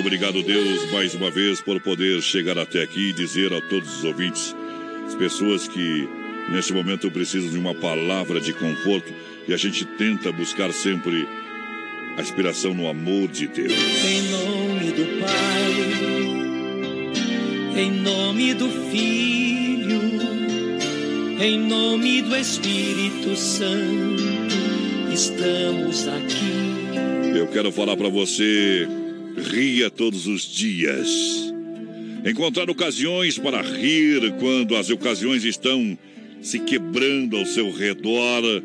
[0.00, 3.98] Muito obrigado, Deus, mais uma vez por poder chegar até aqui e dizer a todos
[3.98, 4.56] os ouvintes,
[5.06, 6.08] as pessoas que
[6.50, 9.12] neste momento precisam de uma palavra de conforto
[9.46, 11.28] e a gente tenta buscar sempre
[12.16, 13.74] a inspiração no amor de Deus.
[14.02, 15.74] Em nome do Pai,
[17.82, 20.00] em nome do Filho,
[21.42, 24.22] em nome do Espírito Santo,
[25.12, 27.36] estamos aqui.
[27.36, 28.88] Eu quero falar para você,
[29.36, 31.08] ria todos os dias.
[32.24, 35.98] Encontrar ocasiões para rir quando as ocasiões estão
[36.42, 38.62] se quebrando ao seu redor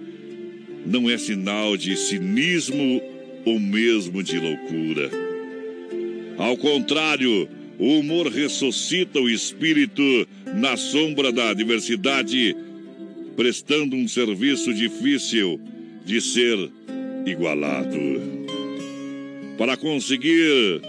[0.86, 3.02] não é sinal de cinismo
[3.44, 5.10] ou mesmo de loucura.
[6.38, 7.48] Ao contrário,
[7.80, 12.56] o humor ressuscita o espírito na sombra da adversidade,
[13.36, 15.60] prestando um serviço difícil
[16.06, 16.70] de ser
[17.26, 18.45] igualado.
[19.58, 20.82] Para conseguir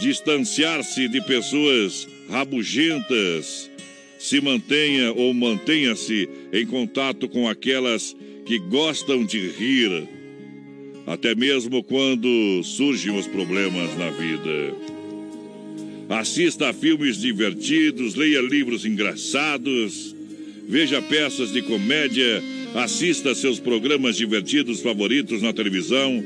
[0.00, 3.70] distanciar-se de pessoas rabugentas,
[4.18, 10.08] se mantenha ou mantenha-se em contato com aquelas que gostam de rir,
[11.06, 14.74] até mesmo quando surgem os problemas na vida.
[16.08, 20.14] Assista a filmes divertidos, leia livros engraçados,
[20.66, 22.42] veja peças de comédia,
[22.74, 26.24] assista a seus programas divertidos favoritos na televisão,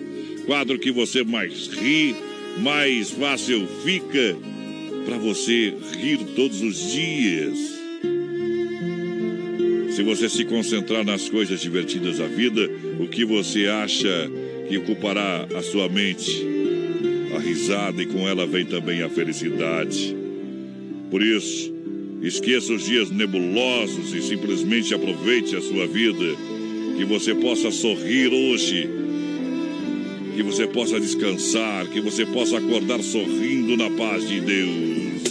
[0.49, 2.17] quadro que você mais ri,
[2.63, 4.35] mais fácil fica
[5.05, 7.59] para você rir todos os dias.
[9.95, 12.67] Se você se concentrar nas coisas divertidas da vida,
[12.99, 14.31] o que você acha
[14.67, 16.43] que ocupará a sua mente?
[17.37, 20.17] A risada e com ela vem também a felicidade.
[21.11, 21.71] Por isso,
[22.23, 26.25] esqueça os dias nebulosos e simplesmente aproveite a sua vida.
[26.97, 28.98] Que você possa sorrir hoje.
[30.39, 31.85] Que você possa descansar.
[31.89, 35.25] Que você possa acordar sorrindo na paz de Deus.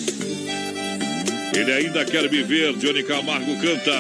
[1.56, 3.94] Ele ainda quer viver, Johnny Camargo canta.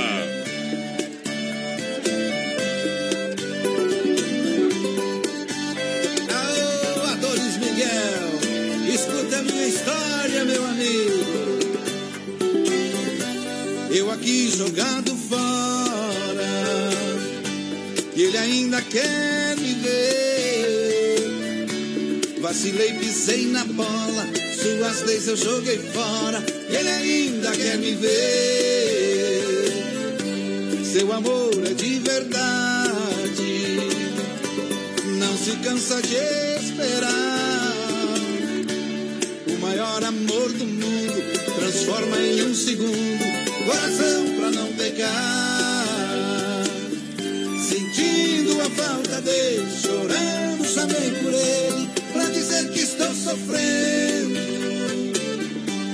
[13.91, 16.43] Eu aqui jogado fora,
[18.13, 19.46] ele ainda quer
[22.47, 24.25] Vacilei, pisei na bola,
[24.61, 29.43] suas leis eu joguei fora, e ele ainda quer me ver.
[30.93, 33.75] Seu amor é de verdade,
[35.19, 36.15] não se cansa de
[36.63, 37.75] esperar.
[39.47, 41.21] O maior amor do mundo
[41.59, 43.25] transforma em um segundo
[43.65, 46.63] coração pra não pecar.
[47.69, 50.37] Sentindo a falta dele, chorando,
[51.21, 51.26] por
[53.27, 54.39] sofrendo.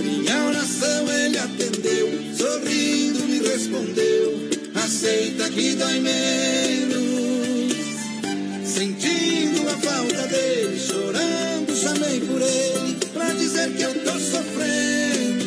[0.04, 2.08] Minha oração ele atendeu,
[2.38, 7.74] sorrindo me respondeu: Aceita que dói menos.
[8.66, 15.46] Sentindo a falta dele, chorando, chamei por ele pra dizer que eu tô sofrendo.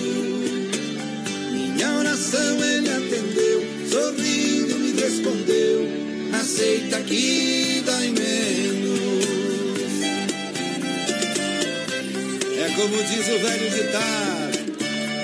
[1.52, 5.88] Minha oração ele atendeu, sorrindo me respondeu:
[6.32, 8.75] Aceita que dói menos.
[12.76, 14.58] Como diz o velho ditado: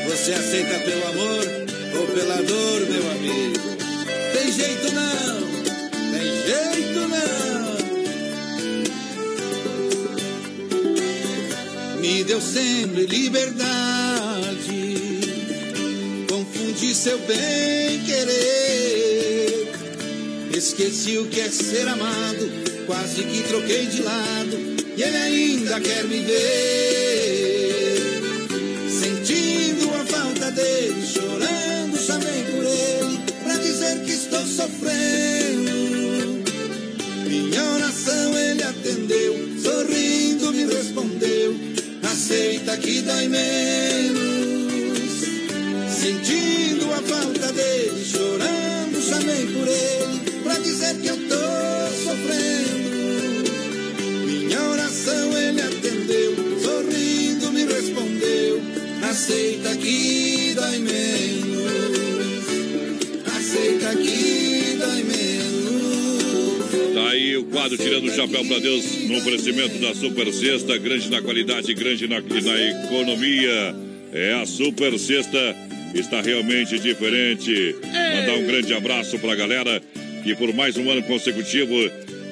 [0.09, 1.45] Você aceita pelo amor
[1.99, 3.61] ou pela dor, meu amigo?
[4.33, 5.43] Tem jeito não,
[6.12, 7.77] tem jeito não.
[12.01, 13.66] Me deu sempre liberdade,
[16.29, 19.73] confundi seu bem querer.
[20.57, 22.51] Esqueci o que é ser amado,
[22.87, 24.59] quase que troquei de lado,
[24.97, 27.02] e ele ainda quer me ver.
[30.53, 35.73] Dele, chorando, chamei por ele, pra dizer que estou sofrendo.
[37.27, 41.57] Minha oração ele atendeu, sorrindo me respondeu:
[42.03, 44.23] Aceita que dói menos.
[45.91, 51.35] Sentindo a falta dele, chorando, chamei por ele, pra dizer que eu tô
[52.05, 52.83] sofrendo.
[54.27, 58.61] Minha oração ele atendeu, sorrindo me respondeu:
[59.09, 60.31] Aceita que
[67.53, 72.09] quadro Tirando o Chapéu pra Deus no oferecimento da Super Sexta, grande na qualidade, grande
[72.09, 73.77] na, na economia.
[74.12, 75.55] É a Super Sexta,
[75.95, 77.77] está realmente diferente.
[77.85, 79.83] Mandar um grande abraço pra galera
[80.24, 81.74] que por mais um ano consecutivo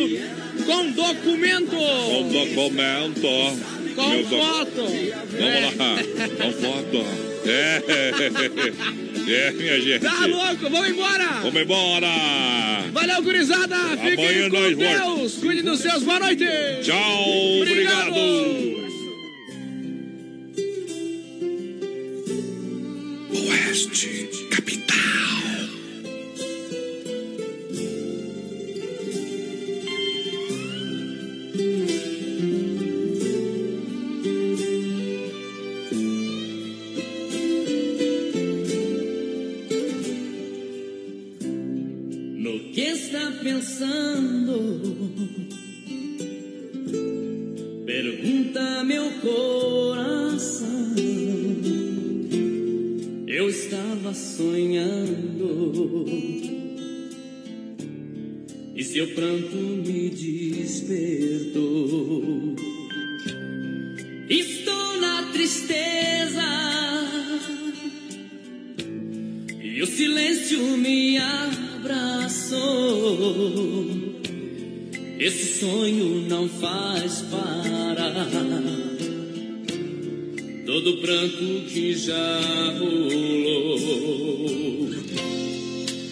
[0.66, 1.76] com documento.
[1.76, 3.28] Com documento.
[3.96, 4.88] Com foto.
[5.32, 5.98] Vamos lá,
[6.38, 7.33] com foto.
[7.46, 7.84] É,
[9.48, 10.02] é, minha gente.
[10.02, 11.26] Tá louco, vamos embora!
[11.42, 12.08] Vamos embora!
[12.92, 13.76] Valeu, gurizada!
[13.76, 15.34] Amanhã Fiquem com nós Deus!
[15.38, 16.46] Cuide dos seus, boa noite!
[16.84, 18.14] Tchau, Obrigado.
[23.32, 25.63] Oeste, capital.
[43.84, 44.80] Pensando?
[47.86, 50.94] Pergunta meu coração.
[53.28, 56.06] Eu estava sonhando.
[58.76, 61.36] E seu pranto me despertou.
[64.30, 66.44] Estou na tristeza.
[69.62, 71.03] E o silêncio me.
[75.20, 78.28] Esse sonho não faz parar.
[80.66, 82.42] Todo pranto que já
[82.80, 83.80] rolou.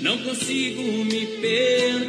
[0.02, 2.01] Não consigo me perdoar.